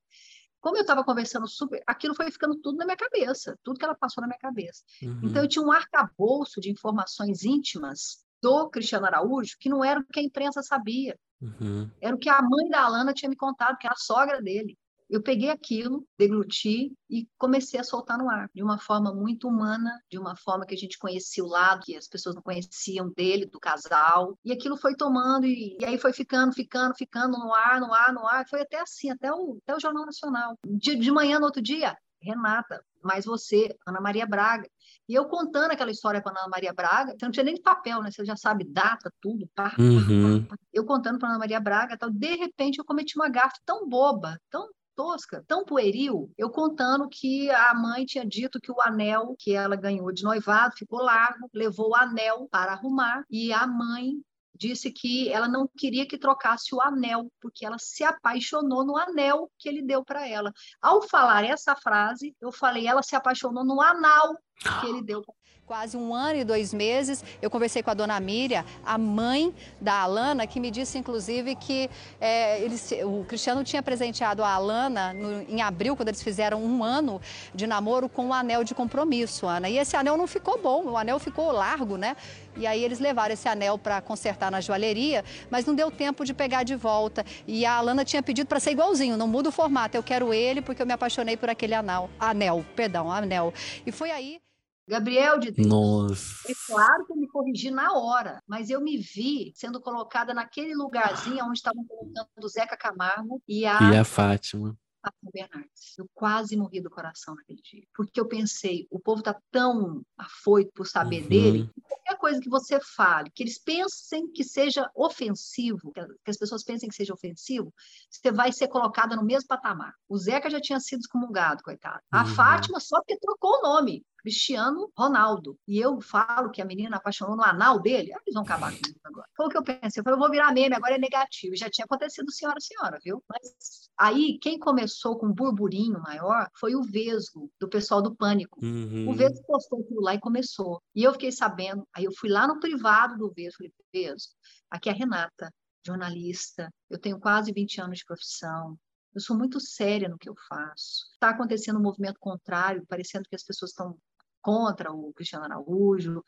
Como 0.60 0.76
eu 0.76 0.82
estava 0.82 1.04
conversando 1.04 1.46
super, 1.46 1.82
aquilo 1.86 2.14
foi 2.14 2.30
ficando 2.30 2.56
tudo 2.56 2.78
na 2.78 2.84
minha 2.84 2.96
cabeça, 2.96 3.58
tudo 3.62 3.78
que 3.78 3.84
ela 3.84 3.94
passou 3.94 4.20
na 4.20 4.28
minha 4.28 4.38
cabeça. 4.38 4.82
Uhum. 5.02 5.20
Então 5.24 5.42
eu 5.42 5.48
tinha 5.48 5.64
um 5.64 5.72
arcabouço 5.72 6.60
de 6.60 6.70
informações 6.70 7.44
íntimas 7.44 8.24
do 8.42 8.68
Cristiano 8.68 9.06
Araújo 9.06 9.56
que 9.58 9.68
não 9.68 9.84
era 9.84 10.00
o 10.00 10.04
que 10.04 10.20
a 10.20 10.22
imprensa 10.22 10.62
sabia. 10.62 11.18
Uhum. 11.40 11.90
Era 12.00 12.14
o 12.14 12.18
que 12.18 12.28
a 12.28 12.42
mãe 12.42 12.68
da 12.68 12.82
Alana 12.82 13.14
tinha 13.14 13.28
me 13.28 13.36
contado, 13.36 13.78
que 13.78 13.86
era 13.86 13.94
a 13.94 13.98
sogra 13.98 14.42
dele. 14.42 14.76
Eu 15.08 15.22
peguei 15.22 15.48
aquilo, 15.48 16.06
degluti 16.18 16.92
e 17.08 17.26
comecei 17.38 17.80
a 17.80 17.84
soltar 17.84 18.18
no 18.18 18.28
ar, 18.28 18.50
de 18.54 18.62
uma 18.62 18.78
forma 18.78 19.14
muito 19.14 19.48
humana, 19.48 19.90
de 20.10 20.18
uma 20.18 20.36
forma 20.36 20.66
que 20.66 20.74
a 20.74 20.78
gente 20.78 20.98
conhecia 20.98 21.42
o 21.42 21.48
lado 21.48 21.82
que 21.84 21.96
as 21.96 22.06
pessoas 22.06 22.34
não 22.34 22.42
conheciam 22.42 23.10
dele, 23.16 23.46
do 23.46 23.58
casal. 23.58 24.38
E 24.44 24.52
aquilo 24.52 24.76
foi 24.76 24.94
tomando, 24.94 25.46
e, 25.46 25.78
e 25.80 25.84
aí 25.84 25.98
foi 25.98 26.12
ficando, 26.12 26.52
ficando, 26.52 26.94
ficando 26.94 27.38
no 27.38 27.54
ar, 27.54 27.80
no 27.80 27.92
ar, 27.92 28.12
no 28.12 28.26
ar. 28.26 28.46
Foi 28.48 28.60
até 28.60 28.80
assim, 28.80 29.10
até 29.10 29.32
o, 29.32 29.58
até 29.62 29.74
o 29.74 29.80
Jornal 29.80 30.04
Nacional. 30.04 30.58
De, 30.64 30.96
de 30.96 31.10
manhã, 31.10 31.38
no 31.38 31.46
outro 31.46 31.62
dia, 31.62 31.96
Renata, 32.20 32.82
mais 33.02 33.24
você, 33.24 33.74
Ana 33.86 34.00
Maria 34.00 34.26
Braga. 34.26 34.68
E 35.08 35.14
eu 35.14 35.24
contando 35.26 35.70
aquela 35.70 35.90
história 35.90 36.20
para 36.20 36.38
Ana 36.38 36.48
Maria 36.48 36.72
Braga, 36.72 37.12
você 37.12 37.24
não 37.24 37.32
tinha 37.32 37.44
nem 37.44 37.54
de 37.54 37.62
papel, 37.62 38.02
né? 38.02 38.10
Você 38.10 38.24
já 38.24 38.36
sabe 38.36 38.64
data, 38.64 39.10
tudo, 39.20 39.48
pá, 39.54 39.74
uhum. 39.78 40.44
pá, 40.44 40.50
pá. 40.50 40.62
Eu 40.72 40.84
contando 40.84 41.18
para 41.18 41.28
Ana 41.28 41.38
Maria 41.38 41.60
Braga, 41.60 41.96
tal. 41.96 42.10
de 42.10 42.36
repente 42.36 42.78
eu 42.78 42.84
cometi 42.84 43.16
uma 43.16 43.28
gafe 43.28 43.58
tão 43.64 43.88
boba, 43.88 44.38
tão 44.50 44.68
tosca, 44.98 45.44
tão 45.46 45.64
pueril, 45.64 46.28
eu 46.36 46.50
contando 46.50 47.08
que 47.08 47.48
a 47.52 47.72
mãe 47.72 48.04
tinha 48.04 48.26
dito 48.26 48.60
que 48.60 48.72
o 48.72 48.80
anel 48.80 49.36
que 49.38 49.54
ela 49.54 49.76
ganhou 49.76 50.10
de 50.10 50.24
noivado 50.24 50.74
ficou 50.76 51.00
largo, 51.00 51.48
levou 51.54 51.90
o 51.90 51.94
anel 51.94 52.48
para 52.50 52.72
arrumar 52.72 53.22
e 53.30 53.52
a 53.52 53.64
mãe 53.64 54.14
disse 54.56 54.90
que 54.90 55.28
ela 55.28 55.46
não 55.46 55.70
queria 55.78 56.04
que 56.04 56.18
trocasse 56.18 56.74
o 56.74 56.82
anel, 56.82 57.30
porque 57.40 57.64
ela 57.64 57.78
se 57.78 58.02
apaixonou 58.02 58.84
no 58.84 58.96
anel 58.96 59.48
que 59.56 59.68
ele 59.68 59.82
deu 59.82 60.04
para 60.04 60.26
ela. 60.26 60.52
Ao 60.82 61.00
falar 61.00 61.44
essa 61.44 61.76
frase, 61.76 62.34
eu 62.40 62.50
falei, 62.50 62.88
ela 62.88 63.00
se 63.00 63.14
apaixonou 63.14 63.64
no 63.64 63.80
anal 63.80 64.36
que 64.80 64.86
ele 64.88 65.00
deu 65.00 65.22
quase 65.68 65.98
um 65.98 66.14
ano 66.14 66.38
e 66.40 66.44
dois 66.44 66.72
meses. 66.72 67.22
Eu 67.42 67.50
conversei 67.50 67.82
com 67.82 67.90
a 67.90 67.94
dona 67.94 68.18
Miriam, 68.18 68.64
a 68.82 68.96
mãe 68.96 69.54
da 69.78 70.00
Alana, 70.00 70.46
que 70.46 70.58
me 70.58 70.70
disse, 70.70 70.96
inclusive, 70.96 71.54
que 71.56 71.90
é, 72.18 72.66
o 73.04 73.22
Cristiano 73.26 73.62
tinha 73.62 73.82
presenteado 73.82 74.42
a 74.42 74.50
Alana 74.50 75.12
no, 75.12 75.42
em 75.42 75.60
abril, 75.60 75.94
quando 75.94 76.08
eles 76.08 76.22
fizeram 76.22 76.64
um 76.64 76.82
ano 76.82 77.20
de 77.54 77.66
namoro, 77.66 78.08
com 78.08 78.28
um 78.28 78.32
anel 78.32 78.64
de 78.64 78.74
compromisso, 78.74 79.46
Ana. 79.46 79.68
E 79.68 79.76
esse 79.76 79.94
anel 79.94 80.16
não 80.16 80.26
ficou 80.26 80.58
bom, 80.58 80.86
o 80.86 80.96
anel 80.96 81.18
ficou 81.18 81.52
largo, 81.52 81.98
né? 81.98 82.16
E 82.56 82.66
aí 82.66 82.82
eles 82.82 82.98
levaram 82.98 83.34
esse 83.34 83.46
anel 83.46 83.76
para 83.76 84.00
consertar 84.00 84.50
na 84.50 84.62
joalheria, 84.62 85.22
mas 85.50 85.66
não 85.66 85.74
deu 85.74 85.90
tempo 85.90 86.24
de 86.24 86.32
pegar 86.32 86.62
de 86.62 86.76
volta. 86.76 87.26
E 87.46 87.66
a 87.66 87.74
Alana 87.74 88.06
tinha 88.06 88.22
pedido 88.22 88.46
para 88.46 88.58
ser 88.58 88.70
igualzinho, 88.70 89.18
não 89.18 89.28
muda 89.28 89.50
o 89.50 89.52
formato, 89.52 89.98
eu 89.98 90.02
quero 90.02 90.32
ele 90.32 90.62
porque 90.62 90.80
eu 90.80 90.86
me 90.86 90.94
apaixonei 90.94 91.36
por 91.36 91.50
aquele 91.50 91.74
anel, 91.74 92.08
anel, 92.18 92.64
perdão, 92.74 93.12
anel. 93.12 93.52
E 93.84 93.92
foi 93.92 94.10
aí 94.10 94.40
Gabriel 94.88 95.38
de 95.38 95.50
Deus. 95.50 95.68
Nossa. 95.68 96.50
É 96.50 96.54
claro 96.66 97.06
que 97.06 97.12
eu 97.12 97.16
me 97.16 97.28
corrigi 97.28 97.70
na 97.70 97.92
hora, 97.92 98.42
mas 98.46 98.70
eu 98.70 98.80
me 98.80 98.96
vi 98.96 99.52
sendo 99.54 99.80
colocada 99.80 100.32
naquele 100.32 100.74
lugarzinho 100.74 101.44
onde 101.44 101.58
estavam 101.58 101.84
colocando 101.84 102.26
o 102.42 102.48
Zeca 102.48 102.76
Camargo 102.76 103.42
e 103.46 103.66
a, 103.66 103.78
e 103.92 103.96
a 103.96 104.04
Fátima. 104.04 104.76
Fátima 105.02 105.30
Bernardes. 105.32 105.98
Eu 105.98 106.08
quase 106.14 106.56
morri 106.56 106.80
do 106.80 106.90
coração 106.90 107.34
naquele 107.34 107.60
dia, 107.62 107.84
porque 107.94 108.18
eu 108.18 108.26
pensei, 108.26 108.86
o 108.90 108.98
povo 108.98 109.20
está 109.20 109.38
tão 109.50 110.02
afoito 110.16 110.72
por 110.74 110.86
saber 110.86 111.22
uhum. 111.22 111.28
dele, 111.28 111.70
qualquer 111.82 112.16
coisa 112.18 112.40
que 112.40 112.48
você 112.48 112.80
fale, 112.80 113.30
que 113.30 113.42
eles 113.42 113.58
pensem 113.58 114.26
que 114.30 114.42
seja 114.42 114.90
ofensivo, 114.94 115.92
que 115.92 116.30
as 116.30 116.36
pessoas 116.36 116.64
pensem 116.64 116.88
que 116.88 116.94
seja 116.94 117.14
ofensivo, 117.14 117.72
você 118.10 118.32
vai 118.32 118.52
ser 118.52 118.68
colocada 118.68 119.14
no 119.14 119.24
mesmo 119.24 119.48
patamar. 119.48 119.94
O 120.08 120.16
Zeca 120.16 120.50
já 120.50 120.60
tinha 120.60 120.80
sido 120.80 121.00
excomungado, 121.00 121.62
coitado. 121.62 122.00
A 122.10 122.24
uhum. 122.24 122.34
Fátima 122.34 122.80
só 122.80 122.98
porque 123.00 123.18
trocou 123.18 123.58
o 123.58 123.62
nome. 123.62 124.04
Cristiano 124.18 124.90
Ronaldo. 124.96 125.58
E 125.66 125.78
eu 125.78 126.00
falo 126.00 126.50
que 126.50 126.60
a 126.60 126.64
menina 126.64 126.96
apaixonou 126.96 127.36
no 127.36 127.42
anal 127.42 127.80
dele, 127.80 128.10
eles 128.10 128.34
vão 128.34 128.42
acabar 128.42 128.70
com 128.72 128.76
isso 128.76 129.00
agora. 129.04 129.28
Foi 129.36 129.46
o 129.46 129.48
que 129.48 129.56
eu 129.56 129.62
pensei. 129.62 130.00
Eu 130.00 130.04
falei, 130.04 130.16
eu 130.16 130.20
vou 130.20 130.30
virar 130.30 130.52
meme, 130.52 130.74
agora 130.74 130.96
é 130.96 130.98
negativo. 130.98 131.56
Já 131.56 131.70
tinha 131.70 131.84
acontecido 131.84 132.30
senhora, 132.30 132.60
senhora, 132.60 132.98
viu? 133.02 133.22
Mas 133.28 133.88
aí, 133.96 134.38
quem 134.40 134.58
começou 134.58 135.18
com 135.18 135.26
um 135.26 135.32
burburinho 135.32 136.00
maior 136.00 136.48
foi 136.58 136.74
o 136.74 136.82
Vesgo, 136.82 137.50
do 137.60 137.68
pessoal 137.68 138.02
do 138.02 138.14
Pânico. 138.14 138.58
Uhum. 138.62 139.08
O 139.08 139.14
Vesgo 139.14 139.44
postou 139.46 139.80
aquilo 139.80 140.02
lá 140.02 140.14
e 140.14 140.20
começou. 140.20 140.82
E 140.94 141.02
eu 141.02 141.12
fiquei 141.12 141.32
sabendo, 141.32 141.86
aí 141.94 142.04
eu 142.04 142.12
fui 142.12 142.28
lá 142.28 142.46
no 142.46 142.60
privado 142.60 143.16
do 143.16 143.32
Vesgo, 143.32 143.58
falei, 143.58 143.72
Vesgo, 143.92 144.32
aqui 144.70 144.88
é 144.88 144.92
a 144.92 144.94
Renata, 144.94 145.52
jornalista, 145.86 146.72
eu 146.90 146.98
tenho 146.98 147.18
quase 147.18 147.52
20 147.52 147.80
anos 147.80 147.98
de 147.98 148.04
profissão, 148.04 148.76
eu 149.14 149.20
sou 149.20 149.36
muito 149.36 149.58
séria 149.58 150.08
no 150.08 150.18
que 150.18 150.28
eu 150.28 150.34
faço. 150.48 151.06
Está 151.14 151.30
acontecendo 151.30 151.78
um 151.78 151.82
movimento 151.82 152.18
contrário, 152.20 152.86
parecendo 152.86 153.28
que 153.28 153.34
as 153.34 153.42
pessoas 153.42 153.70
estão 153.70 153.98
contra 154.40 154.92
o 154.92 155.12
Cristiano 155.12 155.44
Araújo. 155.44 156.22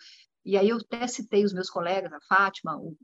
E 0.44 0.56
aí 0.56 0.68
eu 0.70 0.78
até 0.78 1.06
citei 1.06 1.44
os 1.44 1.52
meus 1.52 1.68
colegas, 1.68 2.12
a 2.12 2.20
Fátima, 2.22 2.76
o... 2.76 2.96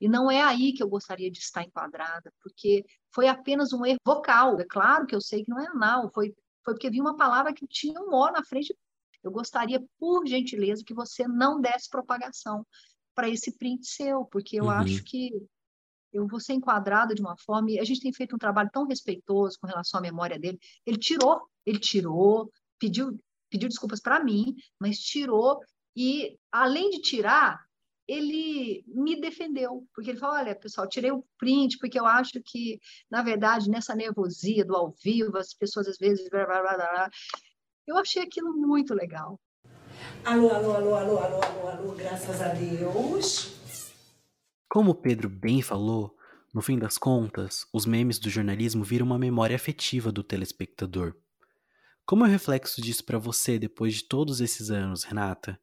e 0.00 0.08
não 0.08 0.30
é 0.30 0.40
aí 0.40 0.72
que 0.72 0.82
eu 0.82 0.88
gostaria 0.88 1.30
de 1.30 1.38
estar 1.38 1.62
enquadrada, 1.62 2.32
porque 2.40 2.84
foi 3.12 3.26
apenas 3.26 3.72
um 3.72 3.84
erro 3.84 3.98
vocal. 4.04 4.60
É 4.60 4.64
claro 4.64 5.06
que 5.06 5.14
eu 5.14 5.20
sei 5.20 5.42
que 5.42 5.50
não 5.50 5.60
é 5.60 5.66
anal, 5.66 6.10
foi, 6.14 6.32
foi 6.64 6.74
porque 6.74 6.90
vi 6.90 7.00
uma 7.00 7.16
palavra 7.16 7.52
que 7.52 7.66
tinha 7.66 8.00
um 8.00 8.14
O 8.14 8.30
na 8.30 8.44
frente. 8.44 8.76
Eu 9.22 9.32
gostaria, 9.32 9.82
por 9.98 10.26
gentileza, 10.26 10.84
que 10.84 10.94
você 10.94 11.26
não 11.26 11.60
desse 11.60 11.88
propagação 11.88 12.64
para 13.14 13.28
esse 13.28 13.56
print 13.56 13.86
seu, 13.86 14.24
porque 14.26 14.60
eu 14.60 14.64
uhum. 14.64 14.70
acho 14.70 15.02
que 15.02 15.32
eu 16.12 16.28
vou 16.28 16.38
ser 16.38 16.52
enquadrada 16.52 17.12
de 17.14 17.20
uma 17.20 17.36
forma, 17.36 17.72
e 17.72 17.80
a 17.80 17.84
gente 17.84 18.00
tem 18.00 18.12
feito 18.12 18.36
um 18.36 18.38
trabalho 18.38 18.70
tão 18.72 18.86
respeitoso 18.86 19.58
com 19.60 19.66
relação 19.66 19.98
à 19.98 20.02
memória 20.02 20.38
dele. 20.38 20.58
Ele 20.86 20.96
tirou, 20.96 21.42
ele 21.66 21.80
tirou, 21.80 22.52
pediu, 22.78 23.18
pediu 23.54 23.68
desculpas 23.68 24.00
para 24.00 24.22
mim, 24.22 24.56
mas 24.80 24.98
tirou, 24.98 25.60
e 25.96 26.36
além 26.50 26.90
de 26.90 27.00
tirar, 27.00 27.64
ele 28.06 28.84
me 28.88 29.20
defendeu, 29.20 29.86
porque 29.94 30.10
ele 30.10 30.18
falou: 30.18 30.34
olha, 30.34 30.56
pessoal, 30.56 30.88
tirei 30.88 31.12
o 31.12 31.24
print, 31.38 31.78
porque 31.78 31.98
eu 31.98 32.04
acho 32.04 32.42
que, 32.44 32.80
na 33.08 33.22
verdade, 33.22 33.70
nessa 33.70 33.94
nervosia 33.94 34.64
do 34.64 34.74
ao 34.74 34.92
vivo, 35.02 35.38
as 35.38 35.54
pessoas 35.54 35.86
às 35.86 35.96
vezes. 35.96 36.28
Blá, 36.28 36.44
blá, 36.44 36.62
blá, 36.62 36.76
blá. 36.76 37.10
Eu 37.86 37.96
achei 37.96 38.22
aquilo 38.22 38.52
muito 38.52 38.92
legal. 38.92 39.40
Alô, 40.24 40.50
alô, 40.50 40.74
alô, 40.74 40.94
alô, 40.96 41.18
alô, 41.18 41.40
alô, 41.42 41.68
alô, 41.68 41.92
graças 41.92 42.42
a 42.42 42.48
Deus. 42.48 43.54
Como 44.68 44.90
o 44.90 44.94
Pedro 44.94 45.28
bem 45.28 45.62
falou, 45.62 46.16
No 46.52 46.62
fim 46.62 46.78
das 46.78 46.96
contas, 46.96 47.66
os 47.72 47.84
memes 47.84 48.20
do 48.20 48.30
jornalismo 48.30 48.84
viram 48.84 49.06
uma 49.06 49.18
memória 49.18 49.56
afetiva 49.56 50.12
do 50.12 50.22
telespectador. 50.22 51.16
Como 52.06 52.24
é 52.24 52.28
o 52.28 52.30
reflexo 52.30 52.82
disso 52.82 53.02
para 53.04 53.18
você 53.18 53.58
depois 53.58 53.94
de 53.94 54.04
todos 54.04 54.40
esses 54.40 54.70
anos, 54.70 55.04
Renata? 55.04 55.58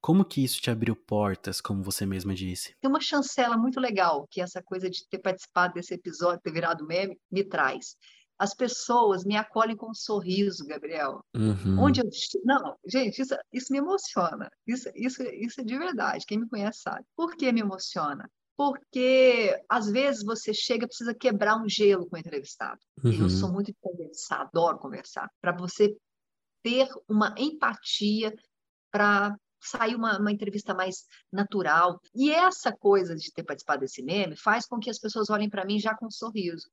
Como 0.00 0.24
que 0.24 0.44
isso 0.44 0.60
te 0.60 0.70
abriu 0.70 0.94
portas, 0.96 1.60
como 1.60 1.82
você 1.82 2.04
mesma 2.04 2.34
disse? 2.34 2.76
Tem 2.80 2.90
uma 2.90 3.00
chancela 3.00 3.56
muito 3.56 3.80
legal 3.80 4.26
que 4.28 4.40
essa 4.40 4.62
coisa 4.62 4.90
de 4.90 5.06
ter 5.08 5.18
participado 5.18 5.74
desse 5.74 5.94
episódio, 5.94 6.42
ter 6.42 6.52
virado 6.52 6.84
meme, 6.84 7.18
me 7.30 7.44
traz. 7.44 7.96
As 8.36 8.52
pessoas 8.52 9.24
me 9.24 9.36
acolhem 9.36 9.76
com 9.76 9.90
um 9.90 9.94
sorriso, 9.94 10.66
Gabriel. 10.66 11.24
Uhum. 11.34 11.78
Onde 11.78 12.00
eu 12.00 12.10
não, 12.44 12.76
gente, 12.86 13.22
isso, 13.22 13.34
isso 13.52 13.72
me 13.72 13.78
emociona. 13.78 14.50
Isso, 14.66 14.90
isso, 14.96 15.22
isso 15.22 15.60
é 15.60 15.64
de 15.64 15.78
verdade. 15.78 16.26
Quem 16.26 16.40
me 16.40 16.48
conhece 16.48 16.80
sabe. 16.82 17.04
Por 17.16 17.36
que 17.36 17.52
me 17.52 17.60
emociona? 17.60 18.28
Porque 18.56 19.60
às 19.68 19.90
vezes 19.90 20.24
você 20.24 20.54
chega 20.54 20.86
precisa 20.86 21.14
quebrar 21.14 21.56
um 21.56 21.68
gelo 21.68 22.08
com 22.08 22.16
o 22.16 22.18
entrevistado. 22.18 22.78
Uhum. 23.02 23.12
Eu 23.12 23.28
sou 23.28 23.52
muito 23.52 23.66
de 23.66 23.76
conversar, 23.80 24.42
adoro 24.42 24.78
conversar, 24.78 25.28
para 25.40 25.52
você 25.52 25.96
ter 26.62 26.88
uma 27.08 27.34
empatia 27.36 28.32
para 28.90 29.36
sair 29.60 29.96
uma, 29.96 30.18
uma, 30.18 30.30
entrevista 30.30 30.74
mais 30.74 31.04
natural. 31.32 31.98
E 32.14 32.30
essa 32.30 32.70
coisa 32.70 33.14
de 33.14 33.32
ter 33.32 33.42
participado 33.42 33.80
desse 33.80 34.02
meme 34.02 34.36
faz 34.36 34.66
com 34.66 34.78
que 34.78 34.90
as 34.90 34.98
pessoas 34.98 35.30
olhem 35.30 35.48
para 35.48 35.64
mim 35.64 35.78
já 35.78 35.94
com 35.96 36.06
um 36.06 36.10
sorriso. 36.10 36.68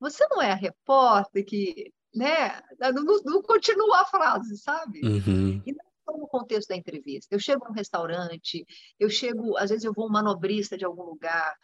Você 0.00 0.26
não 0.28 0.40
é 0.40 0.52
a 0.52 0.56
repórter 0.56 1.44
que, 1.44 1.92
né, 2.14 2.60
não, 2.80 3.04
não 3.24 3.42
continua 3.42 4.00
a 4.00 4.06
frase, 4.06 4.56
sabe? 4.58 5.00
Uhum. 5.04 5.62
E 5.66 5.72
não 5.72 5.89
no 6.18 6.28
contexto 6.28 6.68
da 6.68 6.76
entrevista. 6.76 7.34
Eu 7.34 7.38
chego 7.38 7.66
num 7.66 7.74
restaurante, 7.74 8.64
eu 8.98 9.08
chego, 9.10 9.56
às 9.56 9.70
vezes 9.70 9.84
eu 9.84 9.92
vou 9.92 10.06
um 10.06 10.12
manobrista 10.12 10.76
de 10.76 10.84
algum 10.84 11.04
lugar, 11.04 11.54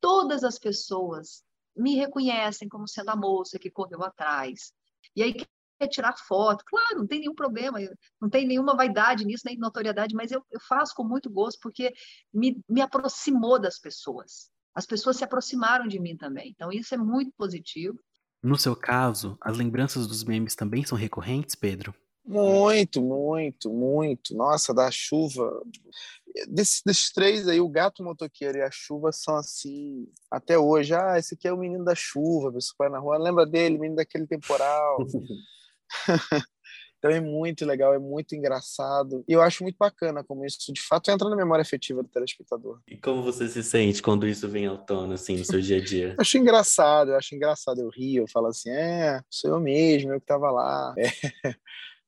todas 0.00 0.44
as 0.44 0.58
pessoas 0.58 1.42
me 1.76 1.94
reconhecem 1.96 2.68
como 2.68 2.88
sendo 2.88 3.10
a 3.10 3.16
moça 3.16 3.58
que 3.58 3.70
correu 3.70 4.02
atrás. 4.02 4.72
E 5.14 5.22
aí 5.22 5.34
quer 5.34 5.88
tirar 5.88 6.14
foto, 6.16 6.62
claro, 6.66 6.98
não 6.98 7.06
tem 7.06 7.20
nenhum 7.20 7.34
problema, 7.34 7.78
não 8.20 8.28
tem 8.28 8.46
nenhuma 8.46 8.76
vaidade 8.76 9.24
nisso, 9.24 9.44
nem 9.46 9.56
notoriedade, 9.56 10.14
mas 10.14 10.30
eu, 10.30 10.44
eu 10.50 10.60
faço 10.60 10.94
com 10.94 11.02
muito 11.02 11.30
gosto 11.30 11.58
porque 11.60 11.92
me, 12.32 12.62
me 12.68 12.82
aproximou 12.82 13.58
das 13.58 13.78
pessoas. 13.78 14.50
As 14.74 14.86
pessoas 14.86 15.16
se 15.16 15.24
aproximaram 15.24 15.86
de 15.88 15.98
mim 15.98 16.16
também. 16.16 16.50
Então, 16.50 16.70
isso 16.70 16.94
é 16.94 16.98
muito 16.98 17.32
positivo. 17.36 17.98
No 18.42 18.56
seu 18.56 18.76
caso, 18.76 19.36
as 19.40 19.56
lembranças 19.56 20.06
dos 20.06 20.22
memes 20.22 20.54
também 20.54 20.84
são 20.84 20.96
recorrentes, 20.96 21.54
Pedro? 21.54 21.94
Muito, 22.24 23.02
muito, 23.02 23.70
muito. 23.70 24.34
Nossa, 24.34 24.72
da 24.72 24.90
chuva. 24.90 25.50
Desses, 26.48 26.82
desses 26.84 27.12
três 27.12 27.48
aí, 27.48 27.60
o 27.60 27.68
gato 27.68 28.04
motoqueiro 28.04 28.58
e 28.58 28.62
a 28.62 28.70
chuva 28.70 29.10
são 29.10 29.34
assim, 29.36 30.06
até 30.30 30.56
hoje. 30.58 30.94
Ah, 30.94 31.18
esse 31.18 31.34
aqui 31.34 31.48
é 31.48 31.52
o 31.52 31.58
menino 31.58 31.84
da 31.84 31.94
chuva, 31.94 32.52
pessoa 32.52 32.76
vai 32.78 32.88
na 32.88 32.98
rua, 32.98 33.18
lembra 33.18 33.44
dele, 33.44 33.78
menino 33.78 33.96
daquele 33.96 34.26
temporal. 34.26 34.98
então 36.98 37.10
é 37.10 37.20
muito 37.20 37.64
legal, 37.64 37.92
é 37.94 37.98
muito 37.98 38.36
engraçado. 38.36 39.24
E 39.26 39.32
eu 39.32 39.42
acho 39.42 39.64
muito 39.64 39.76
bacana 39.76 40.22
como 40.22 40.44
isso 40.44 40.72
de 40.72 40.80
fato 40.80 41.10
entra 41.10 41.28
na 41.28 41.34
memória 41.34 41.62
afetiva 41.62 42.00
do 42.00 42.08
telespectador. 42.08 42.78
E 42.86 42.96
como 42.96 43.24
você 43.24 43.48
se 43.48 43.64
sente 43.64 44.00
quando 44.00 44.24
isso 44.24 44.48
vem 44.48 44.68
à 44.68 44.76
tona, 44.76 45.14
assim, 45.14 45.36
no 45.36 45.44
seu 45.44 45.60
dia 45.60 45.78
a 45.78 45.84
dia? 45.84 46.14
acho 46.20 46.38
engraçado, 46.38 47.10
eu 47.10 47.16
acho 47.16 47.34
engraçado. 47.34 47.80
Eu 47.80 47.88
rio, 47.88 48.22
eu 48.22 48.28
falo 48.28 48.46
assim, 48.46 48.70
é, 48.70 49.20
sou 49.28 49.50
eu 49.50 49.60
mesmo, 49.60 50.12
eu 50.12 50.20
que 50.20 50.26
tava 50.26 50.48
lá. 50.52 50.94
É. 50.96 51.10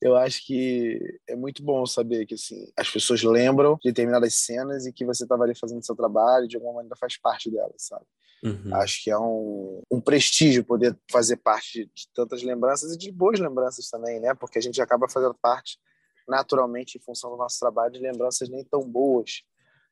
Eu 0.02 0.16
acho 0.16 0.44
que 0.44 0.98
é 1.28 1.36
muito 1.36 1.62
bom 1.62 1.86
saber 1.86 2.26
que 2.26 2.34
assim, 2.34 2.66
as 2.76 2.90
pessoas 2.90 3.22
lembram 3.22 3.76
de 3.76 3.88
determinadas 3.88 4.34
cenas 4.34 4.84
e 4.84 4.92
que 4.92 5.04
você 5.04 5.22
estava 5.22 5.44
ali 5.44 5.54
fazendo 5.54 5.84
seu 5.84 5.94
trabalho 5.94 6.48
de 6.48 6.56
alguma 6.56 6.74
maneira 6.74 6.96
faz 6.96 7.16
parte 7.16 7.48
delas, 7.48 7.76
sabe? 7.78 8.04
Uhum. 8.42 8.74
Acho 8.74 9.04
que 9.04 9.12
é 9.12 9.16
um, 9.16 9.80
um 9.88 10.00
prestígio 10.00 10.64
poder 10.64 10.98
fazer 11.08 11.36
parte 11.36 11.88
de, 11.94 12.08
tantas 12.12 12.42
lembranças 12.42 12.92
e 12.92 12.98
de 12.98 13.12
boas 13.12 13.38
lembranças 13.38 13.88
também, 13.88 14.18
né? 14.18 14.34
Porque 14.34 14.58
a 14.58 14.60
gente 14.60 14.82
acaba 14.82 15.08
fazendo 15.08 15.36
parte 15.40 15.78
naturalmente 16.26 16.98
em 16.98 17.00
função 17.00 17.30
do 17.30 17.36
nosso 17.36 17.60
trabalho 17.60 17.92
de 17.92 18.00
lembranças 18.00 18.48
nem 18.48 18.64
tão 18.64 18.80
boas. 18.80 19.44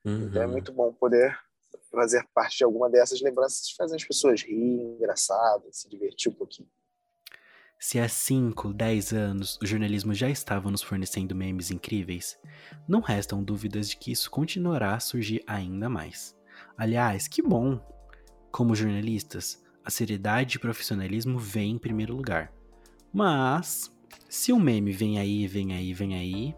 Uhum. 0.04 0.26
Então 0.26 0.42
é 0.42 0.46
muito 0.48 0.72
bom 0.72 0.92
poder 0.92 1.38
fazer 1.92 2.26
parte 2.34 2.58
de 2.58 2.64
alguma 2.64 2.90
dessas 2.90 3.20
lembranças 3.20 3.68
e 3.68 3.76
fazer 3.76 3.94
as 3.94 4.04
pessoas 4.04 4.42
rirem, 4.42 4.96
engraçadas, 4.96 5.76
se 5.76 5.88
divertir 5.88 6.32
um 6.32 6.34
pouquinho. 6.34 6.68
Se 7.83 7.99
há 7.99 8.07
5, 8.07 8.74
10 8.74 9.12
anos 9.14 9.59
o 9.62 9.64
jornalismo 9.66 10.12
já 10.12 10.28
estava 10.28 10.70
nos 10.70 10.83
fornecendo 10.83 11.35
memes 11.35 11.70
incríveis, 11.70 12.39
não 12.87 13.01
restam 13.01 13.43
dúvidas 13.43 13.89
de 13.89 13.97
que 13.97 14.12
isso 14.12 14.31
continuará 14.31 14.95
a 14.95 15.01
surgir 15.01 15.43
ainda 15.47 15.89
mais. 15.89 16.37
Aliás, 16.76 17.26
que 17.26 17.41
bom! 17.41 17.81
Como 18.53 18.74
jornalistas, 18.74 19.64
a 19.83 19.91
seriedade 19.91 20.57
e 20.57 20.61
profissionalismo 20.61 21.39
vêm 21.39 21.70
em 21.70 21.78
primeiro 21.78 22.14
lugar. 22.14 22.53
Mas, 23.11 23.91
se 24.28 24.53
o 24.53 24.61
meme 24.61 24.93
vem 24.93 25.18
aí, 25.18 25.47
vem 25.47 25.72
aí, 25.72 25.95
vem 25.95 26.14
aí, 26.14 26.55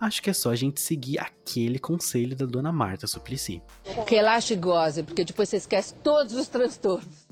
acho 0.00 0.22
que 0.22 0.30
é 0.30 0.32
só 0.32 0.50
a 0.50 0.56
gente 0.56 0.80
seguir 0.80 1.18
aquele 1.18 1.78
conselho 1.78 2.34
da 2.34 2.46
dona 2.46 2.72
Marta 2.72 3.06
Suplicy. 3.06 3.62
Relaxe 4.06 4.54
e 4.54 4.56
goze, 4.56 5.02
porque 5.02 5.26
depois 5.26 5.50
você 5.50 5.58
esquece 5.58 5.94
todos 5.96 6.32
os 6.32 6.48
transtornos. 6.48 7.25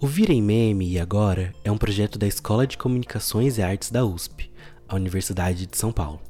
O 0.00 0.06
Virem 0.06 0.40
Meme 0.40 0.88
e 0.88 1.00
Agora 1.00 1.52
é 1.64 1.72
um 1.72 1.76
projeto 1.76 2.20
da 2.20 2.26
Escola 2.26 2.68
de 2.68 2.78
Comunicações 2.78 3.58
e 3.58 3.62
Artes 3.62 3.90
da 3.90 4.04
USP, 4.04 4.48
a 4.88 4.94
Universidade 4.94 5.66
de 5.66 5.76
São 5.76 5.90
Paulo. 5.90 6.20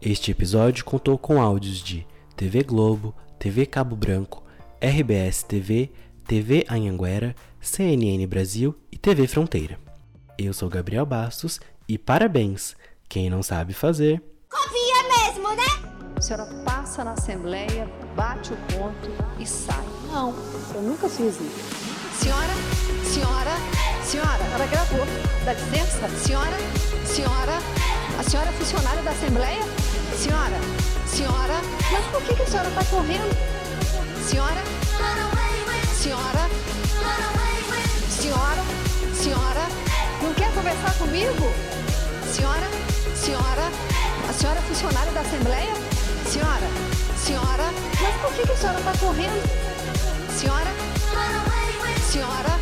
Este 0.00 0.30
episódio 0.30 0.86
contou 0.86 1.18
com 1.18 1.42
áudios 1.42 1.82
de 1.82 2.06
TV 2.34 2.62
Globo, 2.62 3.14
TV 3.38 3.66
Cabo 3.66 3.94
Branco, 3.94 4.42
RBS 4.80 5.42
TV, 5.42 5.92
TV 6.26 6.64
Anhanguera, 6.66 7.36
CNN 7.60 8.26
Brasil 8.26 8.74
e 8.90 8.96
TV 8.96 9.26
Fronteira. 9.26 9.78
Eu 10.38 10.54
sou 10.54 10.70
Gabriel 10.70 11.04
Bastos 11.04 11.60
e 11.86 11.98
parabéns! 11.98 12.74
Quem 13.06 13.28
não 13.28 13.42
sabe 13.42 13.74
fazer. 13.74 14.22
Copia 14.48 15.26
mesmo, 15.26 15.50
né? 15.50 16.14
A 16.16 16.20
senhora 16.22 16.46
passa 16.64 17.04
na 17.04 17.12
Assembleia, 17.12 17.86
bate 18.16 18.54
o 18.54 18.56
ponto 18.56 19.10
e 19.38 19.46
sai. 19.46 19.84
Não, 20.10 20.34
eu 20.74 20.80
nunca 20.80 21.06
fiz 21.06 21.38
isso. 21.38 21.83
Senhora, 22.24 22.54
senhora, 23.04 23.50
senhora, 24.02 24.44
ela 24.54 24.66
gravou. 24.68 25.06
Dá 25.44 25.52
licença? 25.52 26.08
Senhora, 26.08 26.56
senhora, 27.04 27.58
a 28.18 28.22
senhora 28.22 28.48
é 28.48 28.52
funcionária 28.52 29.02
da 29.02 29.10
Assembleia? 29.10 29.60
Senhora, 30.16 30.56
senhora, 31.06 31.60
mas 31.92 32.02
por 32.06 32.22
que, 32.22 32.34
que 32.34 32.42
a 32.44 32.46
senhora 32.46 32.68
está 32.70 32.82
correndo? 32.84 33.28
Senhora, 34.26 34.62
senhora, 35.94 36.48
senhora, 38.08 38.64
senhora, 39.12 39.68
não 40.22 40.32
quer 40.32 40.50
conversar 40.54 40.94
comigo? 40.94 41.52
Senhora, 42.32 42.70
senhora, 43.14 43.70
a 44.30 44.32
senhora 44.32 44.60
é 44.60 44.62
funcionária 44.62 45.12
da 45.12 45.20
Assembleia? 45.20 45.74
Senhora, 46.26 46.68
senhora, 47.18 47.70
mas 48.00 48.14
por 48.22 48.32
que, 48.32 48.46
que 48.46 48.52
a 48.52 48.56
senhora 48.56 48.78
está 48.78 48.92
correndo? 48.96 49.42
Senhora, 50.34 50.72
senhora, 52.14 52.60